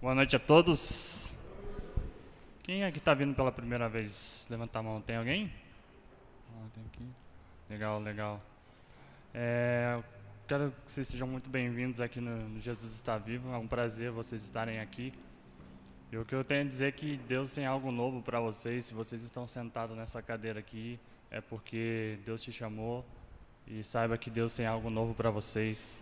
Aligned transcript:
Boa 0.00 0.14
noite 0.14 0.34
a 0.34 0.38
todos. 0.38 1.30
Quem 2.62 2.84
é 2.84 2.90
que 2.90 2.96
está 2.96 3.12
vindo 3.12 3.34
pela 3.34 3.52
primeira 3.52 3.86
vez? 3.86 4.46
Levanta 4.48 4.78
a 4.78 4.82
mão. 4.82 4.98
Tem 5.02 5.16
alguém? 5.16 5.52
Ah, 6.54 6.66
tem 6.74 6.82
aqui. 6.86 7.04
Legal, 7.68 8.00
legal. 8.00 8.40
É, 9.34 9.96
eu 9.98 10.04
quero 10.48 10.72
que 10.86 10.90
vocês 10.90 11.06
sejam 11.06 11.28
muito 11.28 11.50
bem-vindos 11.50 12.00
aqui 12.00 12.18
no, 12.18 12.48
no, 12.48 12.58
Jesus 12.62 12.94
Está 12.94 13.18
Vivo. 13.18 13.52
É 13.52 13.58
um 13.58 13.66
prazer 13.66 14.10
vocês 14.10 14.42
estarem 14.42 14.80
aqui. 14.80 15.12
E 16.10 16.16
o 16.16 16.24
que 16.24 16.34
eu 16.34 16.42
tenho 16.44 16.62
a 16.62 16.64
dizer 16.64 16.86
é 16.86 16.92
que 16.92 17.18
Deus 17.28 17.52
tem 17.52 17.66
algo 17.66 17.92
novo 17.92 18.22
para 18.22 18.40
vocês. 18.40 18.86
Se 18.86 18.94
vocês 18.94 19.22
estão 19.22 19.46
sentados 19.46 19.94
nessa 19.94 20.22
cadeira 20.22 20.60
aqui, 20.60 20.98
é 21.30 21.42
porque 21.42 22.18
Deus 22.24 22.42
te 22.42 22.50
chamou. 22.50 23.04
E 23.66 23.84
saiba 23.84 24.16
que 24.16 24.30
Deus 24.30 24.54
tem 24.54 24.64
algo 24.64 24.88
novo 24.88 25.12
para 25.12 25.30
vocês. 25.30 26.00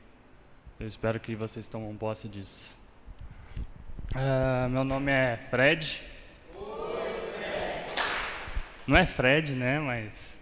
Eu 0.78 0.86
espero 0.86 1.18
que 1.18 1.34
vocês 1.34 1.66
tomem 1.66 1.92
posse 1.96 2.28
disso. 2.28 2.87
Uh, 4.14 4.68
meu 4.70 4.84
nome 4.84 5.12
é 5.12 5.36
Fred. 5.50 6.02
Não 8.86 8.96
é 8.96 9.04
Fred, 9.04 9.52
né? 9.52 9.78
Mas 9.78 10.40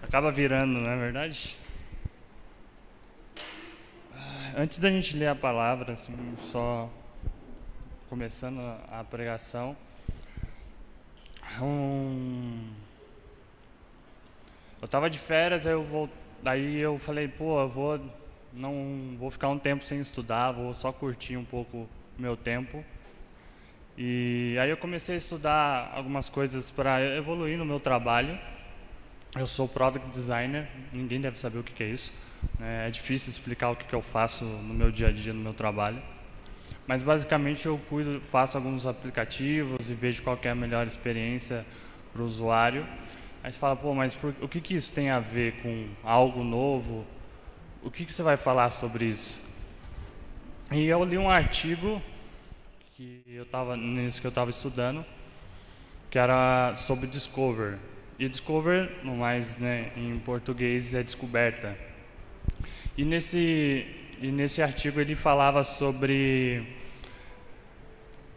acaba 0.00 0.30
virando, 0.30 0.78
não 0.78 0.88
é 0.88 0.96
verdade? 0.96 1.56
Uh, 4.12 4.58
antes 4.58 4.78
da 4.78 4.88
gente 4.90 5.16
ler 5.16 5.26
a 5.26 5.34
palavra, 5.34 5.94
assim, 5.94 6.14
só 6.38 6.88
começando 8.08 8.60
a 8.92 9.02
pregação, 9.02 9.76
um... 11.60 12.70
eu 14.80 14.86
estava 14.86 15.10
de 15.10 15.18
férias, 15.18 15.66
aí 15.66 15.72
eu 15.72 15.82
vou... 15.82 16.08
daí 16.40 16.78
eu 16.78 16.96
falei, 16.96 17.26
pô, 17.26 17.60
eu 17.60 17.68
vou 17.68 18.00
não 18.52 19.16
vou 19.18 19.30
ficar 19.30 19.48
um 19.48 19.58
tempo 19.58 19.84
sem 19.84 20.00
estudar, 20.00 20.52
vou 20.52 20.72
só 20.74 20.92
curtir 20.92 21.36
um 21.36 21.44
pouco 21.44 21.88
meu 22.18 22.36
tempo. 22.36 22.84
E 23.96 24.56
aí 24.60 24.70
eu 24.70 24.76
comecei 24.76 25.14
a 25.14 25.18
estudar 25.18 25.92
algumas 25.94 26.28
coisas 26.28 26.70
para 26.70 27.00
evoluir 27.16 27.56
no 27.56 27.64
meu 27.64 27.80
trabalho. 27.80 28.38
Eu 29.36 29.46
sou 29.46 29.68
product 29.68 30.08
designer, 30.10 30.68
ninguém 30.92 31.20
deve 31.20 31.38
saber 31.38 31.58
o 31.58 31.62
que 31.62 31.82
é 31.82 31.86
isso. 31.86 32.12
Né? 32.58 32.88
É 32.88 32.90
difícil 32.90 33.30
explicar 33.30 33.70
o 33.70 33.76
que 33.76 33.92
eu 33.92 34.02
faço 34.02 34.44
no 34.44 34.74
meu 34.74 34.90
dia 34.90 35.08
a 35.08 35.12
dia, 35.12 35.32
no 35.32 35.40
meu 35.40 35.54
trabalho. 35.54 36.02
Mas 36.86 37.02
basicamente 37.02 37.66
eu 37.66 37.78
cuido, 37.88 38.20
faço 38.32 38.56
alguns 38.56 38.86
aplicativos 38.86 39.90
e 39.90 39.94
vejo 39.94 40.22
qual 40.22 40.38
é 40.42 40.48
a 40.48 40.54
melhor 40.54 40.86
experiência 40.86 41.64
para 42.12 42.22
o 42.22 42.24
usuário. 42.24 42.86
Aí 43.42 43.52
você 43.52 43.58
fala, 43.58 43.76
pô, 43.76 43.94
mas 43.94 44.14
por, 44.14 44.34
o 44.40 44.48
que, 44.48 44.60
que 44.60 44.74
isso 44.74 44.92
tem 44.92 45.10
a 45.10 45.20
ver 45.20 45.60
com 45.62 45.88
algo 46.02 46.42
novo? 46.42 47.06
O 47.82 47.90
que, 47.90 48.04
que 48.04 48.12
você 48.12 48.22
vai 48.22 48.36
falar 48.36 48.70
sobre 48.70 49.04
isso? 49.04 49.47
E 50.70 50.84
eu 50.84 51.02
li 51.02 51.16
um 51.16 51.30
artigo 51.30 52.02
que 52.94 53.22
eu 53.26 53.44
estava 53.44 53.74
nisso 53.74 54.20
que 54.20 54.26
eu 54.26 54.28
estava 54.28 54.50
estudando, 54.50 55.02
que 56.10 56.18
era 56.18 56.74
sobre 56.76 57.06
discover. 57.06 57.78
E 58.18 58.28
discover, 58.28 58.90
no 59.02 59.16
mais, 59.16 59.58
né, 59.58 59.90
em 59.96 60.18
português 60.18 60.92
é 60.92 61.02
descoberta. 61.02 61.74
E 62.98 63.04
nesse 63.04 63.86
e 64.20 64.30
nesse 64.30 64.60
artigo 64.60 65.00
ele 65.00 65.14
falava 65.14 65.64
sobre 65.64 66.66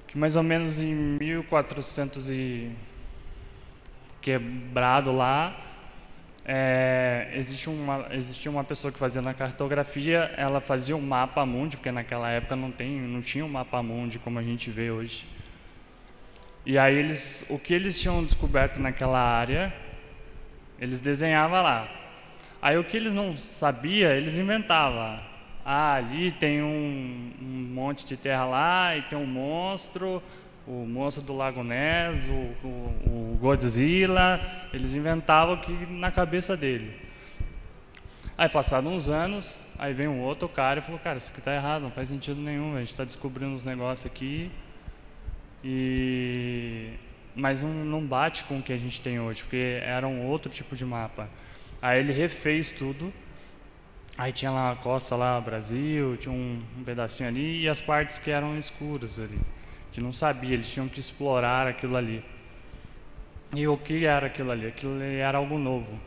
que 0.08 0.18
mais 0.18 0.38
ou 0.38 0.44
menos 0.44 0.80
em 0.80 0.94
1400 1.20 2.30
e 2.30 2.72
quebrado 4.22 5.12
lá 5.12 5.71
é, 6.54 7.32
existe 7.34 7.70
uma, 7.70 8.08
existia 8.12 8.52
uma 8.52 8.64
pessoa 8.66 8.92
que 8.92 9.00
fazia 9.00 9.22
na 9.22 9.34
cartografia, 9.34 10.34
ela 10.36 10.60
fazia 10.60 10.98
um 10.98 11.02
mapa 11.02 11.46
mundi, 11.46 11.78
porque 11.78 11.94
naquela 11.94 12.30
época 12.30 12.58
não, 12.58 12.70
tem, 12.70 13.00
não 13.00 13.22
tinha 13.22 13.46
um 13.46 13.48
mapa 13.48 13.82
mundi 13.82 14.20
como 14.20 14.38
a 14.38 14.44
gente 14.44 14.70
vê 14.70 14.92
hoje. 14.92 15.26
E 16.66 16.78
aí 16.78 16.94
eles, 16.94 17.46
o 17.48 17.58
que 17.58 17.74
eles 17.74 17.98
tinham 17.98 18.22
descoberto 18.22 18.82
naquela 18.82 19.18
área, 19.18 19.74
eles 20.78 21.00
desenhavam 21.00 21.64
lá. 21.64 21.90
Aí 22.62 22.78
o 22.78 22.84
que 22.84 22.98
eles 22.98 23.14
não 23.14 23.38
sabiam, 23.38 24.12
eles 24.12 24.36
inventavam. 24.36 25.22
Ah, 25.64 25.94
ali 25.94 26.34
tem 26.34 26.62
um, 26.62 27.31
um 27.42 27.74
monte 27.74 28.06
de 28.06 28.18
terra 28.18 28.44
lá 28.44 28.98
e 28.98 29.04
tem 29.04 29.18
um 29.18 29.25
monstro, 29.25 30.22
o 30.68 30.86
monstro 30.86 31.24
do 31.24 31.36
Lago 31.36 31.64
Ness, 31.64 32.28
o, 32.28 32.68
o, 32.68 33.34
o 33.34 33.38
Godzilla, 33.40 34.40
eles 34.72 34.94
inventavam 34.94 35.58
que 35.58 35.72
na 35.88 36.12
cabeça 36.12 36.56
dele. 36.56 36.96
Aí 38.38 38.48
passados 38.48 38.92
uns 38.92 39.10
anos, 39.10 39.58
aí 39.78 39.94
vem 39.94 40.08
um 40.08 40.22
outro 40.22 40.48
cara 40.48 40.80
e 40.80 40.82
falou, 40.82 41.00
cara, 41.00 41.18
isso 41.18 41.30
aqui 41.30 41.40
está 41.40 41.54
errado, 41.54 41.82
não 41.82 41.92
faz 41.92 42.10
sentido 42.10 42.40
nenhum, 42.40 42.76
a 42.76 42.80
gente 42.80 42.90
está 42.90 43.04
descobrindo 43.04 43.52
uns 43.52 43.66
negócios 43.66 44.06
aqui 44.06 44.52
e 45.64 46.94
mas 47.34 47.62
não, 47.62 47.70
não 47.70 48.06
bate 48.06 48.44
com 48.44 48.60
o 48.60 48.62
que 48.62 48.74
a 48.74 48.78
gente 48.78 49.00
tem 49.00 49.20
hoje, 49.20 49.42
porque 49.44 49.80
era 49.84 50.06
um 50.06 50.26
outro 50.28 50.52
tipo 50.52 50.76
de 50.76 50.84
mapa. 50.84 51.30
Aí 51.82 52.00
ele 52.00 52.12
refez 52.12 52.74
tudo, 52.74 53.12
aí 54.18 54.34
tinha 54.34 54.52
lá 54.52 54.72
a 54.72 54.76
costa 54.76 55.16
lá, 55.16 55.40
Brasil, 55.40 56.18
tinha 56.18 56.34
um, 56.34 56.62
um 56.78 56.84
pedacinho 56.84 57.30
ali 57.30 57.62
e 57.62 57.70
as 57.70 57.80
partes 57.80 58.20
que 58.20 58.30
eram 58.30 58.58
escuras 58.58 59.18
ali 59.18 59.40
que 59.91 60.00
não 60.00 60.13
sabia, 60.13 60.53
eles 60.53 60.72
tinham 60.72 60.88
que 60.88 61.00
explorar 61.00 61.68
aquilo 61.68 61.96
ali. 61.97 62.24
E 63.53 63.68
o 63.68 63.78
que 63.78 64.06
era 64.06 64.28
aquilo 64.28 64.52
ali? 64.52 64.68
Aquilo 64.68 65.02
era 65.02 65.38
algo 65.38 65.57
novo. 65.57 66.00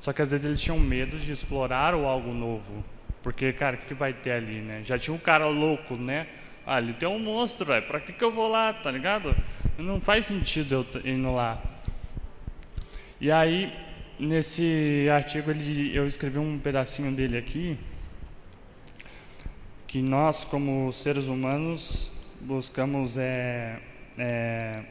Só 0.00 0.12
que 0.12 0.20
às 0.20 0.30
vezes 0.30 0.46
eles 0.46 0.60
tinham 0.60 0.78
medo 0.78 1.18
de 1.18 1.32
explorar 1.32 1.94
o 1.94 2.06
algo 2.06 2.32
novo. 2.32 2.84
Porque, 3.22 3.52
cara, 3.52 3.76
o 3.76 3.78
que 3.78 3.94
vai 3.94 4.12
ter 4.12 4.32
ali, 4.32 4.60
né? 4.60 4.82
Já 4.84 4.98
tinha 4.98 5.14
um 5.14 5.18
cara 5.18 5.46
louco, 5.46 5.94
né? 5.94 6.26
Ah, 6.66 6.76
ali 6.76 6.92
tem 6.92 7.08
um 7.08 7.18
monstro, 7.18 7.66
velho. 7.66 7.86
Pra 7.86 8.00
que, 8.00 8.12
que 8.12 8.24
eu 8.24 8.32
vou 8.32 8.48
lá, 8.48 8.72
tá 8.72 8.90
ligado? 8.90 9.34
Não 9.78 10.00
faz 10.00 10.26
sentido 10.26 10.86
eu 10.94 11.10
indo 11.10 11.34
lá. 11.34 11.62
E 13.20 13.30
aí, 13.30 13.72
nesse 14.18 15.06
artigo, 15.10 15.50
ele, 15.50 15.96
eu 15.96 16.06
escrevi 16.06 16.38
um 16.38 16.58
pedacinho 16.58 17.12
dele 17.12 17.36
aqui. 17.36 17.78
Que 19.86 20.00
nós, 20.00 20.44
como 20.44 20.92
seres 20.92 21.26
humanos, 21.26 22.10
buscamos 22.40 23.16
é, 23.18 23.78
é, 24.18 24.82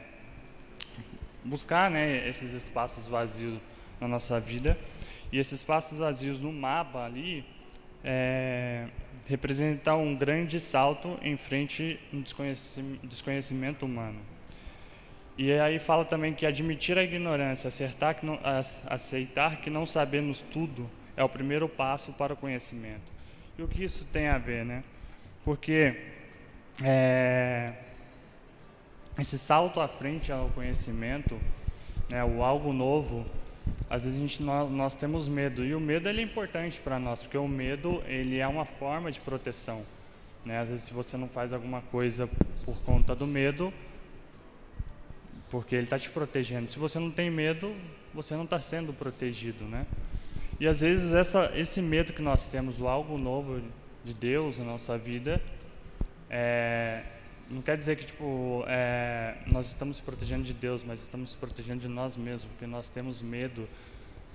buscar 1.44 1.90
né, 1.90 2.28
esses 2.28 2.52
espaços 2.52 3.08
vazios 3.08 3.58
na 4.00 4.06
nossa 4.08 4.40
vida. 4.40 4.78
E 5.32 5.38
esses 5.38 5.60
espaços 5.60 5.98
vazios 5.98 6.40
no 6.40 6.52
mapa 6.52 7.04
ali 7.04 7.44
é, 8.04 8.86
representam 9.26 10.02
um 10.02 10.16
grande 10.16 10.58
salto 10.58 11.18
em 11.22 11.36
frente 11.36 12.00
ao 12.12 12.20
desconhecimento, 12.20 13.06
desconhecimento 13.06 13.86
humano. 13.86 14.18
E 15.38 15.52
aí 15.52 15.78
fala 15.78 16.04
também 16.04 16.34
que 16.34 16.44
admitir 16.44 16.98
a 16.98 17.02
ignorância, 17.02 17.68
aceitar 17.68 18.14
que, 18.14 18.26
não, 18.26 18.38
aceitar 18.86 19.60
que 19.60 19.70
não 19.70 19.86
sabemos 19.86 20.42
tudo, 20.52 20.90
é 21.16 21.24
o 21.24 21.28
primeiro 21.28 21.68
passo 21.68 22.12
para 22.12 22.34
o 22.34 22.36
conhecimento. 22.36 23.10
E 23.56 23.62
o 23.62 23.68
que 23.68 23.84
isso 23.84 24.04
tem 24.06 24.28
a 24.28 24.36
ver, 24.36 24.64
né? 24.64 24.82
Porque 25.44 25.96
é, 26.82 27.72
esse 29.18 29.38
salto 29.38 29.80
à 29.80 29.88
frente 29.88 30.32
ao 30.32 30.48
conhecimento, 30.50 31.38
né, 32.08 32.24
o 32.24 32.42
algo 32.42 32.72
novo, 32.72 33.26
às 33.88 34.04
vezes 34.04 34.18
a 34.18 34.20
gente, 34.20 34.42
nós, 34.42 34.70
nós 34.70 34.94
temos 34.94 35.28
medo 35.28 35.64
e 35.64 35.74
o 35.74 35.80
medo 35.80 36.08
ele 36.08 36.20
é 36.20 36.24
importante 36.24 36.80
para 36.80 36.98
nós, 36.98 37.22
porque 37.22 37.36
o 37.36 37.48
medo 37.48 38.02
ele 38.06 38.38
é 38.38 38.46
uma 38.46 38.64
forma 38.64 39.10
de 39.10 39.20
proteção. 39.20 39.82
Né? 40.44 40.58
Às 40.58 40.70
vezes 40.70 40.84
se 40.84 40.94
você 40.94 41.16
não 41.16 41.28
faz 41.28 41.52
alguma 41.52 41.82
coisa 41.82 42.28
por 42.64 42.76
conta 42.82 43.14
do 43.14 43.26
medo, 43.26 43.72
porque 45.50 45.74
ele 45.74 45.84
está 45.84 45.98
te 45.98 46.08
protegendo. 46.08 46.68
Se 46.68 46.78
você 46.78 46.98
não 46.98 47.10
tem 47.10 47.30
medo, 47.30 47.74
você 48.14 48.34
não 48.34 48.44
está 48.44 48.60
sendo 48.60 48.92
protegido, 48.92 49.64
né? 49.64 49.84
E 50.60 50.66
às 50.66 50.80
vezes 50.80 51.12
essa, 51.12 51.50
esse 51.56 51.82
medo 51.82 52.12
que 52.12 52.22
nós 52.22 52.46
temos, 52.46 52.80
o 52.80 52.86
algo 52.86 53.18
novo 53.18 53.60
de 54.04 54.14
Deus 54.14 54.58
na 54.58 54.64
nossa 54.64 54.96
vida, 54.96 55.42
é, 56.30 57.02
não 57.50 57.60
quer 57.60 57.76
dizer 57.76 57.96
que 57.96 58.06
tipo 58.06 58.64
é, 58.68 59.34
nós 59.52 59.66
estamos 59.66 59.96
se 59.96 60.02
protegendo 60.02 60.44
de 60.44 60.54
Deus, 60.54 60.84
mas 60.84 61.02
estamos 61.02 61.32
se 61.32 61.36
protegendo 61.36 61.80
de 61.80 61.88
nós 61.88 62.16
mesmos, 62.16 62.44
porque 62.44 62.66
nós 62.66 62.88
temos 62.88 63.20
medo 63.20 63.68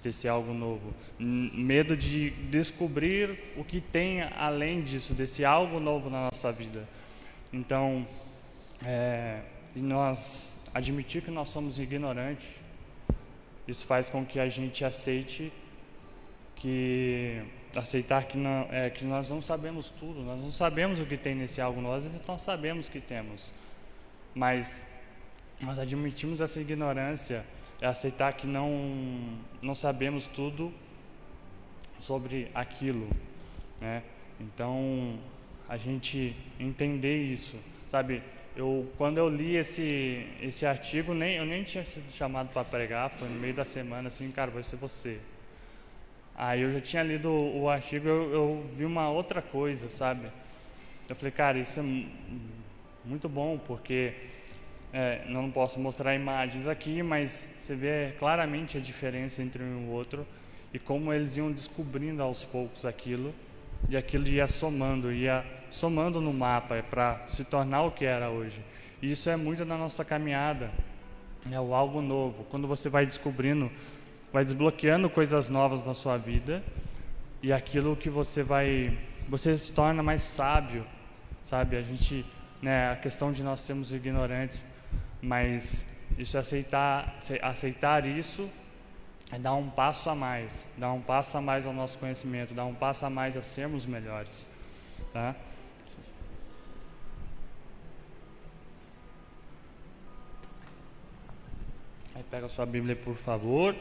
desse 0.03 0.27
algo 0.27 0.53
novo, 0.53 0.93
medo 1.17 1.97
de 1.97 2.29
descobrir 2.29 3.39
o 3.57 3.63
que 3.63 3.81
tem 3.81 4.21
além 4.21 4.83
disso, 4.83 5.13
desse 5.13 5.43
algo 5.43 5.79
novo 5.79 6.11
na 6.11 6.29
nossa 6.31 6.51
vida. 6.51 6.87
Então, 7.51 8.05
é, 8.85 9.41
nós 9.75 10.63
admitir 10.73 11.23
que 11.23 11.31
nós 11.31 11.49
somos 11.49 11.79
ignorantes, 11.79 12.47
isso 13.67 13.85
faz 13.85 14.09
com 14.09 14.23
que 14.23 14.39
a 14.39 14.47
gente 14.47 14.85
aceite 14.85 15.51
que 16.55 17.41
aceitar 17.75 18.25
que, 18.25 18.37
não, 18.37 18.67
é, 18.71 18.89
que 18.89 19.03
nós 19.03 19.29
não 19.29 19.41
sabemos 19.41 19.89
tudo, 19.89 20.21
nós 20.21 20.39
não 20.41 20.51
sabemos 20.51 20.99
o 20.99 21.05
que 21.05 21.17
tem 21.17 21.35
nesse 21.35 21.59
algo, 21.59 21.81
nós 21.81 21.97
às 21.97 22.11
vezes 22.11 22.27
nós 22.27 22.41
sabemos 22.41 22.87
que 22.87 22.99
temos, 22.99 23.51
mas 24.33 24.85
nós 25.61 25.79
admitimos 25.79 26.41
essa 26.41 26.59
ignorância, 26.59 27.45
é 27.81 27.87
aceitar 27.87 28.33
que 28.33 28.47
não, 28.47 29.37
não 29.61 29.75
sabemos 29.75 30.27
tudo 30.27 30.73
sobre 31.99 32.49
aquilo, 32.53 33.09
né? 33.81 34.03
Então, 34.39 35.17
a 35.67 35.77
gente 35.77 36.35
entender 36.59 37.23
isso, 37.23 37.57
sabe? 37.89 38.21
eu 38.55 38.89
quando 38.97 39.17
eu 39.17 39.27
li 39.27 39.57
esse 39.57 40.25
esse 40.41 40.65
artigo, 40.65 41.13
nem 41.13 41.35
eu 41.35 41.45
nem 41.45 41.63
tinha 41.63 41.83
sido 41.83 42.09
chamado 42.11 42.49
para 42.53 42.63
pregar, 42.63 43.09
foi 43.11 43.27
no 43.27 43.35
meio 43.35 43.53
da 43.53 43.65
semana 43.65 44.07
assim, 44.07 44.31
cara, 44.31 44.49
vai 44.49 44.63
ser 44.63 44.77
você. 44.77 45.19
Aí 46.37 46.61
eu 46.61 46.71
já 46.71 46.81
tinha 46.81 47.01
lido 47.01 47.31
o, 47.31 47.69
artigo, 47.69 48.07
eu, 48.07 48.33
eu 48.33 48.65
vi 48.75 48.83
uma 48.83 49.09
outra 49.09 49.41
coisa, 49.41 49.87
sabe? 49.87 50.27
Eu 51.07 51.15
falei, 51.15 51.31
cara, 51.31 51.57
isso 51.57 51.79
é 51.79 51.83
muito 53.05 53.29
bom, 53.29 53.57
porque 53.57 54.13
é, 54.91 55.23
não 55.27 55.49
posso 55.49 55.79
mostrar 55.79 56.13
imagens 56.13 56.67
aqui, 56.67 57.01
mas 57.01 57.47
você 57.57 57.73
vê 57.73 58.13
claramente 58.19 58.77
a 58.77 58.81
diferença 58.81 59.41
entre 59.41 59.63
um 59.63 59.83
e 59.83 59.85
o 59.85 59.91
outro 59.91 60.27
e 60.73 60.79
como 60.79 61.13
eles 61.13 61.37
iam 61.37 61.51
descobrindo 61.53 62.21
aos 62.21 62.43
poucos 62.43 62.85
aquilo 62.85 63.33
e 63.87 63.95
aquilo 63.95 64.27
ia 64.27 64.45
somando, 64.45 65.13
ia 65.13 65.45
somando 65.71 66.19
no 66.19 66.33
mapa 66.33 66.83
para 66.89 67.25
se 67.27 67.45
tornar 67.45 67.83
o 67.83 67.91
que 67.91 68.03
era 68.03 68.29
hoje. 68.29 68.59
E 69.01 69.11
isso 69.11 69.29
é 69.29 69.37
muito 69.37 69.63
da 69.63 69.77
nossa 69.77 70.03
caminhada, 70.03 70.69
é 71.49 71.59
o 71.59 71.73
algo 71.73 72.01
novo. 72.01 72.43
Quando 72.49 72.67
você 72.67 72.89
vai 72.89 73.05
descobrindo, 73.05 73.71
vai 74.35 74.43
desbloqueando 74.43 75.09
coisas 75.09 75.47
novas 75.47 75.85
na 75.85 75.93
sua 75.93 76.17
vida 76.17 76.61
e 77.41 77.53
aquilo 77.53 77.95
que 77.95 78.09
você 78.09 78.43
vai, 78.43 78.97
você 79.29 79.57
se 79.57 79.71
torna 79.71 80.03
mais 80.03 80.23
sábio, 80.23 80.85
sabe? 81.45 81.77
A 81.77 81.81
gente, 81.81 82.25
né, 82.61 82.91
a 82.91 82.97
questão 82.97 83.31
de 83.31 83.41
nós 83.41 83.61
sermos 83.61 83.93
ignorantes, 83.93 84.65
mas 85.21 85.89
isso 86.17 86.35
é 86.35 86.41
aceitar, 86.41 87.17
aceitar 87.41 88.05
isso 88.05 88.49
é 89.31 89.39
dar 89.39 89.53
um 89.53 89.69
passo 89.69 90.09
a 90.09 90.15
mais, 90.15 90.67
dar 90.77 90.91
um 90.91 90.99
passo 90.99 91.37
a 91.37 91.41
mais 91.41 91.65
ao 91.65 91.71
nosso 91.71 91.97
conhecimento, 91.97 92.53
dar 92.53 92.65
um 92.65 92.75
passo 92.75 93.05
a 93.05 93.09
mais 93.09 93.37
a 93.37 93.41
sermos 93.41 93.85
melhores, 93.85 94.49
tá? 95.13 95.33
Aí 102.13 102.23
pega 102.29 102.47
a 102.47 102.49
sua 102.49 102.65
Bíblia, 102.65 102.97
por 102.97 103.15
favor. 103.15 103.73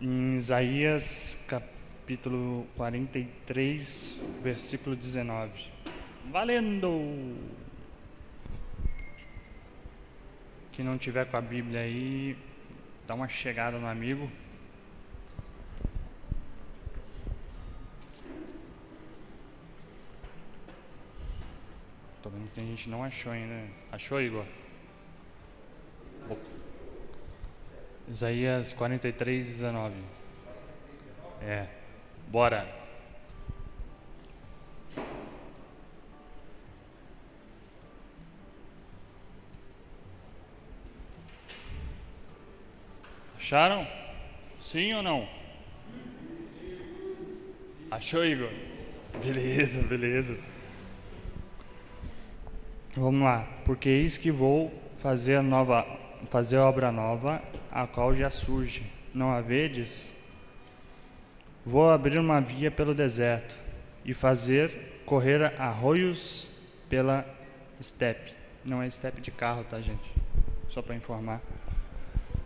Em 0.00 0.36
Isaías 0.36 1.38
capítulo 1.46 2.66
43, 2.76 4.16
versículo 4.42 4.96
19. 4.96 5.52
Valendo! 6.32 7.36
Quem 10.72 10.84
não 10.84 10.98
tiver 10.98 11.26
com 11.26 11.36
a 11.36 11.40
Bíblia 11.40 11.80
aí, 11.80 12.36
dá 13.06 13.14
uma 13.14 13.28
chegada 13.28 13.78
no 13.78 13.86
amigo. 13.86 14.28
Tô 22.20 22.30
vendo 22.30 22.50
que 22.52 22.60
a 22.60 22.64
gente 22.64 22.90
não 22.90 23.04
achou 23.04 23.30
ainda. 23.30 23.70
Achou, 23.92 24.20
Igor? 24.20 24.44
Isaías 28.08 28.72
43, 28.72 29.44
19. 29.44 29.94
É. 31.42 31.66
Bora. 32.28 32.84
Acharam? 43.36 43.86
Sim 44.58 44.94
ou 44.94 45.02
não? 45.02 45.28
Achou, 47.90 48.24
Igor? 48.24 48.50
Beleza, 49.22 49.82
beleza. 49.82 50.36
Vamos 52.96 53.22
lá. 53.22 53.46
Porque 53.64 53.88
eis 53.88 54.16
que 54.16 54.30
vou 54.30 54.72
fazer 54.98 55.36
a 55.36 55.42
nova, 55.42 55.86
fazer 56.26 56.56
a 56.56 56.64
obra 56.64 56.90
nova, 56.90 57.42
a 57.70 57.86
qual 57.86 58.14
já 58.14 58.30
surge. 58.30 58.90
Não 59.12 59.30
a 59.30 59.40
vedes? 59.40 60.14
Vou 61.64 61.90
abrir 61.90 62.18
uma 62.18 62.40
via 62.40 62.70
pelo 62.70 62.94
deserto 62.94 63.58
e 64.04 64.12
fazer 64.12 65.02
correr 65.06 65.54
arroios 65.60 66.48
pela 66.88 67.24
estepe. 67.80 68.32
Não 68.64 68.82
é 68.82 68.86
estepe 68.86 69.20
de 69.20 69.30
carro, 69.30 69.64
tá, 69.64 69.80
gente? 69.80 70.12
Só 70.68 70.82
para 70.82 70.94
informar. 70.94 71.40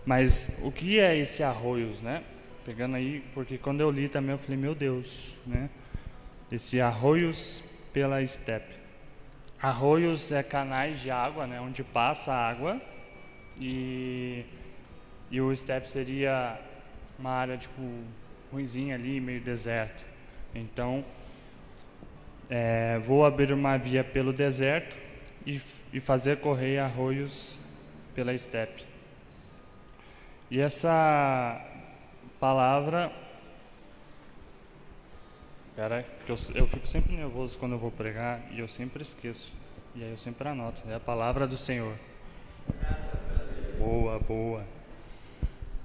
Mas 0.04 0.58
o 0.62 0.72
que 0.72 0.98
é 0.98 1.16
esse 1.16 1.42
arroios, 1.42 2.00
né? 2.00 2.22
Pegando 2.64 2.96
aí, 2.96 3.24
porque 3.34 3.58
quando 3.58 3.80
eu 3.80 3.90
li 3.90 4.08
também 4.08 4.32
eu 4.32 4.38
falei, 4.38 4.56
meu 4.56 4.74
Deus, 4.74 5.34
né? 5.46 5.68
Esse 6.50 6.80
arroios 6.80 7.62
pela 7.92 8.22
estepe. 8.22 8.74
Arroios 9.60 10.30
é 10.30 10.42
canais 10.42 11.00
de 11.00 11.10
água, 11.10 11.46
né? 11.46 11.60
Onde 11.60 11.82
passa 11.82 12.32
água 12.32 12.80
e, 13.60 14.44
e 15.30 15.40
o 15.40 15.52
estepe 15.52 15.90
seria 15.90 16.58
uma 17.18 17.30
área 17.30 17.56
tipo 17.56 17.82
ruizinha 18.52 18.94
ali, 18.94 19.20
meio 19.20 19.40
deserto. 19.40 20.04
Então, 20.54 21.04
é, 22.48 22.98
vou 22.98 23.24
abrir 23.26 23.52
uma 23.52 23.76
via 23.76 24.02
pelo 24.02 24.32
deserto 24.32 24.96
e, 25.46 25.60
e 25.92 26.00
fazer 26.00 26.38
correr 26.38 26.78
arroios 26.78 27.58
pela 28.14 28.32
estepe. 28.32 28.84
E 30.50 30.60
essa 30.60 31.60
palavra. 32.40 33.12
Porque 36.18 36.32
eu, 36.32 36.38
eu 36.54 36.66
fico 36.66 36.86
sempre 36.86 37.14
nervoso 37.14 37.58
quando 37.58 37.72
eu 37.72 37.78
vou 37.78 37.90
pregar 37.90 38.40
e 38.50 38.58
eu 38.58 38.66
sempre 38.66 39.02
esqueço. 39.02 39.52
E 39.94 40.02
aí 40.02 40.10
eu 40.10 40.18
sempre 40.18 40.48
anoto. 40.48 40.82
É 40.88 40.94
a 40.94 41.00
palavra 41.00 41.46
do 41.46 41.56
Senhor. 41.56 41.94
Boa, 43.78 44.18
boa. 44.18 44.64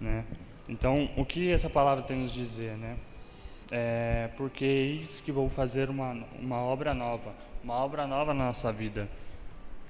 Né? 0.01 0.25
Então, 0.67 1.11
o 1.15 1.23
que 1.23 1.51
essa 1.51 1.69
palavra 1.69 2.03
tem 2.03 2.17
nos 2.17 2.33
dizer, 2.33 2.75
né? 2.75 2.97
É, 3.71 4.29
porque 4.35 4.65
eis 4.65 5.21
que 5.21 5.31
vou 5.31 5.47
fazer 5.47 5.89
uma, 5.91 6.17
uma 6.39 6.57
obra 6.57 6.93
nova, 6.93 7.33
uma 7.63 7.75
obra 7.75 8.07
nova 8.07 8.33
na 8.33 8.45
nossa 8.45 8.71
vida. 8.71 9.07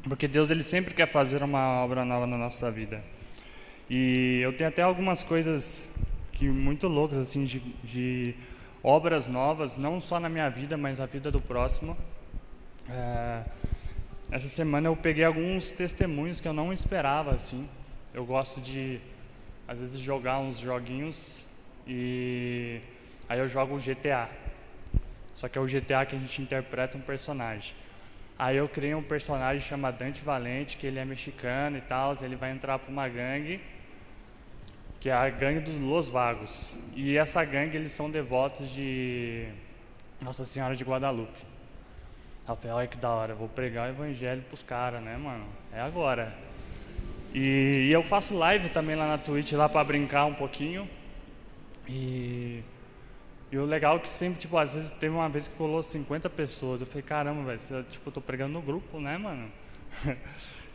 Porque 0.03 0.27
Deus 0.27 0.49
ele 0.49 0.63
sempre 0.63 0.93
quer 0.93 1.07
fazer 1.07 1.41
uma 1.43 1.81
obra 1.81 2.03
nova 2.03 2.27
na 2.27 2.37
nossa 2.37 2.69
vida. 2.69 3.01
E 3.89 4.41
eu 4.43 4.51
tenho 4.51 4.69
até 4.69 4.81
algumas 4.81 5.23
coisas 5.23 5.89
que 6.33 6.49
muito 6.49 6.89
loucas 6.89 7.17
assim 7.17 7.45
de, 7.45 7.59
de 7.83 8.35
obras 8.83 9.27
novas, 9.27 9.77
não 9.77 10.01
só 10.01 10.19
na 10.19 10.27
minha 10.27 10.49
vida, 10.49 10.75
mas 10.77 10.99
na 10.99 11.05
vida 11.05 11.31
do 11.31 11.39
próximo. 11.39 11.95
É, 12.89 13.43
essa 14.29 14.49
semana 14.49 14.89
eu 14.89 14.95
peguei 14.95 15.23
alguns 15.23 15.71
testemunhos 15.71 16.41
que 16.41 16.47
eu 16.47 16.53
não 16.53 16.73
esperava 16.73 17.31
assim. 17.31 17.65
Eu 18.13 18.25
gosto 18.25 18.61
de 18.61 18.99
às 19.67 19.79
vezes 19.79 19.99
jogar 19.99 20.39
uns 20.39 20.59
joguinhos 20.59 21.47
e 21.87 22.79
aí 23.27 23.39
eu 23.39 23.47
jogo 23.47 23.75
o 23.75 23.79
GTA. 23.79 24.29
Só 25.35 25.47
que 25.47 25.57
é 25.57 25.61
o 25.61 25.65
GTA 25.65 26.05
que 26.05 26.15
a 26.15 26.19
gente 26.19 26.41
interpreta 26.41 26.97
um 26.97 27.01
personagem. 27.01 27.73
Aí 28.37 28.57
eu 28.57 28.67
criei 28.69 28.93
um 28.93 29.03
personagem 29.03 29.61
chamado 29.61 29.97
Dante 29.97 30.23
Valente, 30.23 30.77
que 30.77 30.85
ele 30.85 30.99
é 30.99 31.05
mexicano 31.05 31.77
e 31.77 31.81
tal, 31.81 32.13
ele 32.21 32.35
vai 32.35 32.51
entrar 32.51 32.77
para 32.79 32.91
uma 32.91 33.07
gangue 33.07 33.61
que 35.03 35.09
é 35.09 35.13
a 35.13 35.29
gangue 35.29 35.59
dos 35.59 35.75
Los 35.75 36.07
Vagos. 36.07 36.73
E 36.95 37.17
essa 37.17 37.43
gangue, 37.43 37.75
eles 37.75 37.91
são 37.91 38.09
devotos 38.09 38.69
de 38.69 39.49
Nossa 40.21 40.45
Senhora 40.45 40.77
de 40.77 40.83
Guadalupe. 40.85 41.45
Rafael, 42.47 42.75
olha 42.75 42.87
que 42.87 42.95
da 42.95 43.09
hora, 43.09 43.35
vou 43.35 43.49
pregar 43.49 43.89
o 43.89 43.91
evangelho 43.91 44.41
pros 44.43 44.63
caras, 44.63 45.03
né, 45.03 45.17
mano? 45.17 45.45
É 45.73 45.81
agora. 45.81 46.33
E, 47.33 47.87
e, 47.87 47.91
eu 47.91 48.03
faço 48.03 48.37
live 48.37 48.69
também 48.69 48.95
lá 48.95 49.07
na 49.07 49.17
Twitch, 49.17 49.53
lá 49.53 49.67
para 49.67 49.83
brincar 49.83 50.25
um 50.25 50.33
pouquinho. 50.33 50.87
E, 51.87 52.61
e 53.51 53.57
o 53.57 53.65
legal 53.65 53.97
é 53.97 53.99
que 53.99 54.09
sempre, 54.09 54.39
tipo, 54.39 54.57
às 54.57 54.75
vezes 54.75 54.91
teve 54.91 55.13
uma 55.13 55.27
vez 55.27 55.47
que 55.47 55.55
colou 55.55 55.81
50 55.81 56.29
pessoas. 56.29 56.81
Eu 56.81 56.87
falei, 56.87 57.03
caramba, 57.03 57.55
velho, 57.55 57.83
tipo, 57.89 58.09
eu 58.09 58.13
tô 58.13 58.21
pregando 58.21 58.53
no 58.53 58.61
grupo, 58.61 58.99
né, 58.99 59.17
mano? 59.17 59.51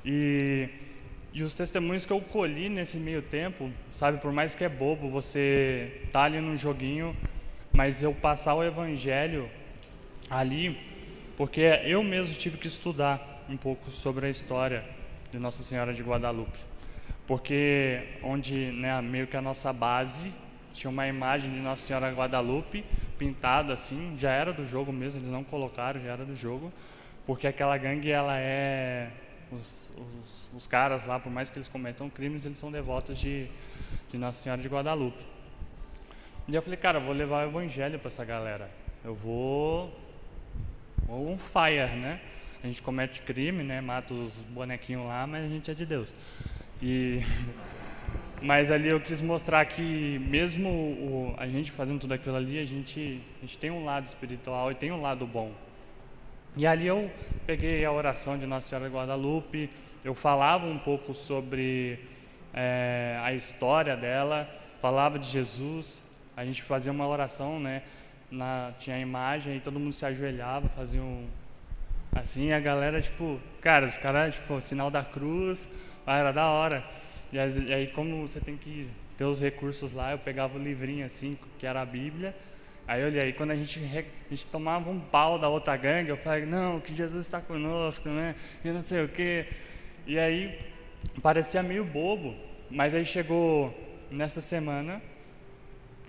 e 0.04 0.68
e 1.32 1.42
os 1.42 1.54
testemunhos 1.54 2.06
que 2.06 2.12
eu 2.12 2.20
colhi 2.20 2.68
nesse 2.68 2.96
meio 2.96 3.20
tempo, 3.20 3.70
sabe, 3.92 4.18
por 4.18 4.32
mais 4.32 4.54
que 4.54 4.64
é 4.64 4.68
bobo 4.68 5.10
você 5.10 6.02
tá 6.10 6.24
ali 6.24 6.40
num 6.40 6.56
joguinho, 6.56 7.14
mas 7.72 8.02
eu 8.02 8.14
passar 8.14 8.54
o 8.54 8.64
evangelho 8.64 9.48
ali, 10.30 10.76
porque 11.36 11.60
eu 11.84 12.02
mesmo 12.02 12.34
tive 12.34 12.56
que 12.56 12.66
estudar 12.66 13.44
um 13.48 13.56
pouco 13.56 13.90
sobre 13.90 14.26
a 14.26 14.30
história 14.30 14.82
de 15.30 15.38
Nossa 15.38 15.62
Senhora 15.62 15.92
de 15.92 16.02
Guadalupe. 16.02 16.58
Porque 17.26 18.18
onde, 18.22 18.72
né, 18.72 19.00
meio 19.02 19.26
que 19.26 19.36
a 19.36 19.42
nossa 19.42 19.72
base 19.72 20.32
tinha 20.72 20.90
uma 20.90 21.06
imagem 21.06 21.52
de 21.52 21.60
Nossa 21.60 21.86
Senhora 21.86 22.10
Guadalupe 22.10 22.84
pintada 23.18 23.72
assim, 23.72 24.16
já 24.18 24.30
era 24.30 24.52
do 24.52 24.66
jogo 24.66 24.92
mesmo, 24.92 25.20
eles 25.20 25.30
não 25.30 25.42
colocaram, 25.42 26.00
já 26.00 26.12
era 26.12 26.24
do 26.24 26.36
jogo, 26.36 26.72
porque 27.26 27.46
aquela 27.46 27.76
gangue 27.76 28.10
ela 28.10 28.38
é 28.38 29.10
os, 29.50 29.92
os, 29.96 30.48
os, 30.56 30.66
caras 30.66 31.04
lá, 31.04 31.18
por 31.18 31.32
mais 31.32 31.50
que 31.50 31.58
eles 31.58 31.68
cometam 31.68 32.08
crimes, 32.08 32.46
eles 32.46 32.58
são 32.58 32.70
devotos 32.70 33.18
de, 33.18 33.48
de 34.08 34.16
Nossa 34.16 34.42
Senhora 34.42 34.60
de 34.60 34.68
Guadalupe. 34.68 35.24
E 36.46 36.54
eu 36.54 36.62
falei, 36.62 36.78
cara, 36.78 36.98
eu 36.98 37.04
vou 37.04 37.12
levar 37.12 37.44
o 37.44 37.50
evangelho 37.50 37.98
para 37.98 38.08
essa 38.08 38.24
galera. 38.24 38.70
eu 39.04 39.14
vou 39.14 39.92
ou 41.08 41.30
um 41.30 41.38
fire, 41.38 41.96
né? 41.96 42.20
A 42.62 42.66
gente 42.66 42.82
comete 42.82 43.22
crime, 43.22 43.62
né? 43.62 43.80
Mata 43.80 44.12
os 44.12 44.40
bonequinhos 44.40 45.06
lá, 45.06 45.26
mas 45.26 45.44
a 45.44 45.48
gente 45.48 45.70
é 45.70 45.74
de 45.74 45.86
Deus. 45.86 46.14
E 46.82 47.20
mas 48.40 48.70
ali 48.70 48.88
eu 48.88 49.00
quis 49.00 49.20
mostrar 49.20 49.64
que 49.66 50.18
mesmo 50.20 50.68
o, 50.68 51.34
a 51.36 51.46
gente 51.46 51.70
fazendo 51.72 52.00
tudo 52.00 52.14
aquilo 52.14 52.36
ali, 52.36 52.58
a 52.58 52.64
gente, 52.64 53.20
a 53.38 53.40
gente 53.40 53.58
tem 53.58 53.70
um 53.70 53.84
lado 53.84 54.06
espiritual 54.06 54.70
e 54.70 54.74
tem 54.74 54.92
um 54.92 55.00
lado 55.00 55.26
bom. 55.26 55.52
E 56.56 56.66
ali 56.66 56.86
eu 56.86 57.10
peguei 57.46 57.84
a 57.84 57.92
oração 57.92 58.38
de 58.38 58.46
Nossa 58.46 58.68
Senhora 58.68 58.88
de 58.88 58.94
Guadalupe, 58.94 59.70
eu 60.04 60.14
falava 60.14 60.66
um 60.66 60.78
pouco 60.78 61.14
sobre 61.14 62.00
é, 62.54 63.18
a 63.22 63.32
história 63.32 63.96
dela, 63.96 64.48
falava 64.80 65.18
de 65.18 65.28
Jesus, 65.28 66.02
a 66.36 66.44
gente 66.44 66.62
fazia 66.62 66.92
uma 66.92 67.06
oração, 67.06 67.60
né? 67.60 67.82
Na, 68.30 68.72
tinha 68.78 68.96
a 68.96 68.98
imagem 68.98 69.56
e 69.56 69.60
todo 69.60 69.78
mundo 69.80 69.92
se 69.92 70.04
ajoelhava, 70.04 70.68
fazia 70.68 71.00
um, 71.00 71.26
assim, 72.12 72.52
a 72.52 72.60
galera, 72.60 73.00
tipo, 73.00 73.40
cara, 73.60 73.86
os 73.86 73.98
caras, 73.98 74.34
tipo, 74.34 74.60
sinal 74.60 74.90
da 74.90 75.04
cruz, 75.04 75.68
ah, 76.06 76.18
era 76.18 76.32
da 76.32 76.48
hora. 76.48 76.84
E 77.32 77.38
aí, 77.38 77.86
como 77.88 78.26
você 78.26 78.40
tem 78.40 78.56
que 78.56 78.90
ter 79.16 79.24
os 79.24 79.40
recursos 79.40 79.92
lá, 79.92 80.12
eu 80.12 80.18
pegava 80.18 80.58
o 80.58 80.62
livrinho 80.62 81.04
assim, 81.04 81.38
que 81.58 81.66
era 81.66 81.82
a 81.82 81.86
Bíblia. 81.86 82.34
Aí 82.86 83.04
olha 83.04 83.22
aí, 83.22 83.32
quando 83.34 83.50
a 83.50 83.56
gente, 83.56 83.78
a 83.78 84.30
gente 84.30 84.46
tomava 84.46 84.88
um 84.88 84.98
pau 84.98 85.38
da 85.38 85.48
outra 85.48 85.76
gangue, 85.76 86.08
eu 86.08 86.16
falei, 86.16 86.46
não, 86.46 86.80
que 86.80 86.94
Jesus 86.94 87.26
está 87.26 87.40
conosco, 87.40 88.08
né? 88.08 88.34
E 88.64 88.70
não 88.70 88.82
sei 88.82 89.04
o 89.04 89.08
quê. 89.08 89.46
E 90.06 90.18
aí 90.18 90.58
parecia 91.20 91.62
meio 91.62 91.84
bobo, 91.84 92.34
mas 92.70 92.94
aí 92.94 93.04
chegou 93.04 93.76
nessa 94.10 94.40
semana 94.40 95.02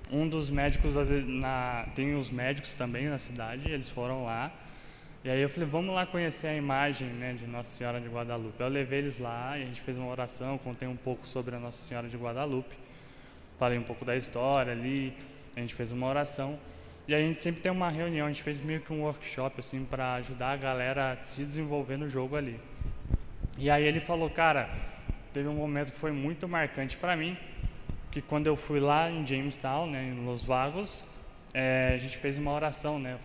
um 0.09 0.27
dos 0.27 0.49
médicos, 0.49 0.95
na, 1.27 1.85
tem 1.93 2.15
os 2.15 2.31
médicos 2.31 2.73
também 2.73 3.07
na 3.07 3.17
cidade, 3.17 3.69
eles 3.69 3.89
foram 3.89 4.23
lá 4.23 4.51
e 5.21 5.29
aí 5.29 5.41
eu 5.41 5.49
falei, 5.49 5.67
vamos 5.67 5.93
lá 5.93 6.05
conhecer 6.05 6.47
a 6.47 6.55
imagem 6.55 7.09
né, 7.09 7.33
de 7.33 7.45
Nossa 7.45 7.69
Senhora 7.69 7.99
de 7.99 8.07
Guadalupe. 8.07 8.55
Eu 8.57 8.69
levei 8.69 8.99
eles 8.99 9.19
lá 9.19 9.57
e 9.57 9.63
a 9.63 9.65
gente 9.65 9.81
fez 9.81 9.97
uma 9.97 10.07
oração, 10.07 10.57
contei 10.57 10.87
um 10.87 10.95
pouco 10.95 11.27
sobre 11.27 11.55
a 11.55 11.59
Nossa 11.59 11.85
Senhora 11.85 12.07
de 12.07 12.15
Guadalupe. 12.15 12.73
Falei 13.57 13.77
um 13.77 13.83
pouco 13.83 14.05
da 14.05 14.15
história 14.15 14.71
ali, 14.71 15.13
a 15.57 15.59
gente 15.59 15.75
fez 15.75 15.91
uma 15.91 16.07
oração. 16.07 16.57
E 17.05 17.13
a 17.13 17.17
gente 17.17 17.37
sempre 17.37 17.59
tem 17.59 17.69
uma 17.69 17.89
reunião, 17.89 18.27
a 18.27 18.29
gente 18.29 18.43
fez 18.43 18.61
meio 18.61 18.79
que 18.79 18.93
um 18.93 19.01
workshop 19.01 19.59
assim 19.59 19.83
para 19.83 20.13
ajudar 20.13 20.51
a 20.51 20.55
galera 20.55 21.11
a 21.11 21.25
se 21.25 21.43
desenvolver 21.43 21.97
no 21.97 22.07
jogo 22.07 22.37
ali. 22.37 22.57
E 23.57 23.69
aí 23.69 23.83
ele 23.83 23.99
falou, 23.99 24.29
cara, 24.29 24.69
teve 25.33 25.49
um 25.49 25.55
momento 25.55 25.91
que 25.91 25.97
foi 25.97 26.13
muito 26.13 26.47
marcante 26.47 26.95
para 26.95 27.17
mim, 27.17 27.35
que 28.09 28.21
quando 28.21 28.47
eu 28.47 28.55
fui 28.55 28.79
lá 28.79 29.11
em 29.11 29.27
Jamestown, 29.27 29.89
né, 29.89 30.13
em 30.15 30.23
Los 30.23 30.43
Vagos, 30.43 31.03
é, 31.53 31.93
a 31.95 31.97
gente 31.97 32.17
fez 32.17 32.37
uma 32.37 32.53
oração, 32.53 32.97
né? 32.97 33.17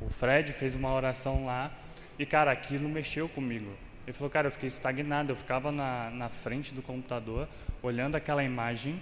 O 0.00 0.08
Fred 0.08 0.52
fez 0.52 0.74
uma 0.74 0.92
oração 0.92 1.44
lá 1.44 1.72
e, 2.18 2.24
cara, 2.24 2.50
aquilo 2.50 2.88
mexeu 2.88 3.28
comigo. 3.28 3.70
Ele 4.06 4.12
falou, 4.16 4.30
cara, 4.30 4.48
eu 4.48 4.52
fiquei 4.52 4.68
estagnado, 4.68 5.32
eu 5.32 5.36
ficava 5.36 5.70
na, 5.70 6.10
na 6.10 6.28
frente 6.28 6.74
do 6.74 6.82
computador, 6.82 7.46
olhando 7.82 8.16
aquela 8.16 8.42
imagem, 8.42 9.00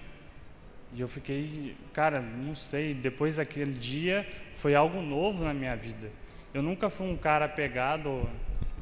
e 0.92 1.00
eu 1.00 1.08
fiquei, 1.08 1.76
cara, 1.92 2.20
não 2.20 2.54
sei, 2.54 2.94
depois 2.94 3.36
daquele 3.36 3.72
dia 3.72 4.26
foi 4.54 4.74
algo 4.74 5.00
novo 5.00 5.44
na 5.44 5.54
minha 5.54 5.76
vida. 5.76 6.10
Eu 6.52 6.62
nunca 6.62 6.90
fui 6.90 7.06
um 7.06 7.16
cara 7.16 7.48
pegado 7.48 8.28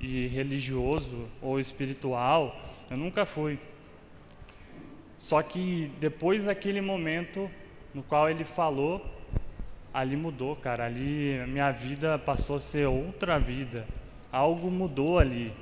e 0.01 0.27
religioso 0.29 1.29
ou 1.43 1.59
espiritual, 1.59 2.61
eu 2.91 2.97
nunca 2.97 3.27
fui. 3.27 3.59
Só 5.19 5.43
que 5.43 5.91
depois 5.99 6.45
daquele 6.45 6.81
momento 6.81 7.51
no 7.93 8.03
qual 8.03 8.31
ele 8.31 8.45
falou, 8.45 9.05
ali 9.97 10.15
mudou, 10.15 10.55
cara. 10.55 10.85
Ali 10.85 11.43
minha 11.49 11.73
vida 11.73 12.19
passou 12.19 12.57
a 12.57 12.61
ser 12.61 12.87
outra 12.87 13.39
vida. 13.39 13.87
Algo 14.31 14.71
mudou 14.71 15.19
ali. 15.19 15.55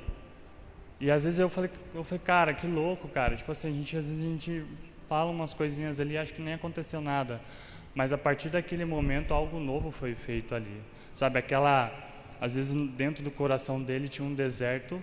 E 0.99 1.09
às 1.09 1.23
vezes 1.23 1.39
eu 1.39 1.49
falei, 1.49 1.69
eu 1.93 2.03
falei, 2.03 2.21
cara, 2.23 2.53
que 2.53 2.67
louco, 2.67 3.07
cara. 3.07 3.37
Tipo 3.37 3.53
assim, 3.53 3.69
a 3.69 3.71
gente 3.71 3.95
às 3.95 4.05
vezes 4.05 4.21
a 4.21 4.29
gente 4.29 4.65
fala 5.07 5.31
umas 5.31 5.53
coisinhas 5.53 6.01
ali, 6.01 6.17
acho 6.17 6.33
que 6.33 6.41
nem 6.41 6.53
aconteceu 6.53 6.99
nada. 6.99 7.39
Mas 7.93 8.11
a 8.11 8.17
partir 8.17 8.49
daquele 8.49 8.83
momento 8.83 9.33
algo 9.33 9.57
novo 9.57 9.89
foi 9.89 10.13
feito 10.15 10.53
ali. 10.53 10.81
Sabe, 11.13 11.39
aquela 11.39 11.89
às 12.41 12.55
vezes 12.55 12.75
dentro 12.91 13.23
do 13.23 13.31
coração 13.31 13.81
dele 13.81 14.09
tinha 14.09 14.27
um 14.27 14.33
deserto 14.33 15.01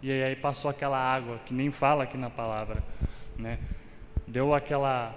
e 0.00 0.10
aí 0.10 0.34
passou 0.34 0.70
aquela 0.70 0.96
água 0.98 1.38
que 1.44 1.52
nem 1.52 1.70
fala 1.70 2.04
aqui 2.04 2.16
na 2.16 2.30
palavra, 2.30 2.82
né? 3.36 3.58
Deu 4.26 4.54
aquela 4.54 5.14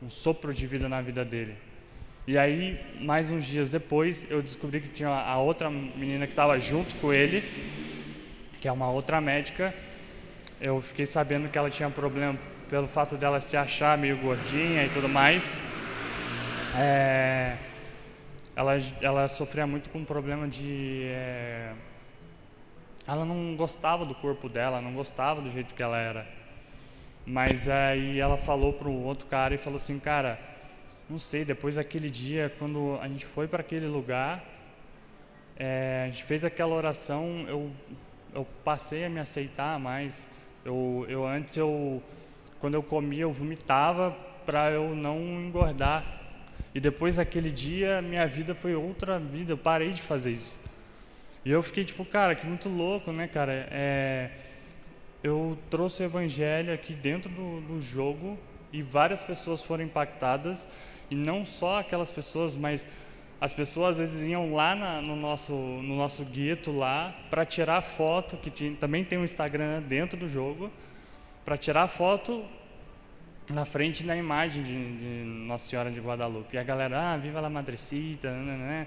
um 0.00 0.08
sopro 0.08 0.54
de 0.54 0.64
vida 0.64 0.88
na 0.88 1.00
vida 1.00 1.24
dele. 1.24 1.56
E 2.28 2.36
aí, 2.36 2.78
mais 3.00 3.30
uns 3.30 3.46
dias 3.46 3.70
depois, 3.70 4.30
eu 4.30 4.42
descobri 4.42 4.82
que 4.82 4.88
tinha 4.88 5.08
a 5.08 5.38
outra 5.38 5.70
menina 5.70 6.26
que 6.26 6.32
estava 6.34 6.58
junto 6.58 6.94
com 6.96 7.10
ele, 7.10 7.42
que 8.60 8.68
é 8.68 8.70
uma 8.70 8.90
outra 8.90 9.18
médica. 9.18 9.74
Eu 10.60 10.82
fiquei 10.82 11.06
sabendo 11.06 11.48
que 11.48 11.56
ela 11.56 11.70
tinha 11.70 11.88
problema 11.88 12.38
pelo 12.68 12.86
fato 12.86 13.16
dela 13.16 13.40
se 13.40 13.56
achar 13.56 13.96
meio 13.96 14.18
gordinha 14.18 14.84
e 14.84 14.90
tudo 14.90 15.08
mais. 15.08 15.64
É, 16.78 17.56
ela, 18.54 18.72
ela 19.00 19.26
sofria 19.26 19.66
muito 19.66 19.88
com 19.88 20.00
um 20.00 20.04
problema 20.04 20.46
de. 20.46 21.04
É, 21.04 21.72
ela 23.06 23.24
não 23.24 23.56
gostava 23.56 24.04
do 24.04 24.14
corpo 24.14 24.50
dela, 24.50 24.82
não 24.82 24.92
gostava 24.92 25.40
do 25.40 25.50
jeito 25.50 25.72
que 25.72 25.82
ela 25.82 25.96
era. 25.96 26.26
Mas 27.24 27.70
aí 27.70 28.20
ela 28.20 28.36
falou 28.36 28.74
para 28.74 28.88
o 28.88 29.02
outro 29.02 29.24
cara 29.28 29.54
e 29.54 29.56
falou 29.56 29.78
assim: 29.78 29.98
Cara 29.98 30.57
não 31.08 31.18
sei, 31.18 31.44
depois 31.44 31.76
daquele 31.76 32.10
dia, 32.10 32.52
quando 32.58 32.98
a 33.00 33.08
gente 33.08 33.24
foi 33.24 33.48
para 33.48 33.60
aquele 33.60 33.86
lugar, 33.86 34.44
é, 35.56 36.04
a 36.04 36.10
gente 36.10 36.22
fez 36.24 36.44
aquela 36.44 36.74
oração, 36.74 37.46
eu, 37.48 37.70
eu 38.34 38.46
passei 38.62 39.04
a 39.06 39.08
me 39.08 39.18
aceitar 39.18 39.78
mais. 39.80 40.28
Eu, 40.64 41.06
eu 41.08 41.26
antes, 41.26 41.56
eu, 41.56 42.02
quando 42.60 42.74
eu 42.74 42.82
comia, 42.82 43.22
eu 43.22 43.32
vomitava 43.32 44.10
para 44.44 44.70
eu 44.70 44.94
não 44.94 45.18
engordar. 45.18 46.04
E 46.74 46.80
depois 46.80 47.16
daquele 47.16 47.50
dia, 47.50 48.02
minha 48.02 48.26
vida 48.26 48.54
foi 48.54 48.74
outra 48.74 49.18
vida, 49.18 49.52
eu 49.52 49.58
parei 49.58 49.90
de 49.90 50.02
fazer 50.02 50.32
isso. 50.32 50.60
E 51.44 51.50
eu 51.50 51.62
fiquei 51.62 51.84
tipo, 51.84 52.04
cara, 52.04 52.34
que 52.34 52.46
muito 52.46 52.68
louco, 52.68 53.10
né, 53.10 53.26
cara? 53.26 53.66
É, 53.70 54.30
eu 55.22 55.58
trouxe 55.70 56.02
o 56.02 56.04
evangelho 56.04 56.72
aqui 56.72 56.92
dentro 56.92 57.30
do, 57.30 57.62
do 57.62 57.80
jogo 57.80 58.38
e 58.72 58.82
várias 58.82 59.24
pessoas 59.24 59.62
foram 59.62 59.82
impactadas 59.82 60.68
e 61.10 61.14
não 61.14 61.44
só 61.44 61.80
aquelas 61.80 62.12
pessoas, 62.12 62.56
mas 62.56 62.86
as 63.40 63.52
pessoas 63.52 63.90
às 63.90 64.10
vezes 64.10 64.28
iam 64.28 64.52
lá 64.52 64.74
na, 64.74 65.00
no, 65.00 65.14
nosso, 65.14 65.52
no 65.52 65.96
nosso 65.96 66.24
gueto 66.24 66.72
lá 66.72 67.14
para 67.30 67.44
tirar 67.44 67.82
foto, 67.82 68.36
que 68.36 68.50
tinha, 68.50 68.74
também 68.74 69.04
tem 69.04 69.18
um 69.18 69.24
Instagram 69.24 69.80
dentro 69.82 70.18
do 70.18 70.28
jogo, 70.28 70.70
para 71.44 71.56
tirar 71.56 71.86
foto 71.88 72.44
na 73.48 73.64
frente 73.64 74.04
da 74.04 74.16
imagem 74.16 74.62
de, 74.62 74.98
de, 74.98 75.24
Nossa 75.46 75.68
Senhora 75.68 75.90
de 75.90 76.00
Guadalupe. 76.00 76.56
E 76.56 76.58
a 76.58 76.62
galera, 76.62 77.12
ah, 77.12 77.16
viva 77.16 77.40
la 77.40 77.48
madrecita, 77.48 78.30
né, 78.30 78.42
né, 78.42 78.56
né? 78.56 78.86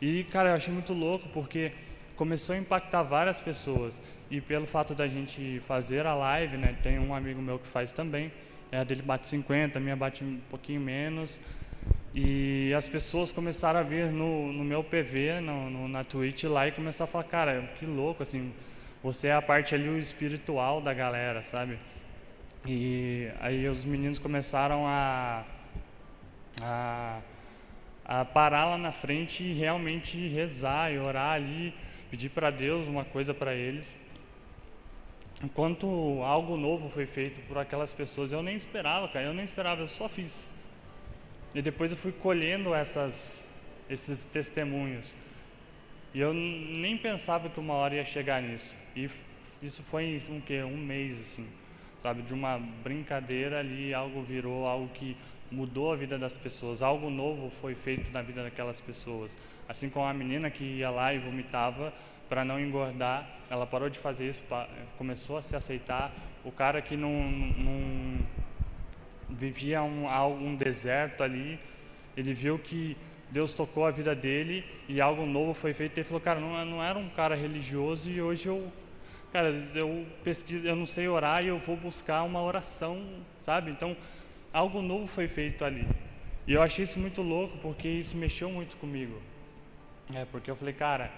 E, 0.00 0.24
cara, 0.24 0.48
eu 0.48 0.54
achei 0.54 0.72
muito 0.72 0.94
louco 0.94 1.28
porque 1.28 1.72
começou 2.16 2.54
a 2.54 2.58
impactar 2.58 3.02
várias 3.02 3.40
pessoas. 3.40 4.00
E 4.30 4.40
pelo 4.40 4.66
fato 4.66 4.94
da 4.94 5.06
gente 5.06 5.60
fazer 5.68 6.06
a 6.06 6.14
live, 6.14 6.56
né, 6.56 6.76
tem 6.82 6.98
um 6.98 7.14
amigo 7.14 7.40
meu 7.40 7.58
que 7.58 7.66
faz 7.66 7.92
também, 7.92 8.32
é, 8.72 8.78
a 8.78 8.84
dele 8.84 9.02
bate 9.02 9.28
50, 9.28 9.78
a 9.78 9.80
minha 9.80 9.96
bate 9.96 10.24
um 10.24 10.40
pouquinho 10.48 10.80
menos, 10.80 11.38
e 12.14 12.74
as 12.74 12.88
pessoas 12.88 13.30
começaram 13.30 13.78
a 13.78 13.82
vir 13.82 14.06
no, 14.06 14.52
no 14.52 14.64
meu 14.64 14.82
PV, 14.82 15.40
no, 15.40 15.70
no, 15.70 15.88
na 15.88 16.02
Twitch 16.02 16.44
lá 16.44 16.66
e 16.66 16.72
começaram 16.72 17.08
a 17.08 17.12
falar, 17.12 17.24
cara, 17.24 17.70
que 17.78 17.86
louco, 17.86 18.22
assim, 18.22 18.52
você 19.02 19.28
é 19.28 19.32
a 19.32 19.40
parte 19.40 19.74
ali 19.74 19.88
o 19.88 19.98
espiritual 19.98 20.80
da 20.80 20.92
galera, 20.92 21.42
sabe? 21.42 21.78
E 22.66 23.30
aí 23.40 23.68
os 23.68 23.84
meninos 23.84 24.18
começaram 24.18 24.86
a, 24.86 25.44
a, 26.60 27.20
a 28.04 28.24
parar 28.24 28.66
lá 28.66 28.76
na 28.76 28.90
frente 28.90 29.44
e 29.44 29.52
realmente 29.54 30.26
rezar 30.28 30.92
e 30.92 30.98
orar 30.98 31.34
ali, 31.34 31.72
pedir 32.10 32.30
para 32.30 32.50
Deus 32.50 32.88
uma 32.88 33.04
coisa 33.04 33.32
para 33.32 33.54
eles. 33.54 33.96
Enquanto 35.42 35.86
algo 36.22 36.56
novo 36.56 36.90
foi 36.90 37.06
feito 37.06 37.40
por 37.46 37.56
aquelas 37.56 37.92
pessoas, 37.92 38.32
eu 38.32 38.42
nem 38.42 38.56
esperava, 38.56 39.08
cara, 39.08 39.26
eu 39.26 39.32
nem 39.32 39.44
esperava, 39.44 39.80
eu 39.80 39.88
só 39.88 40.08
fiz. 40.08 40.50
E 41.54 41.60
depois 41.60 41.90
eu 41.90 41.96
fui 41.96 42.12
colhendo 42.12 42.74
essas, 42.74 43.46
esses 43.88 44.24
testemunhos. 44.24 45.14
E 46.14 46.20
eu 46.20 46.32
nem 46.32 46.96
pensava 46.96 47.48
que 47.48 47.58
uma 47.58 47.74
hora 47.74 47.96
ia 47.96 48.04
chegar 48.04 48.42
nisso. 48.42 48.76
E 48.94 49.08
isso 49.62 49.82
foi 49.82 50.20
um 50.28 50.40
que 50.40 50.62
um 50.62 50.76
mês 50.76 51.20
assim, 51.20 51.46
sabe, 51.98 52.22
de 52.22 52.32
uma 52.32 52.58
brincadeira 52.58 53.58
ali, 53.58 53.92
algo 53.92 54.22
virou 54.22 54.66
algo 54.66 54.88
que 54.88 55.16
mudou 55.50 55.92
a 55.92 55.96
vida 55.96 56.16
das 56.16 56.38
pessoas, 56.38 56.82
algo 56.82 57.10
novo 57.10 57.50
foi 57.60 57.74
feito 57.74 58.12
na 58.12 58.22
vida 58.22 58.42
daquelas 58.42 58.80
pessoas. 58.80 59.36
Assim 59.68 59.90
como 59.90 60.06
a 60.06 60.14
menina 60.14 60.50
que 60.50 60.64
ia 60.64 60.90
lá 60.90 61.12
e 61.12 61.18
vomitava 61.18 61.92
para 62.28 62.44
não 62.44 62.60
engordar, 62.60 63.28
ela 63.48 63.66
parou 63.66 63.90
de 63.90 63.98
fazer 63.98 64.28
isso, 64.28 64.42
começou 64.96 65.36
a 65.36 65.42
se 65.42 65.56
aceitar. 65.56 66.12
O 66.44 66.52
cara 66.52 66.80
que 66.80 66.96
não, 66.96 67.30
não 67.30 68.18
vivia 69.30 69.82
um, 69.82 70.06
um 70.32 70.54
deserto 70.54 71.22
ali, 71.22 71.58
ele 72.16 72.34
viu 72.34 72.58
que 72.58 72.96
Deus 73.30 73.54
tocou 73.54 73.86
a 73.86 73.90
vida 73.90 74.14
dele 74.14 74.64
e 74.88 75.00
algo 75.00 75.24
novo 75.24 75.54
foi 75.54 75.72
feito. 75.72 75.96
Ele 75.98 76.04
falou, 76.04 76.20
cara, 76.20 76.40
não, 76.40 76.64
não 76.64 76.82
era 76.82 76.98
um 76.98 77.08
cara 77.08 77.34
religioso 77.34 78.10
e 78.10 78.20
hoje 78.20 78.48
eu, 78.48 78.70
cara, 79.32 79.50
eu 79.74 80.06
pesquiso, 80.24 80.66
eu 80.66 80.74
não 80.74 80.86
sei 80.86 81.08
orar 81.08 81.44
e 81.44 81.48
eu 81.48 81.58
vou 81.58 81.76
buscar 81.76 82.22
uma 82.24 82.42
oração, 82.42 83.02
sabe? 83.38 83.70
Então, 83.70 83.96
algo 84.52 84.82
novo 84.82 85.06
foi 85.06 85.28
feito 85.28 85.64
ali. 85.64 85.86
E 86.46 86.52
eu 86.52 86.62
achei 86.62 86.84
isso 86.84 86.98
muito 86.98 87.22
louco 87.22 87.56
porque 87.58 87.86
isso 87.86 88.16
mexeu 88.16 88.50
muito 88.50 88.76
comigo. 88.76 89.20
É, 90.12 90.24
porque 90.24 90.50
eu 90.50 90.56
falei, 90.56 90.74
cara, 90.74 91.12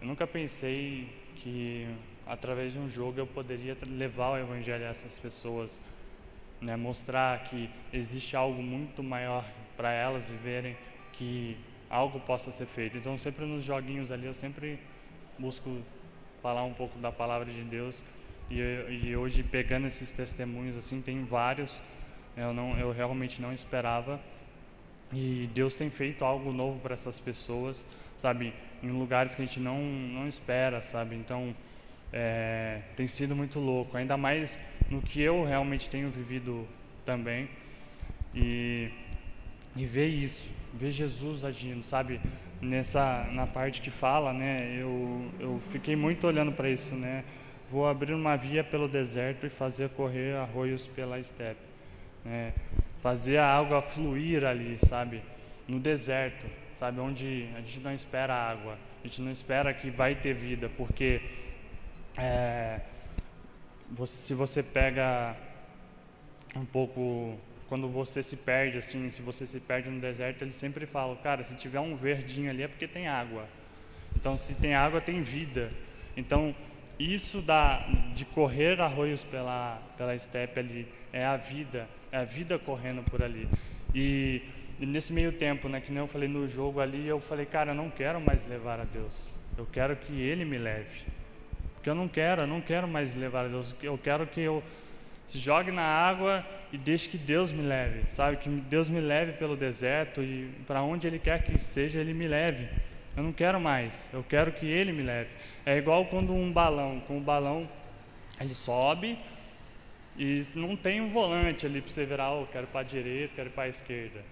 eu 0.00 0.06
nunca 0.06 0.26
pensei 0.26 1.08
que 1.36 1.86
através 2.26 2.72
de 2.72 2.78
um 2.78 2.88
jogo 2.88 3.20
eu 3.20 3.26
poderia 3.26 3.76
levar 3.86 4.30
o 4.30 4.38
evangelho 4.38 4.84
a 4.84 4.88
essas 4.88 5.18
pessoas, 5.18 5.80
né? 6.62 6.76
mostrar 6.76 7.42
que 7.44 7.68
existe 7.92 8.36
algo 8.36 8.62
muito 8.62 9.02
maior 9.02 9.44
para 9.76 9.92
elas 9.92 10.28
viverem, 10.28 10.76
que 11.12 11.56
algo 11.90 12.20
possa 12.20 12.50
ser 12.50 12.66
feito. 12.66 12.96
Então, 12.96 13.18
sempre 13.18 13.44
nos 13.44 13.64
joguinhos 13.64 14.10
ali, 14.12 14.26
eu 14.26 14.34
sempre 14.34 14.78
busco 15.38 15.78
falar 16.40 16.64
um 16.64 16.72
pouco 16.72 16.98
da 16.98 17.12
palavra 17.12 17.50
de 17.52 17.62
Deus. 17.62 18.02
E, 18.50 18.58
e 18.58 19.16
hoje, 19.16 19.42
pegando 19.42 19.86
esses 19.86 20.12
testemunhos, 20.12 20.76
assim, 20.76 21.02
tem 21.02 21.24
vários, 21.24 21.82
eu, 22.36 22.54
não, 22.54 22.78
eu 22.78 22.92
realmente 22.92 23.42
não 23.42 23.52
esperava. 23.52 24.20
E 25.12 25.50
Deus 25.52 25.74
tem 25.74 25.90
feito 25.90 26.24
algo 26.24 26.52
novo 26.52 26.78
para 26.80 26.94
essas 26.94 27.18
pessoas, 27.18 27.84
sabe? 28.16 28.54
Em 28.82 28.90
lugares 28.90 29.34
que 29.34 29.42
a 29.42 29.44
gente 29.44 29.60
não, 29.60 29.78
não 29.78 30.26
espera, 30.26 30.80
sabe? 30.80 31.16
Então, 31.16 31.54
é, 32.12 32.80
tem 32.96 33.06
sido 33.06 33.34
muito 33.34 33.58
louco, 33.58 33.96
ainda 33.96 34.16
mais 34.16 34.58
no 34.92 35.00
que 35.00 35.22
eu 35.22 35.42
realmente 35.42 35.88
tenho 35.88 36.10
vivido 36.10 36.68
também. 37.02 37.48
E, 38.34 38.90
e 39.74 39.86
ver 39.86 40.06
isso, 40.06 40.50
ver 40.74 40.90
Jesus 40.90 41.44
agindo, 41.44 41.82
sabe? 41.82 42.20
Nessa, 42.60 43.26
na 43.32 43.46
parte 43.46 43.80
que 43.80 43.90
fala, 43.90 44.34
né? 44.34 44.76
Eu, 44.78 45.30
eu 45.40 45.58
fiquei 45.58 45.96
muito 45.96 46.26
olhando 46.26 46.52
para 46.52 46.68
isso, 46.68 46.94
né? 46.94 47.24
Vou 47.70 47.88
abrir 47.88 48.12
uma 48.12 48.36
via 48.36 48.62
pelo 48.62 48.86
deserto 48.86 49.46
e 49.46 49.50
fazer 49.50 49.88
correr 49.90 50.36
arroios 50.36 50.86
pela 50.86 51.18
estepe, 51.18 51.62
né? 52.22 52.52
fazer 53.02 53.38
a 53.38 53.46
água 53.46 53.80
fluir 53.80 54.44
ali, 54.44 54.78
sabe? 54.78 55.22
No 55.66 55.80
deserto, 55.80 56.46
sabe? 56.78 57.00
Onde 57.00 57.48
a 57.56 57.60
gente 57.60 57.80
não 57.80 57.94
espera 57.94 58.34
água, 58.34 58.78
a 59.02 59.06
gente 59.06 59.22
não 59.22 59.32
espera 59.32 59.72
que 59.72 59.90
vai 59.90 60.14
ter 60.14 60.34
vida, 60.34 60.70
porque 60.76 61.22
é, 62.18 62.80
você, 63.92 64.16
se 64.16 64.34
você 64.34 64.62
pega 64.62 65.36
um 66.56 66.64
pouco 66.64 67.38
quando 67.68 67.88
você 67.88 68.22
se 68.22 68.36
perde 68.36 68.78
assim, 68.78 69.10
se 69.10 69.22
você 69.22 69.46
se 69.46 69.60
perde 69.60 69.88
no 69.88 70.00
deserto, 70.00 70.42
eles 70.42 70.56
sempre 70.56 70.84
falam, 70.84 71.16
cara, 71.16 71.44
se 71.44 71.54
tiver 71.54 71.80
um 71.80 71.96
verdinho 71.96 72.50
ali 72.50 72.62
é 72.62 72.68
porque 72.68 72.86
tem 72.86 73.08
água. 73.08 73.46
Então, 74.16 74.36
se 74.36 74.54
tem 74.54 74.74
água, 74.74 75.00
tem 75.00 75.22
vida. 75.22 75.70
Então, 76.16 76.54
isso 76.98 77.40
da, 77.40 77.78
de 78.14 78.24
correr 78.24 78.80
arroios 78.80 79.24
pela, 79.24 79.80
pela 79.96 80.14
estepe 80.14 80.60
ali 80.60 80.88
é 81.12 81.24
a 81.24 81.36
vida, 81.36 81.88
é 82.10 82.18
a 82.18 82.24
vida 82.24 82.58
correndo 82.58 83.02
por 83.02 83.22
ali. 83.22 83.48
E, 83.94 84.42
e 84.78 84.86
nesse 84.86 85.12
meio 85.12 85.32
tempo, 85.32 85.68
né, 85.68 85.80
que 85.80 85.90
nem 85.90 86.00
eu 86.00 86.06
falei 86.06 86.28
no 86.28 86.46
jogo 86.46 86.80
ali, 86.80 87.08
eu 87.08 87.20
falei, 87.20 87.46
cara, 87.46 87.72
eu 87.72 87.74
não 87.74 87.90
quero 87.90 88.20
mais 88.20 88.46
levar 88.46 88.80
a 88.80 88.84
Deus. 88.84 89.32
Eu 89.56 89.66
quero 89.66 89.96
que 89.96 90.12
Ele 90.12 90.44
me 90.44 90.58
leve. 90.58 91.06
Porque 91.82 91.90
eu 91.90 91.96
não 91.96 92.06
quero, 92.06 92.42
eu 92.42 92.46
não 92.46 92.60
quero 92.60 92.86
mais 92.86 93.12
levar 93.12 93.48
Deus. 93.48 93.74
Eu 93.82 93.98
quero 93.98 94.24
que 94.24 94.40
eu 94.40 94.62
se 95.26 95.36
jogue 95.36 95.72
na 95.72 95.82
água 95.82 96.46
e 96.72 96.78
deixe 96.78 97.08
que 97.08 97.18
Deus 97.18 97.50
me 97.50 97.60
leve, 97.60 98.04
sabe? 98.12 98.36
Que 98.36 98.48
Deus 98.48 98.88
me 98.88 99.00
leve 99.00 99.32
pelo 99.32 99.56
deserto 99.56 100.22
e 100.22 100.48
para 100.64 100.80
onde 100.80 101.08
Ele 101.08 101.18
quer 101.18 101.42
que 101.42 101.58
seja, 101.58 101.98
Ele 101.98 102.14
me 102.14 102.28
leve. 102.28 102.68
Eu 103.16 103.24
não 103.24 103.32
quero 103.32 103.60
mais, 103.60 104.08
eu 104.12 104.22
quero 104.22 104.52
que 104.52 104.64
Ele 104.64 104.92
me 104.92 105.02
leve. 105.02 105.30
É 105.66 105.76
igual 105.76 106.06
quando 106.06 106.32
um 106.32 106.52
balão, 106.52 107.00
com 107.00 107.18
o 107.18 107.20
balão, 107.20 107.68
ele 108.38 108.54
sobe 108.54 109.18
e 110.16 110.40
não 110.54 110.76
tem 110.76 111.00
um 111.00 111.10
volante 111.10 111.66
ali 111.66 111.80
para 111.80 111.92
você 111.92 112.06
virar, 112.06 112.32
oh, 112.32 112.46
quero 112.46 112.68
para 112.68 112.82
a 112.82 112.84
direita, 112.84 113.34
quero 113.34 113.50
para 113.50 113.64
a 113.64 113.68
esquerda. 113.68 114.22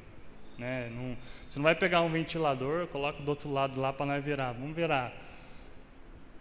Né? 0.56 0.88
Não, 0.94 1.16
você 1.48 1.58
não 1.58 1.64
vai 1.64 1.74
pegar 1.74 2.00
um 2.02 2.10
ventilador, 2.10 2.86
coloca 2.86 3.20
do 3.20 3.28
outro 3.28 3.52
lado 3.52 3.80
lá 3.80 3.92
para 3.92 4.06
nós 4.06 4.24
virar. 4.24 4.52
Vamos 4.52 4.76
virar. 4.76 5.29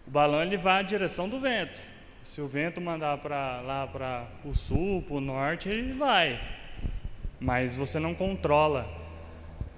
O 0.06 0.10
balão 0.10 0.42
ele 0.42 0.56
vai 0.56 0.80
à 0.80 0.82
direção 0.82 1.28
do 1.28 1.40
vento. 1.40 1.86
Se 2.24 2.40
o 2.40 2.46
vento 2.46 2.80
mandar 2.80 3.18
para 3.18 3.60
lá 3.60 3.86
para 3.86 4.26
o 4.44 4.54
sul, 4.54 5.02
para 5.02 5.16
o 5.16 5.20
norte, 5.20 5.68
ele 5.68 5.92
vai. 5.92 6.40
Mas 7.40 7.74
você 7.74 7.98
não 7.98 8.14
controla. 8.14 8.88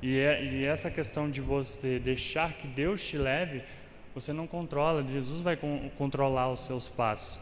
E, 0.02 0.18
é, 0.18 0.44
e 0.44 0.64
essa 0.64 0.90
questão 0.90 1.30
de 1.30 1.40
você 1.40 1.98
deixar 1.98 2.52
que 2.52 2.66
Deus 2.66 3.02
te 3.06 3.16
leve, 3.16 3.62
você 4.14 4.32
não 4.32 4.46
controla. 4.46 5.02
Jesus 5.02 5.40
vai 5.40 5.56
con 5.56 5.90
controlar 5.96 6.50
os 6.50 6.66
seus 6.66 6.88
passos. 6.88 7.38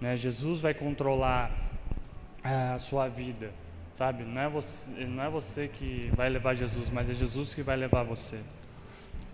Né? 0.00 0.16
Jesus 0.16 0.60
vai 0.60 0.74
controlar 0.74 1.50
a 2.44 2.78
sua 2.78 3.08
vida. 3.08 3.50
Sabe? 3.96 4.24
Não 4.24 4.40
é, 4.40 4.48
você, 4.48 5.04
não 5.04 5.22
é 5.22 5.30
você 5.30 5.68
que 5.68 6.10
vai 6.14 6.28
levar 6.28 6.54
Jesus, 6.54 6.90
mas 6.90 7.08
é 7.08 7.14
Jesus 7.14 7.54
que 7.54 7.62
vai 7.62 7.76
levar 7.76 8.02
você. 8.02 8.40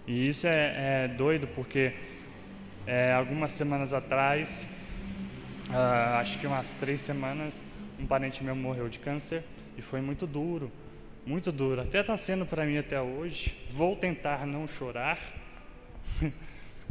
E 0.06 0.28
isso 0.28 0.46
é, 0.46 1.04
é 1.04 1.08
doido 1.08 1.46
porque 1.48 1.94
é, 2.88 3.12
algumas 3.12 3.53
semanas 3.53 3.92
atrás 3.92 4.66
Uh, 5.68 6.16
acho 6.16 6.38
que 6.38 6.46
umas 6.46 6.74
três 6.74 6.98
semanas, 7.03 7.62
um 8.01 8.07
parente 8.07 8.42
meu 8.42 8.57
morreu 8.57 8.88
de 8.88 8.98
câncer 8.98 9.44
e 9.77 9.83
foi 9.83 10.01
muito 10.01 10.27
duro, 10.27 10.72
muito 11.27 11.53
duro. 11.53 11.83
Até 11.83 12.01
está 12.01 12.16
sendo 12.16 12.46
para 12.46 12.64
mim 12.64 12.79
até 12.79 12.98
hoje. 12.98 13.55
Vou 13.70 13.94
tentar 13.94 14.46
não 14.46 14.66
chorar, 14.66 15.18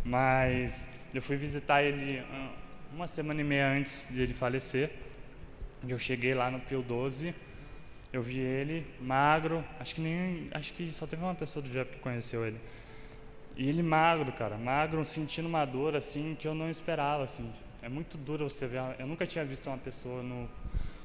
mas 0.05 0.87
eu 1.11 1.23
fui 1.23 1.37
visitar 1.37 1.81
ele 1.81 2.19
uh, 2.19 2.49
uma 2.93 3.07
semana 3.07 3.41
e 3.41 3.43
meia 3.43 3.67
antes 3.67 4.09
de 4.11 4.21
ele 4.21 4.33
falecer. 4.35 4.91
Eu 5.87 5.97
cheguei 5.97 6.35
lá 6.35 6.51
no 6.51 6.59
Pio 6.59 6.83
12, 6.83 7.33
eu 8.13 8.21
vi 8.21 8.37
ele 8.37 8.85
magro, 9.01 9.63
acho 9.79 9.95
que 9.95 10.01
nem, 10.01 10.49
acho 10.51 10.71
que 10.73 10.91
só 10.91 11.07
teve 11.07 11.23
uma 11.23 11.33
pessoa 11.33 11.63
do 11.63 11.69
Jeff 11.69 11.93
que 11.93 11.99
conheceu 11.99 12.45
ele. 12.45 12.59
E 13.57 13.67
ele 13.67 13.81
magro, 13.81 14.31
cara, 14.33 14.55
magro, 14.55 15.03
sentindo 15.03 15.47
uma 15.47 15.65
dor 15.65 15.95
assim 15.95 16.37
que 16.39 16.47
eu 16.47 16.53
não 16.53 16.69
esperava, 16.69 17.23
assim. 17.23 17.51
É 17.81 17.89
muito 17.89 18.15
duro 18.15 18.47
você 18.47 18.67
ver. 18.67 18.79
Eu 18.99 19.07
nunca 19.07 19.25
tinha 19.25 19.43
visto 19.43 19.65
uma 19.65 19.79
pessoa 19.79 20.21
no, 20.21 20.47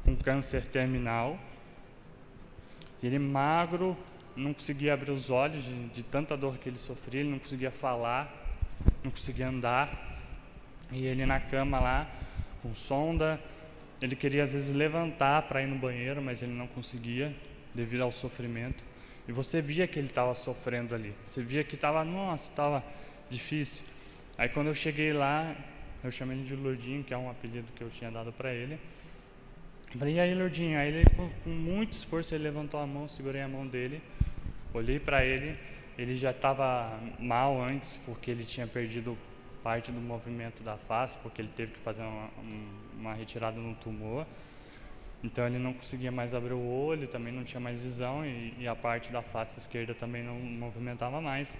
com 0.04 0.14
câncer 0.14 0.66
terminal. 0.66 1.38
Ele 3.02 3.18
magro, 3.18 3.96
não 4.36 4.52
conseguia 4.52 4.92
abrir 4.92 5.12
os 5.12 5.30
olhos 5.30 5.64
de, 5.64 5.88
de 5.88 6.02
tanta 6.02 6.36
dor 6.36 6.58
que 6.58 6.68
ele 6.68 6.76
sofria, 6.76 7.20
ele 7.20 7.30
não 7.30 7.38
conseguia 7.38 7.70
falar, 7.70 8.30
não 9.02 9.10
conseguia 9.10 9.48
andar. 9.48 10.20
E 10.90 11.06
ele 11.06 11.24
na 11.24 11.40
cama 11.40 11.80
lá, 11.80 12.06
com 12.62 12.74
sonda, 12.74 13.40
ele 13.98 14.14
queria 14.14 14.42
às 14.42 14.52
vezes 14.52 14.74
levantar 14.74 15.40
para 15.42 15.62
ir 15.62 15.66
no 15.66 15.76
banheiro, 15.76 16.20
mas 16.20 16.42
ele 16.42 16.52
não 16.52 16.66
conseguia 16.66 17.34
devido 17.74 18.02
ao 18.02 18.12
sofrimento. 18.12 18.84
E 19.28 19.32
você 19.32 19.62
via 19.62 19.86
que 19.86 19.98
ele 19.98 20.08
estava 20.08 20.34
sofrendo 20.34 20.94
ali. 20.94 21.14
Você 21.24 21.42
via 21.42 21.62
que 21.62 21.74
estava, 21.74 22.04
nossa, 22.04 22.50
estava 22.50 22.84
difícil. 23.30 23.84
Aí 24.36 24.48
quando 24.48 24.68
eu 24.68 24.74
cheguei 24.74 25.12
lá, 25.12 25.54
eu 26.02 26.10
chamei 26.10 26.38
ele 26.38 26.46
de 26.46 26.56
Lourdinho, 26.56 27.04
que 27.04 27.14
é 27.14 27.16
um 27.16 27.30
apelido 27.30 27.66
que 27.76 27.82
eu 27.82 27.90
tinha 27.90 28.10
dado 28.10 28.32
para 28.32 28.52
ele. 28.52 28.78
Falei, 29.96 30.14
e 30.14 30.20
aí, 30.20 30.34
Lourdinho? 30.34 30.78
Aí 30.78 30.88
ele, 30.88 31.04
com, 31.10 31.28
com, 31.44 31.50
muito 31.50 31.92
esforço, 31.92 32.34
ele 32.34 32.44
levantou 32.44 32.80
a 32.80 32.86
mão, 32.86 33.06
segurei 33.06 33.42
a 33.42 33.48
mão 33.48 33.66
dele, 33.66 34.00
olhei 34.72 34.98
para 34.98 35.24
ele. 35.24 35.56
Ele 35.98 36.16
já 36.16 36.30
estava 36.30 36.98
mal 37.18 37.62
antes, 37.62 37.98
porque 37.98 38.30
ele 38.30 38.44
tinha 38.44 38.66
perdido 38.66 39.16
parte 39.62 39.92
do 39.92 40.00
movimento 40.00 40.62
da 40.62 40.76
face, 40.76 41.18
porque 41.22 41.42
ele 41.42 41.50
teve 41.54 41.72
que 41.72 41.78
fazer 41.80 42.02
uma, 42.02 42.30
uma 42.98 43.14
retirada 43.14 43.60
no 43.60 43.74
tumor. 43.74 44.26
Então 45.22 45.46
ele 45.46 45.58
não 45.58 45.72
conseguia 45.72 46.10
mais 46.10 46.34
abrir 46.34 46.54
o 46.54 46.66
olho, 46.66 47.06
também 47.06 47.32
não 47.32 47.44
tinha 47.44 47.60
mais 47.60 47.82
visão 47.82 48.26
e, 48.26 48.54
e 48.58 48.66
a 48.66 48.74
parte 48.74 49.12
da 49.12 49.22
face 49.22 49.58
esquerda 49.58 49.94
também 49.94 50.22
não 50.22 50.34
movimentava 50.34 51.20
mais. 51.20 51.58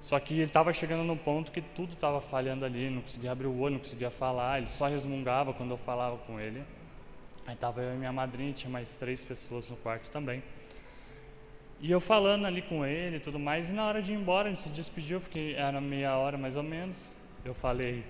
Só 0.00 0.18
que 0.18 0.34
ele 0.34 0.44
estava 0.44 0.72
chegando 0.72 1.04
no 1.04 1.16
ponto 1.16 1.52
que 1.52 1.60
tudo 1.60 1.92
estava 1.92 2.20
falhando 2.20 2.64
ali, 2.64 2.90
não 2.90 3.02
conseguia 3.02 3.30
abrir 3.30 3.46
o 3.46 3.60
olho, 3.60 3.74
não 3.74 3.78
conseguia 3.80 4.10
falar, 4.10 4.58
ele 4.58 4.66
só 4.66 4.88
resmungava 4.88 5.52
quando 5.52 5.70
eu 5.70 5.78
falava 5.78 6.16
com 6.18 6.40
ele. 6.40 6.64
Aí 7.46 7.54
estava 7.54 7.80
eu 7.80 7.94
e 7.94 7.96
minha 7.96 8.12
madrinha, 8.12 8.52
tinha 8.52 8.70
mais 8.70 8.96
três 8.96 9.22
pessoas 9.22 9.70
no 9.70 9.76
quarto 9.76 10.10
também. 10.10 10.42
E 11.80 11.90
eu 11.90 12.00
falando 12.00 12.46
ali 12.46 12.62
com 12.62 12.84
ele 12.86 13.16
e 13.16 13.20
tudo 13.20 13.38
mais, 13.38 13.70
e 13.70 13.72
na 13.72 13.84
hora 13.84 14.00
de 14.00 14.12
ir 14.12 14.16
embora, 14.16 14.48
ele 14.48 14.56
se 14.56 14.68
despediu, 14.68 15.20
porque 15.20 15.54
era 15.56 15.80
meia 15.80 16.16
hora 16.16 16.38
mais 16.38 16.56
ou 16.56 16.62
menos. 16.62 17.10
Eu 17.44 17.54
falei. 17.54 18.04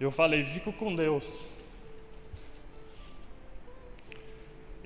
Eu 0.00 0.10
falei, 0.10 0.44
fico 0.44 0.72
com 0.72 0.94
Deus. 0.94 1.46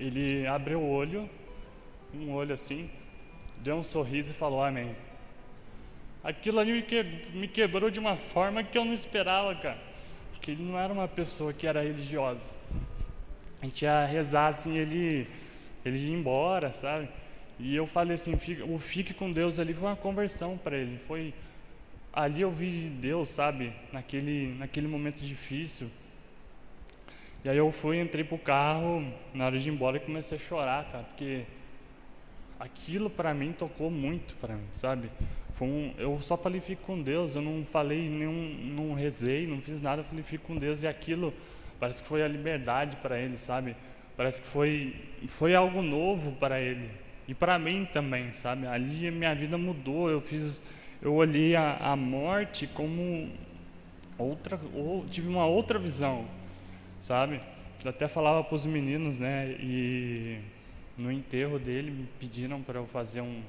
ele 0.07 0.47
abriu 0.47 0.81
o 0.81 0.91
olho, 0.91 1.29
um 2.15 2.33
olho 2.33 2.53
assim, 2.53 2.91
deu 3.59 3.77
um 3.77 3.85
sorriso 3.85 4.33
e 4.33 4.35
falou 4.35 4.63
amém. 4.63 4.95
Aquilo 6.25 6.59
ali 6.59 6.73
me, 6.73 6.83
que, 6.83 7.03
me 7.33 7.49
quebrou 7.49 7.91
de 7.91 8.01
uma 8.01 8.17
forma 8.17 8.63
que 8.63 8.77
eu 8.77 8.85
não 8.85 8.93
esperava, 8.93 9.55
cara. 9.55 9.79
Porque 10.33 10.51
ele 10.51 10.63
não 10.63 10.79
era 10.79 10.93
uma 10.93 11.09
pessoa 11.09 11.53
que 11.53 11.67
era 11.67 11.83
religiosa. 11.83 12.53
a 13.61 13.65
gente 13.65 13.83
ia 13.83 14.05
rezar 14.05 14.49
assim, 14.49 14.77
ele, 14.77 15.29
ele 15.85 15.99
ia 15.99 16.15
embora, 16.15 16.73
sabe? 16.73 17.09
E 17.59 17.75
eu 17.75 17.87
falei 17.87 18.15
assim, 18.15 18.35
o 18.69 18.79
fique 18.79 19.15
com 19.15 19.31
Deus 19.31 19.59
ali 19.59 19.73
foi 19.73 19.89
uma 19.89 19.97
conversão 19.97 20.59
para 20.59 20.77
ele. 20.77 20.99
Foi 21.07 21.33
ali 22.13 22.43
eu 22.43 22.51
vi 22.51 22.89
Deus, 22.89 23.29
sabe? 23.29 23.73
Naquele, 23.93 24.55
naquele 24.59 24.87
momento 24.87 25.23
difícil. 25.23 25.89
E 27.45 27.49
aí 27.49 27.57
eu 27.57 27.73
fui, 27.73 28.01
entrei 28.01 28.23
pro 28.23 28.39
carro 28.39 29.05
na 29.35 29.47
hora 29.47 29.59
de 29.59 29.69
ir 29.69 29.73
embora 29.73 29.97
e 29.97 30.01
comecei 30.01 30.39
a 30.39 30.41
chorar, 30.41 30.85
cara, 30.93 31.05
porque 31.05 31.45
aquilo 32.61 33.11
para 33.11 33.35
mim 33.35 33.53
tocou 33.53 33.91
muito 33.91 34.35
para 34.37 34.55
mim, 34.55 34.67
sabe? 34.75 35.11
Um, 35.61 35.95
eu 35.97 36.21
só 36.21 36.37
falei 36.37 36.61
fico 36.61 36.83
com 36.83 37.01
Deus, 37.01 37.37
eu 37.37 37.43
não 37.43 37.65
falei 37.65 38.09
nenhum, 38.09 38.75
não 38.77 38.95
rezei, 38.95 39.47
não 39.47 39.61
fiz 39.61 39.81
nada, 39.81 40.03
eu 40.03 40.05
falei 40.05 40.25
fico 40.25 40.45
com 40.45 40.57
Deus 40.57 40.83
e 40.83 40.89
aquilo 40.89 41.33
parece 41.79 42.03
que 42.03 42.09
foi 42.09 42.21
a 42.21 42.27
liberdade 42.27 42.97
para 42.97 43.17
ele, 43.17 43.37
sabe? 43.37 43.77
Parece 44.17 44.43
que 44.43 44.49
foi 44.49 44.97
foi 45.29 45.55
algo 45.55 45.81
novo 45.81 46.33
para 46.33 46.61
ele 46.61 46.91
e 47.29 47.35
para 47.35 47.61
mim 47.61 47.89
também, 47.93 48.33
sabe? 48.33 48.67
Ali 48.67 49.09
minha 49.13 49.35
vida 49.37 49.57
mudou, 49.57 50.11
eu 50.11 50.21
fiz 50.21 50.61
eu 51.03 51.13
olhei 51.15 51.57
a, 51.57 51.77
a 51.79 51.97
morte 51.97 52.69
como 52.69 53.29
outra 54.17 54.59
ou 54.73 55.05
tive 55.07 55.29
uma 55.29 55.45
outra 55.45 55.79
visão, 55.79 56.27
sabe? 57.01 57.41
Eu 57.83 57.91
até 57.91 58.07
falava 58.07 58.45
para 58.45 58.55
os 58.55 58.65
meninos, 58.65 59.19
né? 59.19 59.51
E 59.59 60.39
no 60.97 61.11
enterro 61.11 61.59
dele 61.59 61.91
me 61.91 62.07
pediram 62.21 62.63
para 62.63 62.79
eu 62.79 62.87
fazer 62.87 63.21
um, 63.21 63.43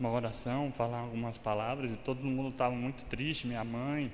uma 0.00 0.10
oração, 0.10 0.72
falar 0.76 0.98
algumas 0.98 1.38
palavras, 1.38 1.94
e 1.94 1.96
todo 1.96 2.24
mundo 2.24 2.48
estava 2.48 2.74
muito 2.74 3.04
triste, 3.04 3.46
minha 3.46 3.62
mãe, 3.62 4.10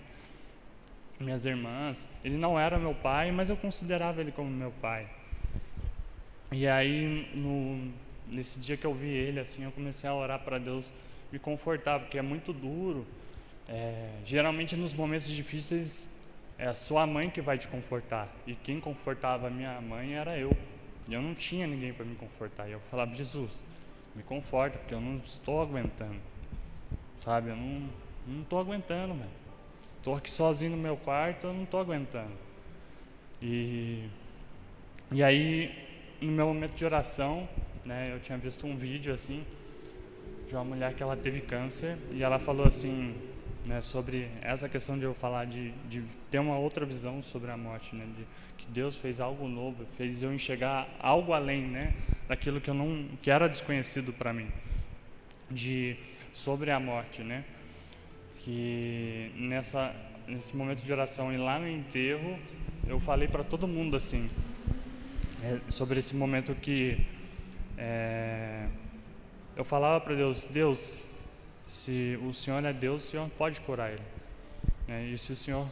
minhas 1.18 1.46
irmãs. 1.46 2.06
Ele 2.22 2.36
não 2.36 2.60
era 2.60 2.78
meu 2.78 2.94
pai, 2.94 3.32
mas 3.32 3.48
eu 3.48 3.56
considerava 3.56 4.20
ele 4.20 4.30
como 4.30 4.50
meu 4.50 4.72
pai. 4.82 5.08
E 6.52 6.68
aí, 6.68 7.30
no, 7.34 7.90
nesse 8.28 8.60
dia 8.60 8.76
que 8.76 8.84
eu 8.84 8.92
vi 8.92 9.08
ele, 9.08 9.40
assim, 9.40 9.64
eu 9.64 9.72
comecei 9.72 10.08
a 10.08 10.14
orar 10.14 10.40
para 10.40 10.58
Deus 10.58 10.92
me 11.30 11.38
confortar, 11.38 12.00
porque 12.00 12.18
é 12.18 12.22
muito 12.22 12.52
duro. 12.52 13.06
É, 13.68 14.10
geralmente, 14.24 14.76
nos 14.76 14.92
momentos 14.92 15.28
difíceis, 15.28 16.10
é 16.58 16.66
a 16.66 16.74
sua 16.74 17.06
mãe 17.06 17.30
que 17.30 17.40
vai 17.40 17.58
te 17.58 17.68
confortar. 17.68 18.28
E 18.46 18.54
quem 18.54 18.80
confortava 18.80 19.48
a 19.48 19.50
minha 19.50 19.80
mãe 19.80 20.14
era 20.14 20.38
eu. 20.38 20.56
E 21.08 21.14
eu 21.14 21.20
não 21.20 21.34
tinha 21.34 21.66
ninguém 21.66 21.92
para 21.92 22.04
me 22.04 22.14
confortar. 22.14 22.68
E 22.68 22.72
eu 22.72 22.80
falava, 22.90 23.14
Jesus, 23.14 23.64
me 24.14 24.22
conforta, 24.22 24.78
porque 24.78 24.94
eu 24.94 25.00
não 25.00 25.16
estou 25.18 25.60
aguentando. 25.60 26.20
Sabe, 27.18 27.50
eu 27.50 27.56
não, 27.56 27.88
não 28.26 28.42
estou 28.42 28.60
aguentando, 28.60 29.14
velho. 29.14 29.30
Estou 29.98 30.16
aqui 30.16 30.30
sozinho 30.30 30.72
no 30.72 30.76
meu 30.76 30.96
quarto, 30.96 31.46
eu 31.46 31.54
não 31.54 31.64
estou 31.64 31.80
aguentando. 31.80 32.32
E, 33.40 34.08
e 35.10 35.22
aí, 35.22 35.74
no 36.20 36.32
meu 36.32 36.46
momento 36.46 36.74
de 36.74 36.84
oração, 36.84 37.48
né, 37.84 38.10
eu 38.12 38.20
tinha 38.20 38.38
visto 38.38 38.66
um 38.66 38.76
vídeo 38.76 39.12
assim, 39.12 39.44
de 40.48 40.54
uma 40.54 40.64
mulher 40.64 40.94
que 40.94 41.02
ela 41.02 41.16
teve 41.16 41.40
câncer, 41.40 41.96
e 42.12 42.22
ela 42.22 42.38
falou 42.38 42.66
assim, 42.66 43.14
né, 43.64 43.80
sobre 43.80 44.28
essa 44.42 44.68
questão 44.68 44.98
de 44.98 45.04
eu 45.04 45.14
falar 45.14 45.46
de, 45.46 45.70
de 45.88 46.02
ter 46.30 46.38
uma 46.38 46.58
outra 46.58 46.84
visão 46.84 47.22
sobre 47.22 47.50
a 47.50 47.56
morte, 47.56 47.96
né, 47.96 48.06
de 48.16 48.24
que 48.58 48.70
Deus 48.70 48.96
fez 48.96 49.20
algo 49.20 49.48
novo, 49.48 49.86
fez 49.96 50.22
eu 50.22 50.32
enxergar 50.32 50.88
algo 51.00 51.32
além, 51.32 51.62
né, 51.62 51.94
daquilo 52.28 52.60
que 52.60 52.68
eu 52.68 52.74
não 52.74 53.06
que 53.22 53.30
era 53.30 53.48
desconhecido 53.48 54.12
para 54.12 54.32
mim, 54.32 54.48
de 55.50 55.96
sobre 56.32 56.70
a 56.70 56.78
morte, 56.78 57.22
né, 57.22 57.44
que 58.40 59.32
nessa 59.36 59.94
nesse 60.26 60.56
momento 60.56 60.82
de 60.82 60.90
oração 60.92 61.32
e 61.32 61.36
lá 61.36 61.58
no 61.58 61.68
enterro 61.68 62.38
eu 62.86 62.98
falei 62.98 63.28
para 63.28 63.44
todo 63.44 63.68
mundo 63.68 63.94
assim 63.94 64.30
é, 65.42 65.60
sobre 65.68 65.98
esse 65.98 66.16
momento 66.16 66.54
que 66.54 66.98
é, 67.76 68.66
eu 69.56 69.64
falava 69.64 70.00
para 70.00 70.14
Deus, 70.14 70.46
Deus, 70.46 71.02
se 71.68 72.18
o 72.22 72.32
Senhor 72.32 72.64
é 72.64 72.72
Deus, 72.72 73.04
o 73.04 73.10
Senhor 73.10 73.28
pode 73.30 73.60
curar 73.60 73.92
ele. 73.92 74.02
É, 74.88 75.04
e 75.04 75.16
se 75.16 75.32
o 75.32 75.36
Senhor 75.36 75.66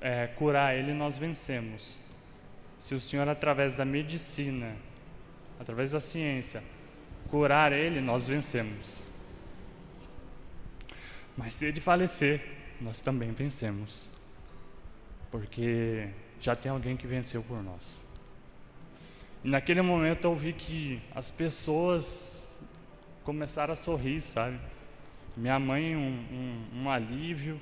é, 0.00 0.26
curar 0.26 0.74
ele, 0.76 0.92
nós 0.92 1.16
vencemos. 1.16 2.00
Se 2.78 2.94
o 2.94 3.00
Senhor, 3.00 3.28
através 3.28 3.76
da 3.76 3.84
medicina, 3.84 4.74
através 5.60 5.92
da 5.92 6.00
ciência, 6.00 6.62
curar 7.30 7.72
ele, 7.72 8.00
nós 8.00 8.26
vencemos. 8.26 9.02
Mas 11.36 11.54
se 11.54 11.66
ele 11.66 11.80
falecer, 11.80 12.40
nós 12.80 13.00
também 13.00 13.30
vencemos. 13.30 14.08
Porque 15.30 16.08
já 16.40 16.56
tem 16.56 16.70
alguém 16.72 16.96
que 16.96 17.06
venceu 17.06 17.42
por 17.42 17.62
nós. 17.62 18.04
E 19.44 19.48
naquele 19.48 19.80
momento 19.80 20.24
eu 20.24 20.34
vi 20.34 20.52
que 20.52 21.00
as 21.14 21.30
pessoas 21.30 22.41
começaram 23.24 23.72
a 23.72 23.76
sorrir, 23.76 24.20
sabe? 24.20 24.58
Minha 25.36 25.58
mãe, 25.58 25.96
um, 25.96 26.00
um, 26.00 26.82
um 26.82 26.90
alívio, 26.90 27.60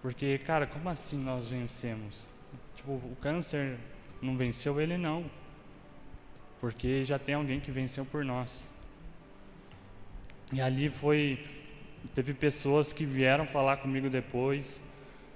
porque, 0.00 0.38
cara, 0.38 0.66
como 0.66 0.88
assim 0.88 1.18
nós 1.18 1.48
vencemos? 1.48 2.26
Tipo, 2.76 2.92
o 2.92 3.16
câncer 3.20 3.78
não 4.20 4.36
venceu 4.36 4.80
ele, 4.80 4.96
não, 4.96 5.24
porque 6.60 7.04
já 7.04 7.18
tem 7.18 7.34
alguém 7.34 7.60
que 7.60 7.70
venceu 7.70 8.04
por 8.04 8.24
nós. 8.24 8.68
E 10.52 10.60
ali 10.60 10.88
foi, 10.88 11.42
teve 12.14 12.32
pessoas 12.32 12.92
que 12.92 13.04
vieram 13.04 13.46
falar 13.46 13.78
comigo 13.78 14.08
depois, 14.08 14.82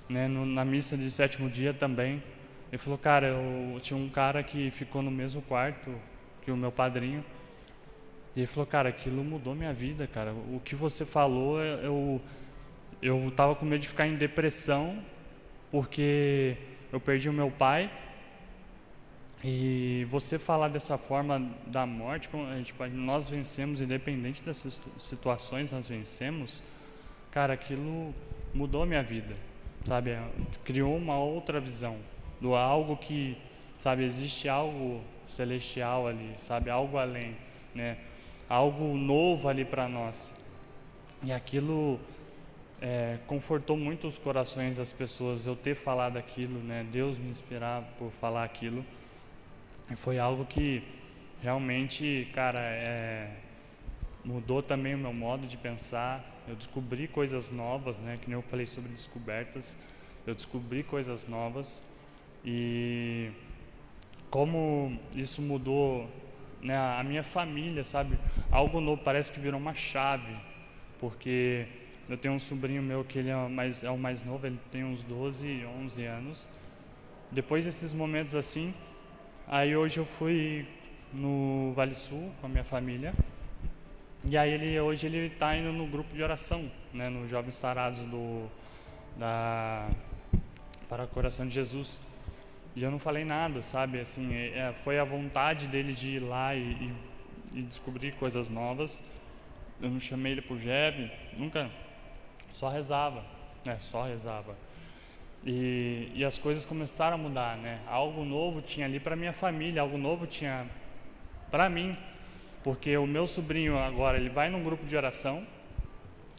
né, 0.09 0.29
no, 0.29 0.47
na 0.47 0.65
missa 0.65 0.97
de 0.97 1.11
sétimo 1.11 1.51
dia 1.51 1.75
também. 1.75 2.23
Ele 2.71 2.79
falou, 2.79 2.99
cara, 2.99 3.29
eu 3.29 3.81
tinha 3.81 3.97
um 3.99 4.09
cara 4.09 4.43
que 4.43 4.71
ficou 4.71 5.03
no 5.03 5.11
mesmo 5.11 5.43
quarto 5.43 5.95
que 6.43 6.51
o 6.51 6.57
meu 6.57 6.71
padrinho. 6.71 7.25
E 8.39 8.43
ele 8.43 8.47
falou, 8.47 8.67
cara, 8.69 8.89
aquilo 8.89 9.25
mudou 9.25 9.53
minha 9.53 9.73
vida, 9.73 10.07
cara. 10.07 10.33
O 10.33 10.61
que 10.65 10.77
você 10.77 11.05
falou, 11.05 11.61
eu 11.61 12.21
eu 13.03 13.27
estava 13.27 13.57
com 13.57 13.67
medo 13.67 13.81
de 13.81 13.89
ficar 13.89 14.07
em 14.07 14.15
depressão 14.15 15.03
porque 15.73 16.57
eu 16.93 17.01
perdi 17.01 17.29
o 17.29 17.33
meu 17.33 17.51
pai. 17.51 17.91
E 19.43 20.07
você 20.09 20.39
falar 20.39 20.69
dessa 20.69 20.97
forma 20.97 21.51
da 21.67 21.85
morte, 21.85 22.29
tipo, 22.63 22.87
nós 22.87 23.29
vencemos, 23.29 23.81
independente 23.81 24.41
dessas 24.45 24.81
situações, 25.01 25.73
nós 25.73 25.89
vencemos. 25.89 26.63
Cara, 27.33 27.55
aquilo 27.55 28.15
mudou 28.55 28.87
minha 28.87 29.03
vida, 29.03 29.35
sabe? 29.85 30.17
Criou 30.63 30.97
uma 30.97 31.19
outra 31.19 31.59
visão 31.59 31.97
do 32.41 32.55
algo 32.55 32.97
que, 32.97 33.37
sabe, 33.81 34.05
existe 34.05 34.49
algo 34.49 35.03
celestial 35.29 36.07
ali, 36.07 36.37
sabe? 36.47 36.71
Algo 36.71 36.99
além, 36.99 37.37
né? 37.75 37.99
Algo 38.49 38.97
novo 38.97 39.49
ali 39.49 39.65
para 39.65 39.89
nós. 39.89 40.33
E 41.23 41.33
aquilo 41.33 42.01
é, 42.81 43.19
confortou 43.27 43.77
muito 43.77 44.07
os 44.07 44.19
corações 44.19 44.77
das 44.77 44.93
pessoas 44.93 45.47
eu 45.47 45.57
ter 45.57 45.75
falado 45.75 46.17
aquilo, 46.17 46.61
né? 46.61 46.87
Deus 46.91 47.19
me 47.19 47.31
inspirar 47.31 47.83
por 47.99 48.11
falar 48.13 48.45
aquilo. 48.45 48.85
E 49.91 49.97
foi 49.97 50.19
algo 50.19 50.45
que 50.45 50.83
realmente, 51.43 52.29
cara, 52.35 52.61
é, 52.61 53.31
mudou 54.25 54.63
também 54.63 54.95
o 54.95 54.99
meu 54.99 55.13
modo 55.13 55.47
de 55.47 55.57
pensar. 55.57 56.25
Eu 56.47 56.55
descobri 56.55 57.09
coisas 57.09 57.51
novas, 57.51 57.99
né? 57.99 58.19
Que 58.21 58.29
nem 58.29 58.37
eu 58.37 58.43
falei 58.43 58.67
sobre 58.67 58.91
descobertas. 58.93 59.77
Eu 60.27 60.35
descobri 60.35 60.83
coisas 60.83 61.27
novas 61.27 61.83
e 62.45 63.31
como 64.31 64.99
isso 65.17 65.41
mudou 65.41 66.09
né, 66.63 66.77
a 66.77 67.03
minha 67.03 67.23
família, 67.23 67.85
sabe? 67.85 68.19
Algo 68.51 68.81
novo, 68.81 69.03
parece 69.03 69.33
que 69.33 69.41
virou 69.41 69.61
uma 69.61 69.75
chave, 69.75 70.37
porque 70.99 71.67
eu 72.09 72.17
tenho 72.17 72.35
um 72.35 72.41
sobrinho 72.41 72.83
meu 72.83 73.05
que 73.05 73.19
ele 73.19 73.31
é 73.31 73.49
mais, 73.49 73.83
é 73.83 73.91
o 73.91 73.99
mais 73.99 74.25
novo, 74.25 74.47
ele 74.47 74.59
tem 74.71 74.85
uns 74.85 75.03
12, 75.03 75.65
11 75.83 76.05
anos. 76.05 76.49
Depois 77.31 77.65
desses 77.65 77.93
momentos 77.93 78.35
assim, 78.35 78.75
aí 79.47 79.77
hoje 79.77 79.99
eu 79.99 80.07
fui 80.07 80.67
no 81.13 81.73
Vale 81.75 81.95
Sul 81.95 82.33
com 82.41 82.47
a 82.47 82.49
minha 82.49 82.65
família. 82.65 83.13
E 84.25 84.37
aí 84.37 84.51
ele 84.51 84.81
hoje 84.81 85.07
ele 85.07 85.27
está 85.27 85.57
indo 85.57 85.73
no 85.73 85.87
grupo 85.87 86.15
de 86.15 86.23
oração, 86.23 86.71
né, 86.93 87.09
no 87.09 87.27
Jovens 87.29 87.55
Sarados 87.55 88.01
do 88.01 88.49
da 89.17 89.89
para 90.89 91.05
o 91.05 91.09
Coração 91.09 91.47
de 91.47 91.55
Jesus. 91.55 92.01
E 92.79 92.83
eu 92.85 92.93
não 92.93 92.99
falei 93.01 93.25
nada, 93.25 93.61
sabe? 93.61 93.99
Assim, 93.99 94.33
é, 94.33 94.57
é, 94.57 94.73
foi 94.85 95.01
a 95.01 95.05
vontade 95.05 95.67
dele 95.67 95.93
de 95.93 96.11
ir 96.11 96.21
lá 96.21 96.55
e, 96.55 96.61
e, 96.61 96.95
e 97.59 97.63
descobrir 97.63 98.15
coisas 98.15 98.49
novas. 98.49 99.03
Eu 99.83 99.91
não 99.91 99.99
chamei 99.99 100.31
ele 100.31 100.43
pro 100.43 100.57
Jeb, 100.57 101.11
nunca, 101.37 101.69
só 102.53 102.69
rezava, 102.69 103.25
né? 103.67 103.79
Só 103.81 104.05
rezava. 104.05 104.57
E, 105.45 106.13
e 106.15 106.25
as 106.25 106.39
coisas 106.39 106.65
começaram 106.65 107.17
a 107.17 107.19
mudar, 107.19 107.57
né? 107.57 107.81
Algo 107.89 108.25
novo 108.25 108.63
tinha 108.63 108.87
ali 108.87 109.01
para 109.01 109.17
minha 109.17 109.33
família, 109.33 109.83
algo 109.83 109.99
novo 109.99 110.25
tinha 110.25 110.65
para 111.51 111.69
mim, 111.69 111.99
porque 112.63 112.97
o 112.97 113.09
meu 113.09 113.27
sobrinho 113.27 113.77
agora 113.77 114.19
ele 114.19 114.29
vai 114.29 114.51
num 114.51 114.63
grupo 114.63 114.87
de 114.87 114.97
oração. 114.97 115.45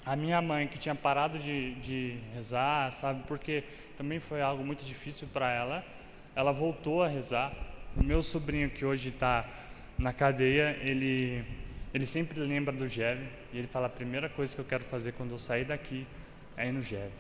A 0.06 0.15
minha 0.15 0.41
mãe 0.41 0.69
que 0.69 0.78
tinha 0.78 0.95
parado 0.95 1.38
de, 1.38 1.75
de 1.82 2.17
rezar, 2.34 2.93
sabe? 2.93 3.23
Porque 3.28 3.62
também 3.97 4.21
foi 4.21 4.41
algo 4.41 4.63
muito 4.63 4.86
difícil 4.86 5.28
para 5.34 5.52
ela 5.52 5.99
ela 6.36 6.52
voltou 6.52 7.04
a 7.04 7.08
rezar, 7.08 7.54
o 7.96 8.04
meu 8.04 8.22
sobrinho 8.22 8.70
que 8.70 8.86
hoje 8.86 9.10
está 9.10 9.46
na 9.98 10.13
cadeia, 10.13 10.78
ele, 10.82 11.44
ele 11.94 12.06
sempre 12.06 12.39
lembra 12.39 12.74
do 12.74 12.88
GEV 12.88 13.22
e 13.52 13.58
ele 13.58 13.68
fala: 13.68 13.88
a 13.88 13.89
primeira 13.89 14.30
coisa 14.30 14.56
que 14.56 14.62
eu 14.62 14.65
quero 14.65 14.84
fazer 14.84 15.12
quando 15.13 15.32
eu 15.32 15.39
sair 15.39 15.65
daqui 15.65 16.08
é 16.56 16.68
ir 16.68 16.72
no 16.72 16.82
GEV. 16.82 17.12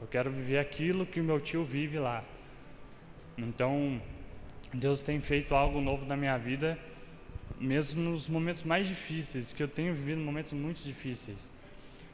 Eu 0.00 0.06
quero 0.06 0.30
viver 0.30 0.58
aquilo 0.58 1.06
que 1.06 1.20
o 1.20 1.24
meu 1.24 1.40
tio 1.40 1.64
vive 1.64 1.98
lá. 1.98 2.22
Então, 3.36 4.00
Deus 4.72 5.02
tem 5.02 5.20
feito 5.20 5.54
algo 5.54 5.80
novo 5.80 6.06
na 6.06 6.16
minha 6.16 6.36
vida, 6.38 6.78
mesmo 7.58 8.02
nos 8.02 8.28
momentos 8.28 8.62
mais 8.62 8.86
difíceis, 8.86 9.52
que 9.52 9.62
eu 9.62 9.68
tenho 9.68 9.94
vivido 9.94 10.20
momentos 10.20 10.52
muito 10.52 10.82
difíceis. 10.82 11.50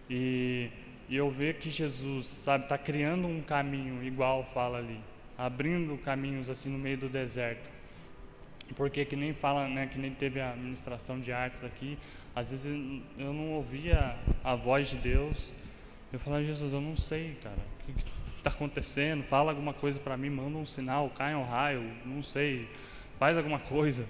E, 0.09 0.69
e 1.09 1.17
eu 1.17 1.31
ver 1.31 1.55
que 1.55 1.71
Jesus, 1.71 2.27
sabe, 2.27 2.65
está 2.65 2.79
criando 2.79 3.27
um 3.27 3.41
caminho, 3.41 4.03
igual 4.03 4.45
fala 4.53 4.79
ali, 4.79 5.01
abrindo 5.43 5.99
caminhos 5.99 6.49
assim 6.49 6.69
no 6.69 6.79
meio 6.79 6.97
do 6.97 7.09
deserto. 7.09 7.69
Porque 8.77 9.05
que 9.05 9.17
nem 9.17 9.35
fala, 9.35 9.67
né, 9.67 9.89
que 9.89 9.99
nem 9.99 10.13
teve 10.13 10.41
a 10.41 10.53
administração 10.53 11.19
de 11.19 11.33
artes 11.33 11.65
aqui, 11.65 11.99
às 12.35 12.53
vezes 12.53 13.03
eu 13.19 13.33
não 13.35 13.51
ouvia 13.51 14.17
a 14.45 14.55
voz 14.55 14.89
de 14.91 14.99
Deus. 14.99 15.53
Eu 16.13 16.21
falava, 16.21 16.45
Jesus, 16.45 16.73
eu 16.73 16.81
não 16.81 16.95
sei, 16.95 17.37
cara, 17.43 17.59
o 17.89 17.93
que 17.93 18.05
está 18.39 18.51
acontecendo? 18.51 19.25
Fala 19.25 19.51
alguma 19.51 19.75
coisa 19.75 19.99
para 19.99 20.17
mim, 20.17 20.31
manda 20.31 20.57
um 20.57 20.65
sinal, 20.65 21.11
cai 21.11 21.35
um 21.35 21.45
raio, 21.45 21.83
não 22.07 22.23
sei, 22.23 22.69
faz 23.19 23.37
alguma 23.37 23.59
coisa. 23.59 24.07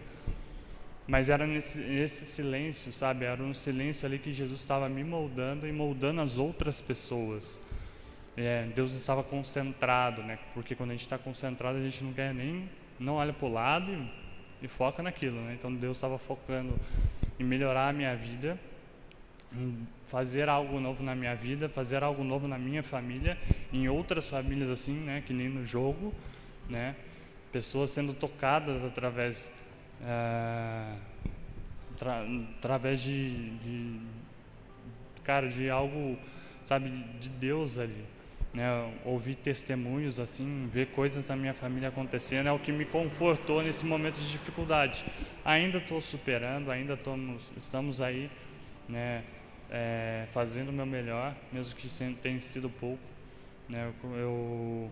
Mas 1.07 1.31
era 1.31 1.47
nesse, 1.47 1.81
nesse 1.81 2.27
silêncio, 2.27 2.93
sabe? 2.93 3.25
Era 3.25 3.43
um 3.43 3.55
silêncio 3.55 4.07
ali 4.07 4.19
que 4.19 4.33
Jesus 4.33 4.61
estava 4.61 4.87
me 4.87 5.03
moldando 5.03 5.67
e 5.67 5.73
moldando 5.73 6.21
as 6.21 6.37
outras 6.37 6.79
pessoas. 6.79 7.59
É, 8.37 8.67
Deus 8.75 8.95
estava 8.95 9.23
concentrado, 9.23 10.23
né? 10.23 10.39
Porque 10.55 10.75
quando 10.75 10.91
a 10.91 10.93
gente 10.95 11.03
está 11.03 11.19
concentrado, 11.19 11.79
a 11.79 11.83
gente 11.83 12.03
não 12.03 12.13
quer 12.13 12.33
nem, 12.33 12.69
não 12.99 13.15
olha 13.15 13.33
para 13.33 13.47
o 13.47 13.53
lado 13.53 13.93
e, 13.93 14.65
e, 14.65 14.69
foca 14.69 15.03
naquilo, 15.03 15.39
né? 15.43 15.55
Então 15.59 15.73
Deus 15.73 15.99
estava 15.99 16.19
focando 16.19 16.79
em 17.39 17.45
melhorar 17.45 17.89
a 17.89 17.93
minha 17.93 18.17
vida, 18.17 18.59
em 19.53 19.87
fazer 20.07 20.49
algo 20.49 20.81
novo 20.81 21.03
na 21.03 21.15
minha 21.15 21.35
vida, 21.35 21.69
fazer 21.69 22.03
algo 22.03 22.25
novo 22.25 22.49
na 22.49 22.57
minha 22.57 22.83
família, 22.83 23.37
em 23.71 23.89
outras 23.89 24.27
famílias 24.27 24.71
assim, 24.71 24.95
né? 24.95 25.23
Que 25.27 25.35
nem 25.35 25.49
no 25.49 25.67
jogo, 25.67 26.15
né? 26.71 26.97
Pessoas 27.53 27.91
sendo 27.91 28.15
tocadas 28.15 28.83
através 28.83 29.53
é, 30.03 30.95
através 32.59 33.01
de, 33.01 33.51
de, 33.59 34.01
cara, 35.23 35.49
de 35.49 35.69
algo, 35.71 36.19
sabe, 36.65 36.91
de 37.21 37.29
Deus 37.29 37.79
ali. 37.79 38.05
Né, 38.53 38.93
ouvir 39.07 39.37
testemunhos 39.37 40.21
assim, 40.21 40.69
ver 40.71 40.89
coisas 40.89 41.25
da 41.25 41.35
minha 41.35 41.55
família 41.55 41.89
acontecendo 41.89 42.49
é 42.49 42.53
o 42.53 42.59
que 42.59 42.71
me 42.71 42.85
confortou 42.85 43.63
nesse 43.63 43.87
momento 43.87 44.17
de 44.17 44.31
dificuldade. 44.31 45.07
Ainda 45.43 45.79
estou 45.79 46.03
superando, 46.03 46.71
ainda 46.71 46.95
tô 46.95 47.17
estamos 47.57 48.03
aí, 48.03 48.31
né, 48.87 49.25
é, 49.71 50.27
fazendo 50.33 50.69
o 50.69 50.73
meu 50.73 50.85
melhor, 50.85 51.35
mesmo 51.51 51.75
que 51.75 51.89
tenha 52.17 52.41
sido 52.43 52.69
pouco. 52.69 53.03
Né, 53.69 53.91
eu, 54.05 54.91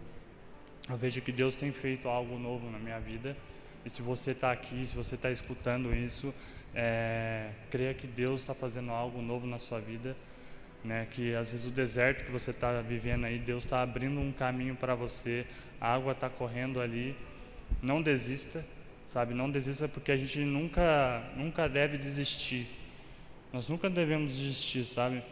eu 0.89 0.97
vejo 0.97 1.21
que 1.21 1.31
Deus 1.31 1.55
tem 1.57 1.71
feito 1.71 2.09
algo 2.09 2.39
novo 2.39 2.71
na 2.71 2.79
minha 2.79 2.99
vida 2.99 3.37
e 3.85 3.89
se 3.89 4.03
você 4.03 4.33
está 4.33 4.53
aqui, 4.53 4.87
se 4.87 4.95
você 4.95 5.15
está 5.15 5.31
escutando 5.31 5.95
isso, 5.95 6.35
é, 6.75 7.51
creia 7.71 7.95
que 7.95 8.07
Deus 8.07 8.41
está 8.41 8.55
fazendo 8.55 8.91
algo 8.91 9.23
novo 9.23 9.47
na 9.47 9.59
sua 9.59 9.81
vida. 9.81 10.17
Né, 10.83 11.07
que 11.11 11.35
às 11.35 11.51
vezes 11.51 11.67
o 11.67 11.71
deserto 11.71 12.25
que 12.25 12.31
você 12.31 12.53
está 12.53 12.81
vivendo 12.81 13.27
aí, 13.27 13.39
Deus 13.39 13.65
está 13.65 13.83
abrindo 13.83 14.19
um 14.19 14.33
caminho 14.33 14.75
para 14.75 14.95
você, 14.95 15.45
a 15.79 15.93
água 15.93 16.13
está 16.13 16.31
correndo 16.31 16.81
ali. 16.81 17.15
Não 17.83 18.01
desista, 18.01 18.65
sabe? 19.07 19.35
Não 19.35 19.51
desista 19.51 19.87
porque 19.89 20.11
a 20.11 20.17
gente 20.17 20.41
nunca, 20.41 21.23
nunca 21.37 21.69
deve 21.69 21.99
desistir. 21.99 22.67
Nós 23.53 23.69
nunca 23.69 23.91
devemos 23.91 24.37
desistir, 24.37 24.85
sabe? 24.85 25.23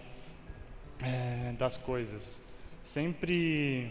É, 1.03 1.53
das 1.57 1.77
coisas. 1.77 2.41
Sempre, 2.83 3.91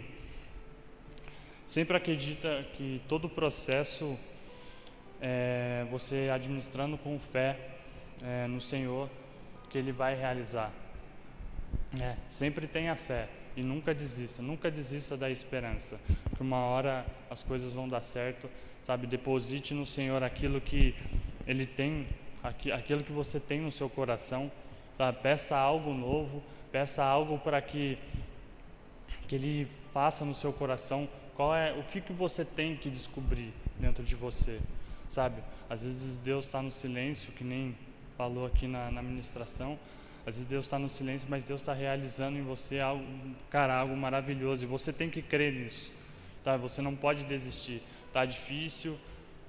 sempre 1.65 1.95
acredita 1.95 2.65
que 2.73 3.01
todo 3.07 3.25
o 3.25 3.29
processo 3.29 4.17
é, 5.21 5.85
você 5.89 6.29
administrando 6.33 6.97
com 6.97 7.17
fé 7.19 7.57
é, 8.21 8.47
no 8.47 8.59
Senhor 8.59 9.09
que 9.69 9.77
Ele 9.77 9.91
vai 9.91 10.15
realizar. 10.15 10.71
É, 12.01 12.15
sempre 12.29 12.67
tenha 12.67 12.95
fé 12.95 13.29
e 13.55 13.63
nunca 13.63 13.93
desista, 13.93 14.41
nunca 14.41 14.69
desista 14.69 15.15
da 15.15 15.29
esperança, 15.29 15.99
que 16.35 16.41
uma 16.41 16.57
hora 16.57 17.05
as 17.29 17.43
coisas 17.43 17.71
vão 17.71 17.87
dar 17.87 18.01
certo, 18.01 18.49
sabe? 18.83 19.07
Deposite 19.07 19.73
no 19.73 19.85
Senhor 19.85 20.21
aquilo 20.21 20.59
que 20.59 20.93
Ele 21.45 21.65
tem, 21.65 22.07
aquilo 22.43 23.03
que 23.03 23.11
você 23.11 23.39
tem 23.39 23.61
no 23.61 23.71
seu 23.71 23.89
coração, 23.89 24.51
sabe? 24.97 25.19
Peça 25.21 25.57
algo 25.57 25.93
novo, 25.93 26.43
peça 26.71 27.03
algo 27.03 27.37
para 27.39 27.61
que 27.61 27.97
que 29.27 29.35
Ele 29.35 29.67
faça 29.93 30.23
no 30.23 30.33
seu 30.33 30.53
coração. 30.53 31.07
Qual 31.35 31.53
é 31.53 31.73
o 31.73 31.83
que 31.83 31.99
que 31.99 32.13
você 32.13 32.45
tem 32.45 32.75
que 32.77 32.89
descobrir 32.89 33.53
dentro 33.77 34.03
de 34.03 34.15
você? 34.15 34.59
sabe? 35.09 35.41
Às 35.69 35.83
vezes 35.83 36.19
Deus 36.19 36.45
está 36.45 36.61
no 36.61 36.71
silêncio, 36.71 37.31
que 37.31 37.43
nem 37.43 37.75
falou 38.17 38.45
aqui 38.45 38.67
na, 38.67 38.91
na 38.91 39.01
ministração. 39.01 39.77
Às 40.27 40.35
vezes 40.35 40.45
Deus 40.45 40.65
está 40.65 40.77
no 40.77 40.89
silêncio, 40.89 41.25
mas 41.31 41.45
Deus 41.45 41.61
está 41.61 41.73
realizando 41.73 42.37
em 42.37 42.41
você 42.41 42.81
algo, 42.81 43.05
cara, 43.49 43.73
algo 43.73 43.95
maravilhoso. 43.95 44.65
E 44.65 44.67
você 44.67 44.91
tem 44.91 45.09
que 45.09 45.21
crer 45.21 45.53
nisso, 45.53 45.89
tá? 46.43 46.57
Você 46.57 46.81
não 46.81 46.93
pode 46.93 47.23
desistir. 47.23 47.81
Tá 48.11 48.25
difícil, 48.25 48.97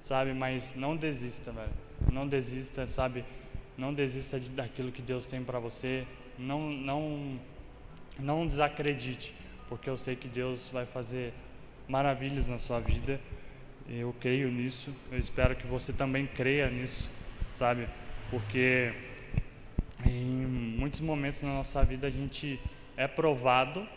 sabe? 0.03 0.33
Mas 0.33 0.73
não 0.77 0.95
desista, 0.95 1.51
velho. 1.51 1.73
Não 2.09 2.25
desista, 2.25 2.87
sabe? 2.87 3.25
Não 3.77 3.93
desista 3.93 4.39
de, 4.39 4.49
daquilo 4.51 4.89
que 4.89 5.01
Deus 5.01 5.25
tem 5.25 5.43
para 5.43 5.59
você. 5.59 6.07
Não, 6.37 6.69
não, 6.71 7.37
não 8.17 8.47
desacredite, 8.47 9.35
porque 9.67 9.89
eu 9.89 9.97
sei 9.97 10.15
que 10.15 10.29
Deus 10.29 10.69
vai 10.69 10.85
fazer 10.85 11.33
maravilhas 11.89 12.47
na 12.47 12.57
sua 12.57 12.79
vida. 12.79 13.19
Eu 13.89 14.15
creio 14.17 14.49
nisso, 14.49 14.95
eu 15.11 15.19
espero 15.19 15.57
que 15.57 15.67
você 15.67 15.91
também 15.91 16.25
creia 16.25 16.69
nisso, 16.69 17.09
sabe? 17.51 17.85
Porque 18.29 18.93
em 20.05 20.45
muitos 20.77 20.99
momentos 21.01 21.41
na 21.41 21.53
nossa 21.53 21.83
vida 21.83 22.07
a 22.07 22.09
gente 22.09 22.59
é 22.95 23.07
provado 23.07 23.87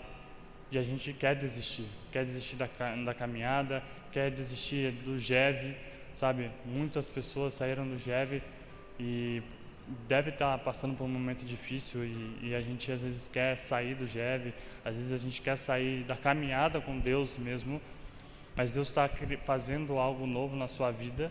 e 0.70 0.78
a 0.78 0.82
gente 0.82 1.12
quer 1.12 1.36
desistir, 1.36 1.86
quer 2.10 2.24
desistir 2.24 2.56
da, 2.56 2.68
da 3.04 3.14
caminhada, 3.14 3.82
quer 4.10 4.30
desistir 4.30 4.90
do 4.90 5.18
GEV, 5.18 5.76
sabe? 6.14 6.50
Muitas 6.64 7.08
pessoas 7.08 7.54
saíram 7.54 7.86
do 7.86 7.98
GEV 7.98 8.42
e 8.98 9.42
deve 10.08 10.30
estar 10.30 10.56
passando 10.58 10.96
por 10.96 11.04
um 11.04 11.08
momento 11.08 11.44
difícil 11.44 12.04
e, 12.04 12.38
e, 12.42 12.54
a 12.54 12.60
gente 12.60 12.90
às 12.90 13.02
vezes 13.02 13.28
quer 13.28 13.58
sair 13.58 13.94
do 13.94 14.06
GEV, 14.06 14.54
às 14.84 14.96
vezes 14.96 15.12
a 15.12 15.18
gente 15.18 15.42
quer 15.42 15.56
sair 15.56 16.04
da 16.04 16.16
caminhada 16.16 16.80
com 16.80 16.98
Deus 16.98 17.36
mesmo, 17.36 17.80
mas 18.56 18.74
Deus 18.74 18.88
está 18.88 19.08
fazendo 19.44 19.98
algo 19.98 20.26
novo 20.26 20.56
na 20.56 20.68
sua 20.68 20.90
vida. 20.90 21.30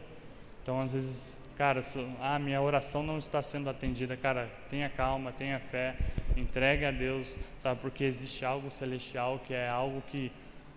Então, 0.61 0.81
às 0.81 0.93
vezes, 0.93 1.35
cara, 1.61 1.79
ah, 2.19 2.39
minha 2.39 2.59
oração 2.59 3.03
não 3.03 3.19
está 3.19 3.39
sendo 3.39 3.69
atendida, 3.69 4.17
cara, 4.17 4.49
tenha 4.67 4.89
calma, 4.89 5.31
tenha 5.31 5.59
fé, 5.59 5.95
entregue 6.35 6.85
a 6.85 6.89
Deus, 6.89 7.37
sabe? 7.59 7.79
Porque 7.81 8.03
existe 8.03 8.43
algo 8.43 8.71
celestial 8.71 9.37
que 9.45 9.53
é 9.53 9.69
algo 9.69 10.01
que 10.09 10.31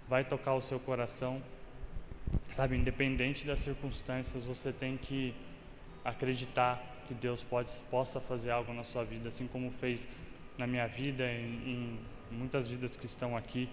vai 0.07 0.25
tocar 0.25 0.53
o 0.53 0.61
seu 0.61 0.79
coração, 0.79 1.40
sabe? 2.55 2.77
Independente 2.77 3.47
das 3.47 3.61
circunstâncias, 3.61 4.44
você 4.44 4.75
tem 4.75 4.99
que 4.99 5.35
acreditar 6.05 6.79
que 7.09 7.14
Deus 7.14 7.42
pode, 7.42 7.73
possa 7.90 8.20
fazer 8.20 8.51
algo 8.51 8.70
na 8.75 8.85
sua 8.85 9.05
vida, 9.05 9.29
assim 9.31 9.47
como 9.47 9.70
fez 9.81 10.07
na 10.59 10.66
minha 10.66 10.87
vida, 10.87 11.25
em, 11.25 11.97
em 12.31 12.37
muitas 12.37 12.66
vidas 12.66 12.94
que 12.94 13.07
estão 13.07 13.35
aqui. 13.35 13.70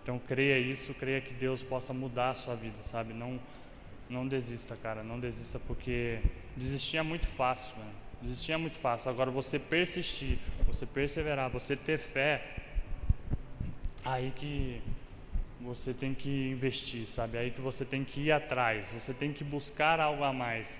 Então 0.00 0.16
creia 0.16 0.60
isso, 0.60 0.94
creia 0.94 1.20
que 1.20 1.34
Deus 1.34 1.60
possa 1.60 1.92
mudar 1.92 2.30
a 2.30 2.34
sua 2.34 2.54
vida, 2.54 2.80
sabe? 2.84 3.12
Não 3.12 3.40
não 4.08 4.26
desista, 4.26 4.76
cara, 4.76 5.02
não 5.02 5.18
desista 5.18 5.58
porque 5.58 6.20
desistir 6.56 6.96
é 6.98 7.02
muito 7.02 7.26
fácil, 7.26 7.76
mano. 7.76 7.90
Desistir 8.20 8.52
é 8.52 8.56
muito 8.56 8.78
fácil. 8.78 9.10
Agora 9.10 9.30
você 9.30 9.58
persistir, 9.58 10.38
você 10.66 10.86
perseverar, 10.86 11.50
você 11.50 11.76
ter 11.76 11.98
fé, 11.98 12.42
aí 14.04 14.32
que 14.34 14.80
você 15.60 15.92
tem 15.92 16.14
que 16.14 16.50
investir, 16.50 17.06
sabe? 17.06 17.38
Aí 17.38 17.50
que 17.50 17.60
você 17.60 17.84
tem 17.84 18.04
que 18.04 18.20
ir 18.20 18.32
atrás, 18.32 18.90
você 18.90 19.12
tem 19.12 19.32
que 19.32 19.44
buscar 19.44 20.00
algo 20.00 20.22
a 20.22 20.32
mais. 20.32 20.78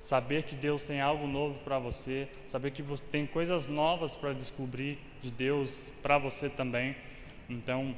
Saber 0.00 0.42
que 0.42 0.54
Deus 0.54 0.84
tem 0.84 1.00
algo 1.00 1.26
novo 1.26 1.58
para 1.60 1.78
você, 1.78 2.28
saber 2.48 2.72
que 2.72 2.82
você 2.82 3.02
tem 3.10 3.26
coisas 3.26 3.66
novas 3.66 4.14
para 4.14 4.32
descobrir 4.32 4.98
de 5.22 5.30
Deus 5.30 5.88
para 6.02 6.18
você 6.18 6.48
também. 6.48 6.94
Então, 7.48 7.94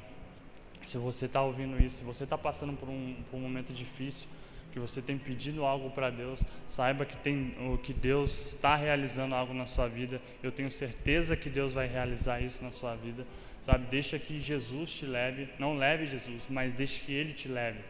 se 0.85 0.99
você 0.99 1.27
está 1.27 1.43
ouvindo 1.43 1.83
isso, 1.83 1.99
se 1.99 2.05
você 2.05 2.25
está 2.25 2.39
passando 2.39 2.75
por 2.75 2.89
um, 2.89 3.17
por 3.31 3.37
um 3.39 3.41
momento 3.41 3.73
difícil, 3.73 4.29
que 4.77 4.81
você 4.81 5.01
tem 5.01 5.17
pedido 5.17 5.65
algo 5.65 5.89
para 5.89 6.11
Deus, 6.11 6.43
saiba 6.67 7.07
que 7.07 7.17
tem 7.17 7.57
o 7.67 7.79
que 7.79 7.95
Deus 7.95 8.51
está 8.51 8.77
realizando 8.77 9.35
algo 9.35 9.55
na 9.55 9.65
sua 9.65 9.89
vida. 9.89 10.21
Eu 10.43 10.53
tenho 10.53 10.71
certeza 10.71 11.35
que 11.35 11.49
Deus 11.49 11.73
vai 11.73 11.87
realizar 11.87 12.43
isso 12.43 12.63
na 12.63 12.71
sua 12.71 12.95
vida, 12.95 13.27
sabe? 13.63 13.87
Deixa 13.87 14.19
que 14.19 14.39
Jesus 14.39 14.91
te 14.91 15.07
leve, 15.07 15.49
não 15.59 15.79
leve 15.79 16.05
Jesus, 16.05 16.47
mas 16.51 16.75
deixe 16.75 17.03
que 17.07 17.13
Ele 17.13 17.33
te 17.33 17.49
leve, 17.49 17.81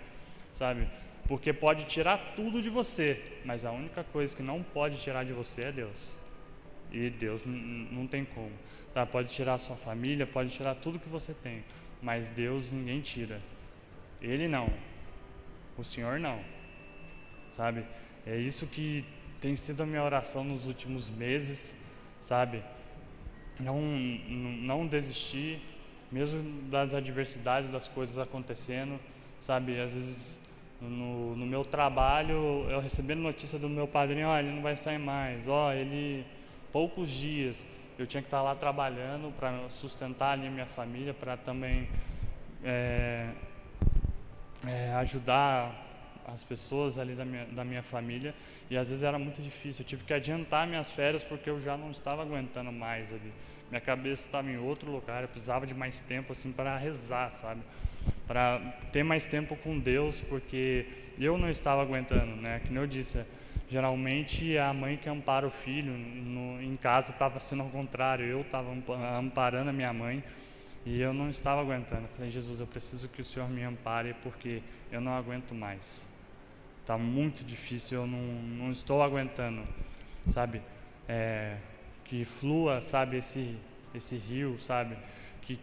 sabe? 0.53 0.87
porque 1.27 1.53
pode 1.53 1.87
tirar 1.87 2.35
tudo 2.37 2.63
de 2.63 2.71
você, 2.71 3.21
mas 3.45 3.65
a 3.65 3.73
única 3.73 4.05
coisa 4.05 4.37
que 4.37 4.45
não 4.45 4.63
pode 4.63 5.01
tirar 5.01 5.25
de 5.25 5.33
você 5.33 5.63
é 5.65 5.73
Deus. 5.73 6.17
E 6.93 7.11
Deus 7.11 7.43
não 7.45 8.07
tem 8.07 8.25
como. 8.25 8.53
Tá? 8.95 9.05
Pode 9.05 9.35
tirar 9.35 9.55
a 9.55 9.59
sua 9.59 9.75
família, 9.75 10.25
pode 10.25 10.51
tirar 10.51 10.77
tudo 10.77 11.01
que 11.01 11.09
você 11.09 11.35
tem, 11.35 11.65
mas 12.01 12.31
Deus 12.31 12.71
ninguém 12.71 13.01
tira. 13.01 13.41
Ele 14.23 14.47
não. 14.47 14.73
O 15.77 15.83
Senhor 15.83 16.21
não. 16.21 16.41
Sabe? 17.57 17.85
É 18.27 18.37
isso 18.37 18.67
que 18.67 19.05
tem 19.41 19.57
sido 19.57 19.83
a 19.83 19.87
minha 19.87 20.03
oração 20.03 20.45
nos 20.45 20.67
últimos 20.67 21.09
meses, 21.09 21.75
sabe? 22.21 22.63
Não, 23.59 23.81
não 23.81 24.87
desistir, 24.87 25.63
mesmo 26.13 26.63
das 26.69 26.93
adversidades, 26.93 27.71
das 27.71 27.89
coisas 27.89 28.19
acontecendo, 28.19 29.01
sabe? 29.41 29.81
Às 29.81 29.95
vezes 29.95 30.41
no, 30.81 31.35
no 31.35 31.47
meu 31.47 31.65
trabalho, 31.65 32.67
eu 32.69 32.81
recebendo 32.81 33.21
notícia 33.21 33.59
do 33.59 33.69
meu 33.69 33.89
padrinho, 33.89 34.29
ó, 34.29 34.39
ele 34.39 34.51
não 34.51 34.63
vai 34.63 34.77
sair 34.77 34.99
mais, 34.99 35.49
ó, 35.49 35.73
ele 35.73 36.27
poucos 36.71 37.09
dias 37.09 37.65
eu 37.99 38.07
tinha 38.07 38.21
que 38.21 38.27
estar 38.27 38.43
lá 38.43 38.55
trabalhando 38.55 39.33
para 39.39 39.71
sustentar 39.71 40.33
ali 40.33 40.47
a 40.47 40.51
minha 40.51 40.67
família, 40.67 41.15
para 41.15 41.37
também 41.37 41.89
é, 42.63 43.31
é, 44.67 44.93
ajudar 44.97 45.86
as 46.35 46.43
pessoas 46.43 46.99
ali 46.99 47.15
da 47.15 47.25
minha, 47.25 47.45
da 47.47 47.65
minha 47.65 47.83
família 47.83 48.35
e 48.69 48.77
às 48.77 48.89
vezes 48.89 49.05
era 49.05 49.19
muito 49.19 49.41
difícil. 49.41 49.83
Eu 49.83 49.89
tive 49.89 50.05
que 50.05 50.13
adiantar 50.13 50.67
minhas 50.67 50.91
férias 50.91 51.23
porque 51.23 51.49
eu 51.49 51.59
já 51.59 51.77
não 51.77 51.91
estava 51.91 52.23
aguentando 52.23 52.73
mais 52.73 53.13
ali. 53.13 53.33
Minha 53.71 53.81
cabeça 53.81 54.27
estava 54.27 54.51
em 54.51 54.59
outro 54.59 54.91
lugar, 54.91 55.23
eu 55.23 55.29
precisava 55.29 55.67
de 55.67 55.75
mais 55.75 56.01
tempo 56.01 56.33
assim 56.33 56.53
para 56.53 56.77
rezar, 56.77 57.31
sabe? 57.31 57.61
Para 58.27 58.59
ter 58.93 59.03
mais 59.03 59.27
tempo 59.27 59.57
com 59.57 59.79
Deus, 59.79 60.21
porque 60.21 60.87
eu 61.19 61.37
não 61.37 61.51
estava 61.51 61.83
aguentando, 61.83 62.37
né? 62.37 62.61
Que 62.65 62.75
eu 62.75 62.87
disse, 62.87 63.25
geralmente 63.69 64.57
a 64.57 64.73
mãe 64.73 64.97
que 64.97 65.09
ampara 65.09 65.47
o 65.47 65.51
filho, 65.51 65.93
no, 65.93 66.63
em 66.63 66.77
casa 66.77 67.11
estava 67.11 67.41
sendo 67.41 67.63
ao 67.63 67.69
contrário, 67.69 68.25
eu 68.25 68.43
estava 68.43 68.73
amparando 69.19 69.71
a 69.71 69.73
minha 69.73 69.93
mãe. 69.93 70.23
E 70.85 71.01
eu 71.01 71.13
não 71.13 71.29
estava 71.29 71.61
aguentando. 71.61 72.07
Falei, 72.15 72.31
Jesus, 72.31 72.61
eu 72.61 72.67
preciso 72.67 73.09
que 73.09 73.21
o 73.21 73.25
Senhor 73.25 73.49
me 73.49 73.65
ampare 73.65 74.15
porque 74.23 74.63
eu 74.93 75.01
não 75.01 75.17
aguento 75.17 75.53
mais. 75.53 76.07
Está 76.87 76.97
muito 76.97 77.43
difícil, 77.43 78.03
eu 78.03 78.07
não, 78.07 78.21
não 78.21 78.71
estou 78.71 79.03
aguentando, 79.03 79.61
sabe? 80.33 80.63
É, 81.09 81.57
que 82.05 82.25
flua, 82.25 82.81
sabe, 82.81 83.17
esse, 83.17 83.57
esse 83.93 84.15
rio, 84.17 84.57
sabe? 84.61 84.97
Que, 85.43 85.59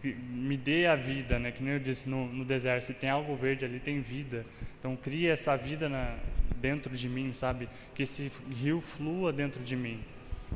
que, 0.00 0.14
me 0.14 0.56
dê 0.56 0.86
a 0.86 0.96
vida, 0.96 1.38
né? 1.38 1.52
Que 1.52 1.62
nem 1.62 1.74
eu 1.74 1.78
disse 1.78 2.08
no, 2.08 2.24
no 2.24 2.42
deserto, 2.42 2.84
se 2.84 2.94
tem 2.94 3.10
algo 3.10 3.36
verde 3.36 3.66
ali, 3.66 3.80
tem 3.80 4.00
vida. 4.00 4.46
Então 4.78 4.96
cria 4.96 5.34
essa 5.34 5.54
vida 5.58 5.90
na, 5.90 6.16
dentro 6.56 6.96
de 6.96 7.06
mim, 7.06 7.34
sabe? 7.34 7.68
Que 7.94 8.04
esse 8.04 8.32
rio 8.50 8.80
flua 8.80 9.30
dentro 9.30 9.62
de 9.62 9.76
mim, 9.76 10.02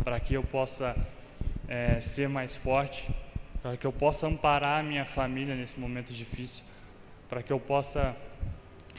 para 0.03 0.19
que 0.19 0.33
eu 0.33 0.43
possa 0.43 0.97
é, 1.69 2.01
ser 2.01 2.27
mais 2.27 2.57
forte, 2.57 3.07
para 3.61 3.77
que 3.77 3.87
eu 3.87 3.93
possa 3.93 4.27
amparar 4.27 4.81
a 4.81 4.83
minha 4.83 5.05
família 5.05 5.55
nesse 5.55 5.79
momento 5.79 6.15
difícil, 6.15 6.65
para 7.29 7.43
que 7.43 7.53
eu 7.53 7.61
possa 7.61 8.17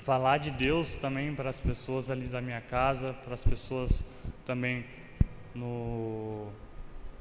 falar 0.07 0.37
de 0.37 0.49
Deus 0.51 0.93
também 0.93 1.35
para 1.35 1.49
as 1.49 1.59
pessoas 1.59 2.09
ali 2.09 2.27
da 2.27 2.39
minha 2.39 2.61
casa, 2.61 3.13
para 3.25 3.33
as 3.33 3.43
pessoas 3.43 4.05
também 4.45 4.85
no, 5.53 6.47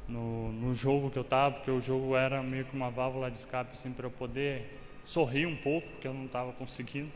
no, 0.06 0.52
no 0.52 0.72
jogo 0.72 1.10
que 1.10 1.18
eu 1.18 1.22
estava, 1.22 1.56
porque 1.56 1.70
o 1.72 1.80
jogo 1.80 2.14
era 2.14 2.40
meio 2.44 2.64
que 2.64 2.76
uma 2.76 2.88
válvula 2.88 3.28
de 3.28 3.38
escape 3.38 3.72
assim, 3.72 3.92
para 3.92 4.06
eu 4.06 4.10
poder 4.12 4.78
sorrir 5.04 5.46
um 5.46 5.56
pouco, 5.56 5.88
porque 5.88 6.06
eu 6.06 6.14
não 6.14 6.26
estava 6.26 6.52
conseguindo. 6.52 7.10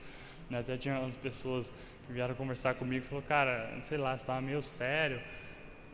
Né? 0.51 0.59
Até 0.59 0.77
tinha 0.77 0.99
umas 0.99 1.15
pessoas 1.15 1.73
que 2.05 2.13
vieram 2.13 2.35
conversar 2.35 2.75
comigo 2.75 3.05
e 3.05 3.09
falaram, 3.09 3.29
cara, 3.29 3.79
sei 3.83 3.97
lá, 3.97 4.19
você 4.19 4.25
estava 4.25 4.41
meio 4.41 4.65
sério. 4.65 5.21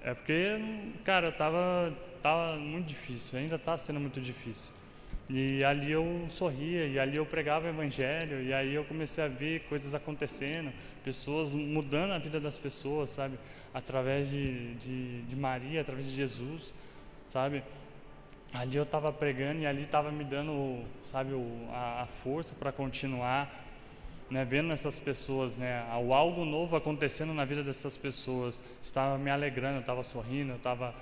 É 0.03 0.15
porque, 0.15 0.59
cara, 1.05 1.27
eu 1.27 1.33
estava 1.33 1.93
tava 2.23 2.57
muito 2.57 2.87
difícil, 2.87 3.39
ainda 3.39 3.57
está 3.57 3.77
sendo 3.77 4.01
muito 4.01 4.23
difícil. 4.23 4.73
E 5.29 5.65
ali 5.65 5.91
eu 5.91 6.27
sorria, 6.29 6.87
e 6.87 6.99
ali 6.99 7.17
eu 7.17 7.27
pregava 7.27 7.67
o 7.67 7.69
evangelho, 7.69 8.43
e 8.43 8.53
aí 8.53 8.73
eu 8.75 8.85
comecei 8.85 9.25
a 9.25 9.29
ver 9.29 9.61
coisas 9.69 9.93
acontecendo, 9.93 10.73
pessoas 11.05 11.53
mudando 11.53 12.13
a 12.13 12.19
vida 12.19 12.39
das 12.39 12.57
pessoas, 12.57 13.11
sabe? 13.11 13.37
Através 13.75 14.31
de, 14.31 14.75
de, 14.75 15.23
de 15.23 15.37
Maria, 15.37 15.81
através 15.81 16.07
de 16.07 16.15
Jesus, 16.15 16.73
sabe? 17.29 17.65
Ali 18.55 18.77
eu 18.77 18.85
estava 18.85 19.13
pregando 19.13 19.61
e 19.61 19.67
ali 19.67 19.83
estava 19.83 20.13
me 20.13 20.23
dando, 20.23 20.85
sabe, 21.05 21.33
o, 21.33 21.69
a, 21.73 22.03
a 22.03 22.07
força 22.07 22.55
para 22.55 22.71
continuar, 22.71 23.65
né? 24.31 24.45
Vendo 24.45 24.73
essas 24.73 25.01
pessoas, 25.01 25.57
né? 25.57 25.85
Algo 25.91 26.45
novo 26.45 26.77
acontecendo 26.77 27.35
na 27.35 27.45
vida 27.45 27.65
dessas 27.65 27.97
pessoas, 27.97 28.63
estava 28.81 29.19
me 29.19 29.31
alegrando, 29.31 29.79
eu 29.79 29.81
estava 29.81 30.05
sorrindo, 30.05 30.53
eu 30.53 30.57
estava 30.57 30.95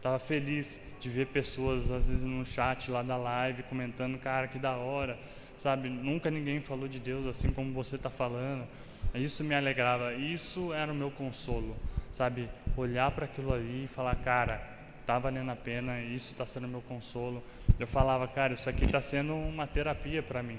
Tava 0.00 0.18
feliz 0.18 0.80
de 1.00 1.08
ver 1.08 1.26
pessoas, 1.26 1.90
às 1.90 2.06
vezes, 2.08 2.22
no 2.22 2.44
chat 2.44 2.90
lá 2.90 3.02
da 3.02 3.16
live, 3.16 3.62
comentando, 3.64 4.18
cara, 4.18 4.46
que 4.46 4.58
da 4.58 4.76
hora, 4.76 5.18
sabe? 5.56 5.88
Nunca 5.88 6.30
ninguém 6.30 6.60
falou 6.60 6.86
de 6.86 7.00
Deus 7.00 7.26
assim 7.26 7.50
como 7.50 7.72
você 7.72 7.96
está 7.96 8.08
falando. 8.08 8.66
Isso 9.14 9.42
me 9.42 9.54
alegrava, 9.54 10.14
isso 10.14 10.72
era 10.72 10.92
o 10.92 10.94
meu 10.94 11.10
consolo, 11.10 11.76
sabe? 12.12 12.48
Olhar 12.76 13.10
para 13.10 13.24
aquilo 13.24 13.52
ali 13.52 13.84
e 13.84 13.88
falar, 13.88 14.14
cara, 14.16 14.62
tá 15.06 15.18
valendo 15.18 15.50
a 15.50 15.56
pena, 15.56 16.00
isso 16.00 16.32
está 16.32 16.46
sendo 16.46 16.68
meu 16.68 16.82
consolo. 16.82 17.42
Eu 17.78 17.86
falava, 17.86 18.28
cara, 18.28 18.52
isso 18.52 18.68
aqui 18.68 18.84
está 18.84 19.00
sendo 19.00 19.34
uma 19.34 19.66
terapia 19.66 20.22
para 20.22 20.42
mim. 20.42 20.58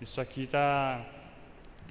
Isso 0.00 0.20
aqui 0.20 0.42
está 0.42 1.00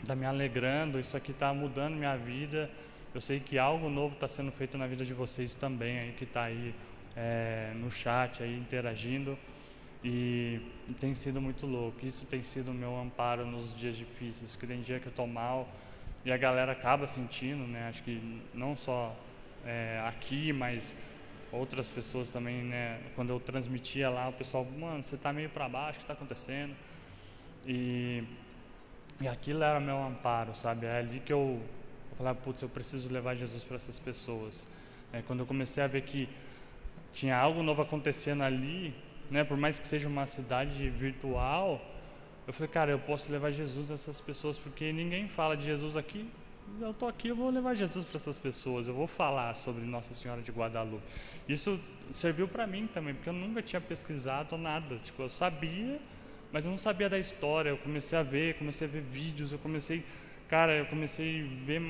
tá 0.05 0.15
me 0.15 0.25
alegrando, 0.25 0.99
isso 0.99 1.17
aqui 1.17 1.31
está 1.31 1.53
mudando 1.53 1.95
minha 1.95 2.15
vida 2.15 2.69
eu 3.17 3.21
sei 3.21 3.39
que 3.39 3.57
algo 3.57 3.89
novo 3.89 4.13
está 4.13 4.27
sendo 4.27 4.51
feito 4.51 4.77
na 4.77 4.85
vida 4.85 5.03
de 5.03 5.11
vocês 5.11 5.55
também, 5.55 5.97
aí 5.97 6.11
que 6.11 6.23
está 6.23 6.43
aí 6.43 6.71
é, 7.15 7.71
no 7.73 7.89
chat, 7.89 8.43
aí 8.43 8.55
interagindo. 8.55 9.35
E, 10.03 10.61
tem 10.99 11.15
sido 11.15 11.41
muito 11.41 11.65
louco. 11.65 12.05
Isso 12.05 12.27
tem 12.27 12.43
sido 12.43 12.69
o 12.69 12.73
meu 12.75 12.95
amparo 12.95 13.43
nos 13.43 13.75
dias 13.75 13.97
difíceis, 13.97 14.55
que 14.55 14.67
tem 14.67 14.81
dia 14.81 14.99
que 14.99 15.07
eu 15.07 15.09
estou 15.09 15.25
mal 15.25 15.67
e 16.23 16.31
a 16.31 16.37
galera 16.37 16.73
acaba 16.73 17.07
sentindo, 17.07 17.65
né? 17.65 17.87
Acho 17.87 18.03
que 18.03 18.21
não 18.53 18.75
só 18.75 19.15
é, 19.65 19.99
aqui, 20.05 20.53
mas 20.53 20.95
outras 21.51 21.89
pessoas 21.89 22.29
também, 22.29 22.65
né? 22.65 23.01
Quando 23.15 23.31
eu 23.31 23.39
transmitia 23.39 24.11
lá, 24.11 24.29
o 24.29 24.33
pessoal, 24.33 24.63
mano, 24.63 25.01
você 25.01 25.15
está 25.15 25.33
meio 25.33 25.49
para 25.49 25.67
baixo, 25.67 25.93
o 25.93 25.97
que 25.97 26.03
está 26.03 26.13
acontecendo? 26.13 26.75
E, 27.65 28.23
e 29.19 29.27
aquilo 29.27 29.63
era 29.63 29.79
meu 29.79 29.97
amparo, 30.03 30.53
sabe? 30.53 30.85
É 30.85 30.99
ali 30.99 31.19
que 31.19 31.33
eu 31.33 31.59
falar, 32.17 32.35
putz, 32.35 32.61
eu 32.61 32.69
preciso 32.69 33.11
levar 33.13 33.35
Jesus 33.35 33.63
para 33.63 33.75
essas 33.75 33.99
pessoas. 33.99 34.67
É, 35.13 35.21
quando 35.21 35.41
eu 35.41 35.45
comecei 35.45 35.83
a 35.83 35.87
ver 35.87 36.01
que 36.01 36.27
tinha 37.13 37.37
algo 37.37 37.61
novo 37.63 37.81
acontecendo 37.81 38.43
ali, 38.43 38.93
né, 39.29 39.43
por 39.43 39.57
mais 39.57 39.79
que 39.79 39.87
seja 39.87 40.07
uma 40.07 40.25
cidade 40.25 40.89
virtual, 40.89 41.81
eu 42.47 42.53
falei, 42.53 42.69
cara, 42.69 42.91
eu 42.91 42.99
posso 42.99 43.31
levar 43.31 43.51
Jesus 43.51 43.91
a 43.91 43.93
essas 43.93 44.19
pessoas, 44.19 44.57
porque 44.57 44.91
ninguém 44.91 45.27
fala 45.27 45.55
de 45.55 45.65
Jesus 45.65 45.95
aqui. 45.95 46.25
Eu 46.81 46.91
estou 46.91 47.07
aqui, 47.07 47.29
eu 47.29 47.35
vou 47.35 47.49
levar 47.49 47.75
Jesus 47.75 48.05
para 48.05 48.17
essas 48.17 48.37
pessoas, 48.37 48.87
eu 48.87 48.93
vou 48.93 49.07
falar 49.07 49.53
sobre 49.53 49.85
Nossa 49.85 50.13
Senhora 50.13 50.41
de 50.41 50.51
Guadalupe. 50.51 51.03
Isso 51.47 51.79
serviu 52.13 52.47
para 52.47 52.67
mim 52.67 52.87
também, 52.93 53.13
porque 53.13 53.29
eu 53.29 53.33
nunca 53.33 53.61
tinha 53.61 53.79
pesquisado 53.79 54.57
nada. 54.57 54.97
Tipo, 54.97 55.23
eu 55.23 55.29
sabia, 55.29 55.99
mas 56.51 56.65
eu 56.65 56.71
não 56.71 56.77
sabia 56.77 57.09
da 57.09 57.17
história. 57.17 57.69
Eu 57.69 57.77
comecei 57.77 58.17
a 58.17 58.23
ver, 58.23 58.55
comecei 58.55 58.87
a 58.87 58.89
ver 58.89 59.01
vídeos, 59.01 59.51
eu 59.51 59.59
comecei 59.59 60.03
cara, 60.49 60.73
eu 60.73 60.85
comecei 60.85 61.41
a 61.41 61.65
ver, 61.65 61.81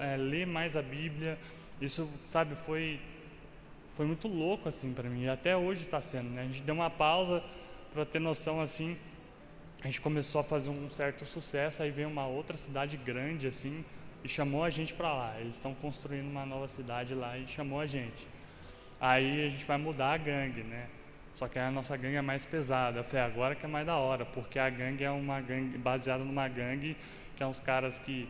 é, 0.00 0.16
ler 0.16 0.46
mais 0.46 0.76
a 0.76 0.82
Bíblia. 0.82 1.38
Isso, 1.80 2.10
sabe, 2.26 2.54
foi 2.66 2.98
foi 3.96 4.04
muito 4.04 4.28
louco 4.28 4.68
assim 4.68 4.92
para 4.92 5.08
mim. 5.08 5.26
Até 5.26 5.56
hoje 5.56 5.80
está 5.80 6.02
sendo, 6.02 6.28
né? 6.28 6.42
A 6.42 6.44
gente 6.44 6.62
deu 6.62 6.74
uma 6.74 6.90
pausa 6.90 7.42
para 7.94 8.04
ter 8.04 8.18
noção 8.18 8.60
assim. 8.60 8.96
A 9.82 9.86
gente 9.86 10.02
começou 10.02 10.40
a 10.40 10.44
fazer 10.44 10.68
um 10.68 10.90
certo 10.90 11.24
sucesso, 11.24 11.82
aí 11.82 11.90
veio 11.90 12.08
uma 12.08 12.26
outra 12.26 12.58
cidade 12.58 12.96
grande 12.98 13.46
assim 13.46 13.82
e 14.22 14.28
chamou 14.28 14.62
a 14.64 14.68
gente 14.68 14.92
para 14.92 15.12
lá. 15.12 15.40
Eles 15.40 15.54
estão 15.54 15.74
construindo 15.74 16.26
uma 16.26 16.44
nova 16.44 16.68
cidade 16.68 17.14
lá 17.14 17.38
e 17.38 17.46
chamou 17.46 17.80
a 17.80 17.86
gente. 17.86 18.26
Aí 19.00 19.46
a 19.46 19.48
gente 19.48 19.64
vai 19.64 19.78
mudar 19.78 20.12
a 20.12 20.16
gangue, 20.18 20.62
né? 20.62 20.88
Só 21.34 21.48
que 21.48 21.58
a 21.58 21.70
nossa 21.70 21.96
gangue 21.96 22.16
é 22.16 22.22
mais 22.22 22.44
pesada. 22.44 23.02
Falei, 23.02 23.24
agora 23.24 23.54
que 23.54 23.64
é 23.64 23.68
mais 23.68 23.86
da 23.86 23.96
hora, 23.96 24.26
porque 24.26 24.58
a 24.58 24.68
gangue 24.68 25.04
é 25.04 25.10
uma 25.10 25.40
gangue 25.40 25.78
baseada 25.78 26.22
numa 26.22 26.48
gangue 26.48 26.96
que 27.36 27.42
é 27.42 27.46
uns 27.46 27.60
caras 27.60 27.98
que 27.98 28.28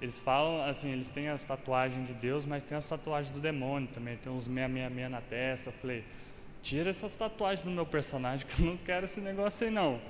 eles 0.00 0.18
falam 0.18 0.62
assim, 0.68 0.90
eles 0.90 1.08
têm 1.08 1.28
as 1.28 1.44
tatuagens 1.44 2.06
de 2.06 2.14
Deus, 2.14 2.44
mas 2.44 2.62
tem 2.62 2.76
as 2.76 2.86
tatuagens 2.86 3.32
do 3.34 3.40
demônio 3.40 3.88
também, 3.88 4.16
tem 4.16 4.32
uns 4.32 4.44
666 4.44 5.10
na 5.10 5.20
testa. 5.20 5.68
Eu 5.70 5.72
falei, 5.74 6.04
tira 6.62 6.90
essas 6.90 7.14
tatuagens 7.14 7.62
do 7.62 7.70
meu 7.70 7.86
personagem, 7.86 8.46
que 8.48 8.62
eu 8.62 8.66
não 8.66 8.76
quero 8.76 9.04
esse 9.04 9.20
negócio 9.20 9.66
aí 9.66 9.72
não. 9.72 10.00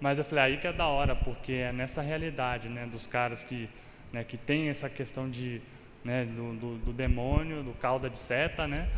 Mas 0.00 0.18
eu 0.18 0.24
falei, 0.24 0.44
aí 0.44 0.56
que 0.58 0.66
é 0.66 0.72
da 0.72 0.86
hora, 0.86 1.14
porque 1.14 1.52
é 1.52 1.72
nessa 1.72 2.02
realidade, 2.02 2.68
né, 2.68 2.86
dos 2.86 3.06
caras 3.06 3.44
que, 3.44 3.68
né, 4.12 4.24
que 4.24 4.36
tem 4.36 4.68
essa 4.68 4.88
questão 4.88 5.30
de, 5.30 5.60
né, 6.04 6.24
do, 6.24 6.54
do, 6.54 6.78
do 6.78 6.92
demônio, 6.92 7.62
do 7.62 7.72
cauda 7.74 8.10
de 8.10 8.18
seta, 8.18 8.66
né, 8.66 8.88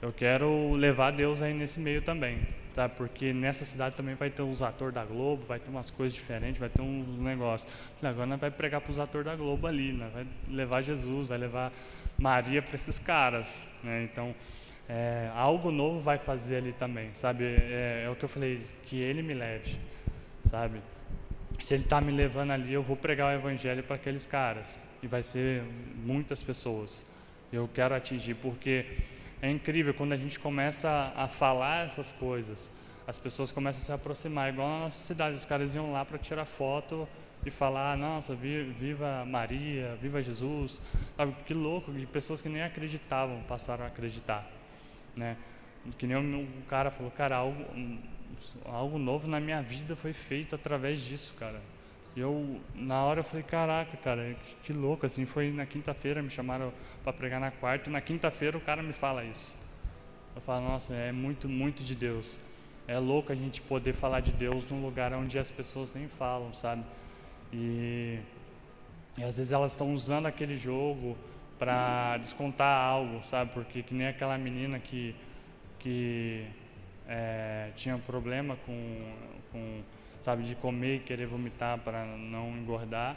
eu 0.00 0.12
quero 0.12 0.74
levar 0.74 1.10
Deus 1.10 1.42
aí 1.42 1.52
nesse 1.52 1.80
meio 1.80 2.02
também. 2.02 2.40
Sabe? 2.74 2.94
Porque 2.96 3.32
nessa 3.32 3.64
cidade 3.64 3.94
também 3.96 4.14
vai 4.14 4.30
ter 4.30 4.42
uns 4.42 4.62
atores 4.62 4.94
da 4.94 5.04
Globo, 5.04 5.44
vai 5.46 5.58
ter 5.58 5.70
umas 5.70 5.90
coisas 5.90 6.14
diferentes, 6.14 6.58
vai 6.58 6.68
ter 6.68 6.82
uns 6.82 7.06
negócios. 7.18 7.70
Falei, 7.96 8.12
agora 8.12 8.26
nós 8.26 8.40
vai 8.40 8.50
pregar 8.50 8.80
para 8.80 8.90
os 8.90 8.98
atores 8.98 9.24
da 9.24 9.36
Globo 9.36 9.66
ali, 9.66 9.92
né? 9.92 10.10
vai 10.12 10.26
levar 10.48 10.82
Jesus, 10.82 11.26
vai 11.28 11.38
levar 11.38 11.72
Maria 12.18 12.62
para 12.62 12.74
esses 12.74 12.98
caras, 12.98 13.68
né? 13.82 14.08
Então, 14.10 14.34
é, 14.88 15.30
algo 15.34 15.70
novo 15.70 16.00
vai 16.00 16.18
fazer 16.18 16.56
ali 16.56 16.72
também, 16.72 17.10
sabe? 17.14 17.44
É, 17.44 18.04
é, 18.06 18.10
o 18.10 18.16
que 18.16 18.24
eu 18.24 18.28
falei, 18.28 18.66
que 18.84 18.96
Ele 18.96 19.22
me 19.22 19.34
leve, 19.34 19.78
sabe? 20.44 20.80
Se 21.60 21.74
Ele 21.74 21.84
está 21.84 22.00
me 22.00 22.12
levando 22.12 22.50
ali, 22.50 22.72
eu 22.72 22.82
vou 22.82 22.96
pregar 22.96 23.32
o 23.32 23.34
Evangelho 23.34 23.82
para 23.82 23.96
aqueles 23.96 24.26
caras 24.26 24.78
e 25.02 25.06
vai 25.06 25.22
ser 25.22 25.62
muitas 26.04 26.42
pessoas. 26.42 27.06
Eu 27.52 27.68
quero 27.72 27.94
atingir 27.94 28.34
porque 28.34 28.86
é 29.42 29.50
incrível 29.50 29.92
quando 29.92 30.12
a 30.12 30.16
gente 30.16 30.38
começa 30.38 31.12
a 31.16 31.26
falar 31.26 31.84
essas 31.84 32.12
coisas, 32.12 32.70
as 33.06 33.18
pessoas 33.18 33.50
começam 33.50 33.82
a 33.82 33.84
se 33.84 33.92
aproximar, 33.92 34.48
igual 34.48 34.68
na 34.68 34.78
nossa 34.84 35.02
cidade, 35.02 35.36
os 35.36 35.44
caras 35.44 35.74
iam 35.74 35.90
lá 35.90 36.04
para 36.04 36.16
tirar 36.16 36.44
foto 36.44 37.08
e 37.44 37.50
falar, 37.50 37.96
nossa, 37.98 38.36
viva 38.36 39.24
Maria, 39.26 39.98
viva 40.00 40.22
Jesus, 40.22 40.80
sabe, 41.16 41.34
que 41.44 41.52
louco, 41.52 41.92
de 41.92 42.06
pessoas 42.06 42.40
que 42.40 42.48
nem 42.48 42.62
acreditavam 42.62 43.42
passaram 43.42 43.84
a 43.84 43.88
acreditar, 43.88 44.48
né? 45.16 45.36
Que 45.98 46.06
nem 46.06 46.16
um 46.16 46.62
cara 46.68 46.92
falou, 46.92 47.10
cara, 47.10 47.34
algo, 47.34 47.66
algo 48.64 48.96
novo 48.96 49.26
na 49.26 49.40
minha 49.40 49.60
vida 49.60 49.96
foi 49.96 50.12
feito 50.12 50.54
através 50.54 51.00
disso, 51.00 51.34
cara. 51.36 51.60
E 52.14 52.20
eu, 52.20 52.60
na 52.74 53.02
hora, 53.04 53.20
eu 53.20 53.24
falei, 53.24 53.42
caraca, 53.42 53.96
cara, 53.96 54.36
que, 54.44 54.54
que 54.64 54.72
louco, 54.72 55.06
assim, 55.06 55.24
foi 55.24 55.50
na 55.50 55.64
quinta-feira, 55.64 56.22
me 56.22 56.30
chamaram 56.30 56.72
para 57.02 57.12
pregar 57.12 57.40
na 57.40 57.50
quarta, 57.50 57.90
na 57.90 58.00
quinta-feira 58.00 58.56
o 58.56 58.60
cara 58.60 58.82
me 58.82 58.92
fala 58.92 59.24
isso. 59.24 59.56
Eu 60.34 60.42
falo, 60.42 60.66
nossa, 60.66 60.94
é 60.94 61.12
muito, 61.12 61.48
muito 61.48 61.82
de 61.82 61.94
Deus. 61.94 62.38
É 62.86 62.98
louco 62.98 63.32
a 63.32 63.34
gente 63.34 63.60
poder 63.62 63.94
falar 63.94 64.20
de 64.20 64.32
Deus 64.32 64.68
num 64.70 64.82
lugar 64.82 65.12
onde 65.14 65.38
as 65.38 65.50
pessoas 65.50 65.92
nem 65.94 66.08
falam, 66.08 66.52
sabe? 66.52 66.84
E, 67.52 68.18
e 69.16 69.22
às 69.22 69.36
vezes 69.36 69.52
elas 69.52 69.72
estão 69.72 69.94
usando 69.94 70.26
aquele 70.26 70.56
jogo 70.56 71.16
para 71.58 72.18
descontar 72.18 72.78
algo, 72.78 73.22
sabe? 73.24 73.52
Porque 73.52 73.82
que 73.82 73.94
nem 73.94 74.08
aquela 74.08 74.36
menina 74.36 74.78
que, 74.78 75.14
que 75.78 76.44
é, 77.06 77.70
tinha 77.74 77.96
problema 77.98 78.56
com, 78.66 79.14
com 79.52 79.80
sabe, 80.22 80.44
de 80.44 80.54
comer 80.54 80.96
e 80.96 81.00
querer 81.00 81.26
vomitar 81.26 81.78
para 81.78 82.06
não 82.06 82.56
engordar, 82.56 83.16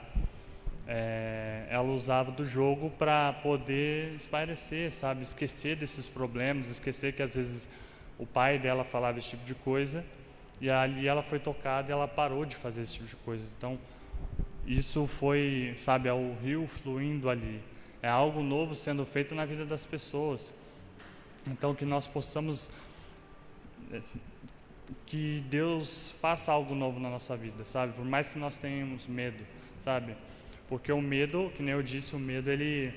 é, 0.88 1.66
ela 1.70 1.91
usava 1.91 2.32
do 2.32 2.45
jogo 2.45 2.89
para 2.91 3.34
poder 3.34 4.14
espairecer, 4.16 4.91
sabe, 4.91 5.24
esquecer 5.24 5.76
desses 5.76 6.08
problemas, 6.08 6.70
esquecer 6.70 7.14
que 7.14 7.22
às 7.22 7.36
vezes 7.36 7.70
o 8.20 8.26
pai 8.26 8.60
dela 8.60 8.84
falava 8.84 9.20
esse 9.20 9.30
tipo 9.30 9.45
de 9.45 9.56
coisa 9.56 10.03
e 10.60 10.70
ali 10.70 11.08
ela 11.08 11.24
foi 11.24 11.39
tocada 11.39 11.91
e 11.91 11.93
ela 11.93 12.08
parou 12.08 12.45
de 12.45 12.56
fazer 12.56 12.82
esse 12.82 12.93
tipo 12.93 13.08
de 13.08 13.16
coisa. 13.18 13.45
Então 13.58 13.80
isso 14.66 15.06
foi, 15.06 15.76
sabe, 15.78 16.10
é 16.10 16.14
o 16.14 16.36
rio 16.43 16.68
fluindo 16.68 17.30
ali, 17.30 17.62
é 18.01 18.10
algo 18.10 18.41
novo 18.41 18.76
sendo 18.76 19.06
feito 19.06 19.36
na 19.36 19.45
vida 19.45 19.66
das 19.66 19.86
pessoas. 19.86 20.51
Então 21.47 21.76
que 21.76 21.86
nós 21.86 22.08
possamos 22.08 22.72
que 25.06 25.44
Deus 25.50 26.14
faça 26.22 26.52
algo 26.52 26.76
novo 26.76 27.00
na 27.00 27.10
nossa 27.10 27.36
vida, 27.36 27.66
sabe? 27.66 27.94
Por 27.94 28.06
mais 28.06 28.32
que 28.32 28.40
nós 28.40 28.58
tenhamos 28.58 29.08
medo, 29.08 29.46
sabe? 29.82 30.16
Porque 30.68 30.92
o 30.92 31.02
medo, 31.02 31.52
que 31.56 31.64
nem 31.64 31.74
eu 31.74 31.84
disse, 31.84 32.16
o 32.16 32.20
medo 32.20 32.50
ele 32.50 32.94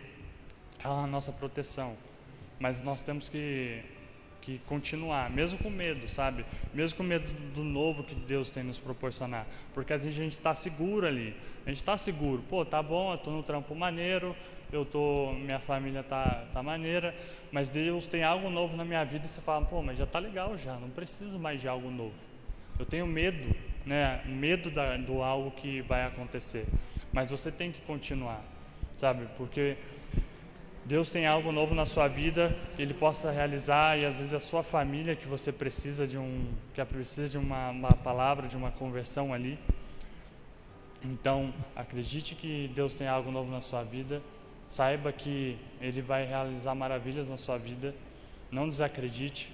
é 0.78 0.86
a 0.86 1.06
nossa 1.06 1.32
proteção. 1.32 1.96
Mas 2.58 2.82
nós 2.82 3.02
temos 3.02 3.28
que 3.28 3.82
que 4.48 4.58
continuar, 4.60 5.28
mesmo 5.28 5.58
com 5.58 5.68
medo, 5.68 6.08
sabe? 6.08 6.42
Mesmo 6.72 6.96
com 6.96 7.02
medo 7.02 7.30
do 7.52 7.62
novo 7.62 8.02
que 8.02 8.14
Deus 8.14 8.48
tem 8.48 8.62
nos 8.62 8.78
proporcionar, 8.78 9.46
porque 9.74 9.92
às 9.92 10.04
vezes 10.04 10.18
a 10.18 10.22
gente 10.22 10.32
está 10.32 10.54
seguro 10.54 11.06
ali, 11.06 11.36
a 11.66 11.68
gente 11.68 11.76
está 11.76 11.98
seguro, 11.98 12.42
pô, 12.48 12.64
tá 12.64 12.82
bom, 12.82 13.10
eu 13.10 13.16
estou 13.16 13.30
no 13.30 13.42
trampo 13.42 13.74
maneiro, 13.74 14.34
eu 14.72 14.84
tô, 14.84 15.32
minha 15.32 15.58
família 15.58 16.02
tá, 16.02 16.44
tá 16.52 16.62
maneira, 16.62 17.14
mas 17.50 17.68
Deus 17.68 18.06
tem 18.06 18.22
algo 18.22 18.50
novo 18.50 18.76
na 18.76 18.84
minha 18.84 19.04
vida 19.04 19.26
e 19.26 19.28
você 19.28 19.40
fala, 19.40 19.64
pô, 19.64 19.82
mas 19.82 19.98
já 19.98 20.06
tá 20.06 20.18
legal 20.18 20.56
já, 20.56 20.74
não 20.74 20.90
preciso 20.90 21.38
mais 21.38 21.60
de 21.60 21.68
algo 21.68 21.90
novo. 21.90 22.14
Eu 22.78 22.84
tenho 22.86 23.06
medo, 23.06 23.54
né? 23.84 24.22
Medo 24.26 24.70
da, 24.70 24.96
do 24.96 25.22
algo 25.22 25.50
que 25.50 25.80
vai 25.82 26.04
acontecer, 26.04 26.66
mas 27.12 27.30
você 27.30 27.50
tem 27.50 27.72
que 27.72 27.80
continuar, 27.82 28.42
sabe? 28.96 29.26
Porque 29.36 29.76
Deus 30.84 31.10
tem 31.10 31.26
algo 31.26 31.50
novo 31.50 31.74
na 31.74 31.84
sua 31.84 32.06
vida 32.06 32.54
que 32.76 32.82
Ele 32.82 32.94
possa 32.94 33.30
realizar 33.30 33.98
e 33.98 34.04
às 34.04 34.18
vezes 34.18 34.32
a 34.32 34.40
sua 34.40 34.62
família 34.62 35.16
que 35.16 35.26
você 35.26 35.50
precisa 35.50 36.06
de 36.06 36.18
um, 36.18 36.46
que 36.74 36.84
precisa 36.84 37.28
de 37.28 37.38
uma, 37.38 37.70
uma 37.70 37.92
palavra, 37.92 38.46
de 38.46 38.56
uma 38.56 38.70
conversão 38.70 39.32
ali. 39.32 39.58
Então, 41.04 41.54
acredite 41.76 42.34
que 42.34 42.70
Deus 42.74 42.94
tem 42.94 43.06
algo 43.06 43.30
novo 43.30 43.50
na 43.50 43.60
sua 43.60 43.82
vida 43.82 44.20
Saiba 44.68 45.12
que 45.12 45.58
Ele 45.80 46.02
vai 46.02 46.24
realizar 46.26 46.74
maravilhas 46.74 47.28
na 47.28 47.36
sua 47.36 47.58
vida. 47.58 47.94
Não 48.50 48.68
desacredite. 48.68 49.52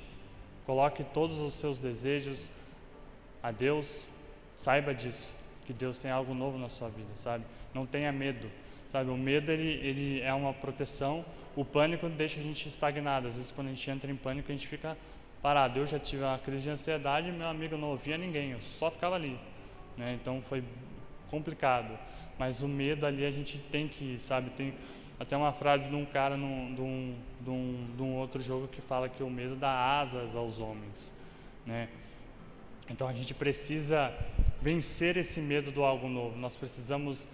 Coloque 0.66 1.04
todos 1.04 1.38
os 1.38 1.54
seus 1.54 1.78
desejos 1.78 2.52
a 3.42 3.50
Deus. 3.50 4.06
Saiba 4.56 4.94
disso, 4.94 5.34
que 5.66 5.72
Deus 5.72 5.98
tem 5.98 6.10
algo 6.10 6.34
novo 6.34 6.58
na 6.58 6.68
sua 6.68 6.88
vida, 6.88 7.10
sabe? 7.16 7.44
Não 7.72 7.84
tenha 7.86 8.12
medo, 8.12 8.48
sabe? 8.88 9.10
O 9.10 9.16
medo 9.16 9.50
ele, 9.50 9.86
ele 9.86 10.20
é 10.20 10.32
uma 10.32 10.52
proteção. 10.52 11.24
O 11.56 11.64
pânico 11.64 12.08
deixa 12.08 12.40
a 12.40 12.42
gente 12.42 12.68
estagnado. 12.68 13.28
Às 13.28 13.34
vezes 13.34 13.50
quando 13.50 13.68
a 13.68 13.70
gente 13.70 13.90
entra 13.90 14.10
em 14.10 14.16
pânico 14.16 14.50
a 14.50 14.54
gente 14.54 14.66
fica 14.66 14.96
parado. 15.42 15.78
Eu 15.78 15.86
já 15.86 15.98
tive 15.98 16.22
uma 16.22 16.38
crise 16.38 16.62
de 16.62 16.70
ansiedade, 16.70 17.30
meu 17.30 17.46
amigo 17.46 17.76
não 17.76 17.88
ouvia 17.88 18.16
ninguém, 18.16 18.52
eu 18.52 18.62
só 18.62 18.90
ficava 18.90 19.16
ali, 19.16 19.38
né? 19.96 20.16
Então 20.20 20.40
foi 20.40 20.64
complicado. 21.30 21.98
Mas 22.38 22.62
o 22.62 22.68
medo 22.68 23.04
ali 23.04 23.26
a 23.26 23.30
gente 23.30 23.58
tem 23.58 23.86
que, 23.86 24.18
sabe? 24.18 24.50
Tem 24.50 24.72
até 25.18 25.36
uma 25.36 25.52
frase 25.52 25.88
de 25.88 25.94
um 25.94 26.04
cara 26.04 26.36
num, 26.36 26.74
de, 26.74 26.80
um, 26.80 27.14
de, 27.40 27.50
um, 27.50 27.86
de 27.96 28.02
um 28.02 28.14
outro 28.14 28.42
jogo 28.42 28.68
que 28.68 28.80
fala 28.80 29.08
que 29.08 29.22
o 29.22 29.30
medo 29.30 29.54
dá 29.54 30.00
asas 30.00 30.34
aos 30.34 30.58
homens, 30.58 31.14
né? 31.64 31.88
Então 32.90 33.08
a 33.08 33.12
gente 33.12 33.32
precisa 33.32 34.12
vencer 34.60 35.16
esse 35.16 35.40
medo 35.40 35.70
do 35.70 35.84
algo 35.84 36.08
novo. 36.08 36.38
Nós 36.38 36.56
precisamos 36.56 37.26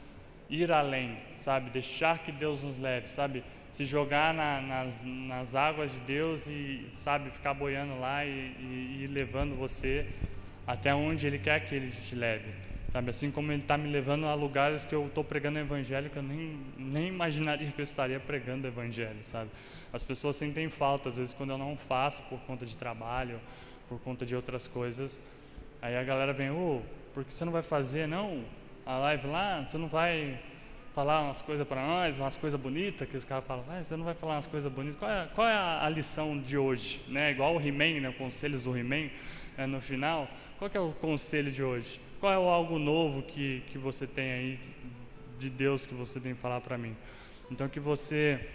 ir 0.48 0.70
além, 0.70 1.18
sabe? 1.38 1.70
Deixar 1.70 2.18
que 2.18 2.30
Deus 2.30 2.62
nos 2.62 2.78
leve, 2.78 3.08
sabe? 3.08 3.42
Se 3.72 3.84
jogar 3.84 4.34
na, 4.34 4.60
nas, 4.60 5.04
nas 5.04 5.54
águas 5.54 5.92
de 5.92 6.00
Deus 6.00 6.46
e, 6.46 6.86
sabe, 6.96 7.30
ficar 7.30 7.54
boiando 7.54 7.98
lá 7.98 8.24
e, 8.24 8.28
e, 8.30 9.00
e 9.02 9.06
levando 9.06 9.56
você 9.56 10.06
até 10.66 10.94
onde 10.94 11.26
Ele 11.26 11.38
quer 11.38 11.60
que 11.60 11.74
Ele 11.74 11.90
te 11.90 12.14
leve. 12.14 12.52
Sabe, 12.92 13.10
assim 13.10 13.30
como 13.30 13.52
Ele 13.52 13.62
está 13.62 13.78
me 13.78 13.88
levando 13.88 14.26
a 14.26 14.34
lugares 14.34 14.84
que 14.84 14.92
eu 14.92 15.06
estou 15.06 15.22
pregando 15.22 15.60
Evangelho 15.60 16.10
que 16.10 16.16
eu 16.16 16.22
nem, 16.24 16.58
nem 16.76 17.06
imaginaria 17.06 17.70
que 17.70 17.80
eu 17.80 17.84
estaria 17.84 18.18
pregando 18.18 18.66
Evangelho, 18.66 19.22
sabe? 19.22 19.48
As 19.92 20.02
pessoas 20.02 20.34
sentem 20.34 20.68
falta, 20.68 21.08
às 21.08 21.16
vezes, 21.16 21.32
quando 21.32 21.50
eu 21.50 21.58
não 21.58 21.76
faço 21.76 22.20
por 22.24 22.40
conta 22.40 22.66
de 22.66 22.76
trabalho, 22.76 23.38
por 23.88 24.00
conta 24.00 24.26
de 24.26 24.34
outras 24.34 24.66
coisas. 24.66 25.20
Aí 25.80 25.96
a 25.96 26.02
galera 26.02 26.32
vem, 26.32 26.50
ô, 26.50 26.78
oh, 26.78 26.82
por 27.14 27.24
que 27.24 27.32
você 27.32 27.44
não 27.44 27.52
vai 27.52 27.62
fazer, 27.62 28.08
não, 28.08 28.44
a 28.84 28.98
live 28.98 29.28
lá? 29.28 29.64
Você 29.64 29.78
não 29.78 29.86
vai 29.88 30.40
falar 30.92 31.22
umas 31.22 31.40
coisas 31.40 31.66
para 31.66 31.86
nós, 31.86 32.18
umas 32.18 32.36
coisas 32.36 32.58
bonitas, 32.58 33.08
que 33.08 33.16
os 33.16 33.24
caras 33.24 33.44
falam, 33.44 33.64
ah, 33.70 33.82
você 33.82 33.96
não 33.96 34.04
vai 34.04 34.14
falar 34.14 34.34
umas 34.34 34.48
coisas 34.48 34.70
bonitas. 34.70 34.98
Qual 34.98 35.10
é, 35.10 35.28
qual 35.32 35.48
é 35.48 35.54
a, 35.54 35.86
a, 35.86 35.88
lição 35.88 36.36
de 36.40 36.58
hoje? 36.58 37.00
Né? 37.06 37.30
Igual 37.30 37.54
o 37.54 37.60
He-Man, 37.60 38.00
né? 38.00 38.14
conselhos 38.18 38.64
do 38.64 38.76
He-Man, 38.76 39.10
é, 39.56 39.64
no 39.64 39.80
final. 39.80 40.28
Qual 40.58 40.68
é 40.74 40.80
o 40.80 40.90
conselho 40.90 41.52
de 41.52 41.62
hoje? 41.62 42.00
Qual 42.20 42.30
é 42.30 42.38
o 42.38 42.50
algo 42.50 42.78
novo 42.78 43.22
que, 43.22 43.62
que 43.72 43.78
você 43.78 44.06
tem 44.06 44.30
aí 44.30 44.60
de 45.38 45.48
Deus 45.48 45.86
que 45.86 45.94
você 45.94 46.20
tem 46.20 46.34
que 46.34 46.40
falar 46.42 46.60
para 46.60 46.76
mim? 46.76 46.94
Então 47.50 47.66
que 47.66 47.80
você 47.80 48.46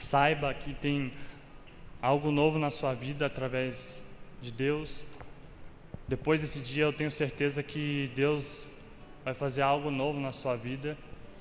saiba 0.00 0.54
que 0.54 0.72
tem 0.72 1.12
algo 2.00 2.30
novo 2.30 2.58
na 2.58 2.70
sua 2.70 2.94
vida 2.94 3.26
através 3.26 4.02
de 4.40 4.50
Deus. 4.50 5.06
Depois 6.08 6.40
desse 6.40 6.60
dia 6.60 6.84
eu 6.84 6.94
tenho 6.94 7.10
certeza 7.10 7.62
que 7.62 8.10
Deus 8.16 8.70
vai 9.22 9.34
fazer 9.34 9.60
algo 9.60 9.90
novo 9.90 10.18
na 10.18 10.32
sua 10.32 10.56
vida. 10.56 10.96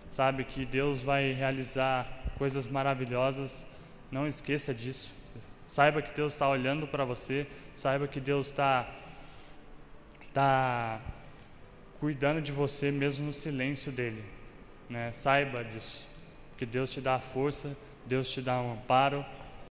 Sabe 0.09 0.43
que 0.43 0.65
Deus 0.65 1.01
vai 1.01 1.31
realizar 1.31 2.25
coisas 2.37 2.67
maravilhosas. 2.67 3.65
Não 4.11 4.27
esqueça 4.27 4.73
disso. 4.73 5.15
Saiba 5.65 6.01
que 6.01 6.13
Deus 6.13 6.33
está 6.33 6.49
olhando 6.49 6.85
para 6.85 7.05
você. 7.05 7.47
Saiba 7.73 8.05
que 8.05 8.19
Deus 8.19 8.47
está 8.47 8.85
tá 10.33 10.99
cuidando 12.03 12.41
de 12.41 12.51
você 12.51 12.91
mesmo 12.91 13.27
no 13.27 13.31
silêncio 13.31 13.89
dele. 13.89 14.21
Né? 14.89 15.13
Saiba 15.13 15.63
disso, 15.63 16.05
que 16.57 16.65
Deus 16.65 16.91
te 16.91 16.99
dá 16.99 17.15
a 17.15 17.19
força, 17.19 17.77
Deus 18.05 18.29
te 18.29 18.41
dá 18.41 18.59
um 18.59 18.73
amparo, 18.73 19.25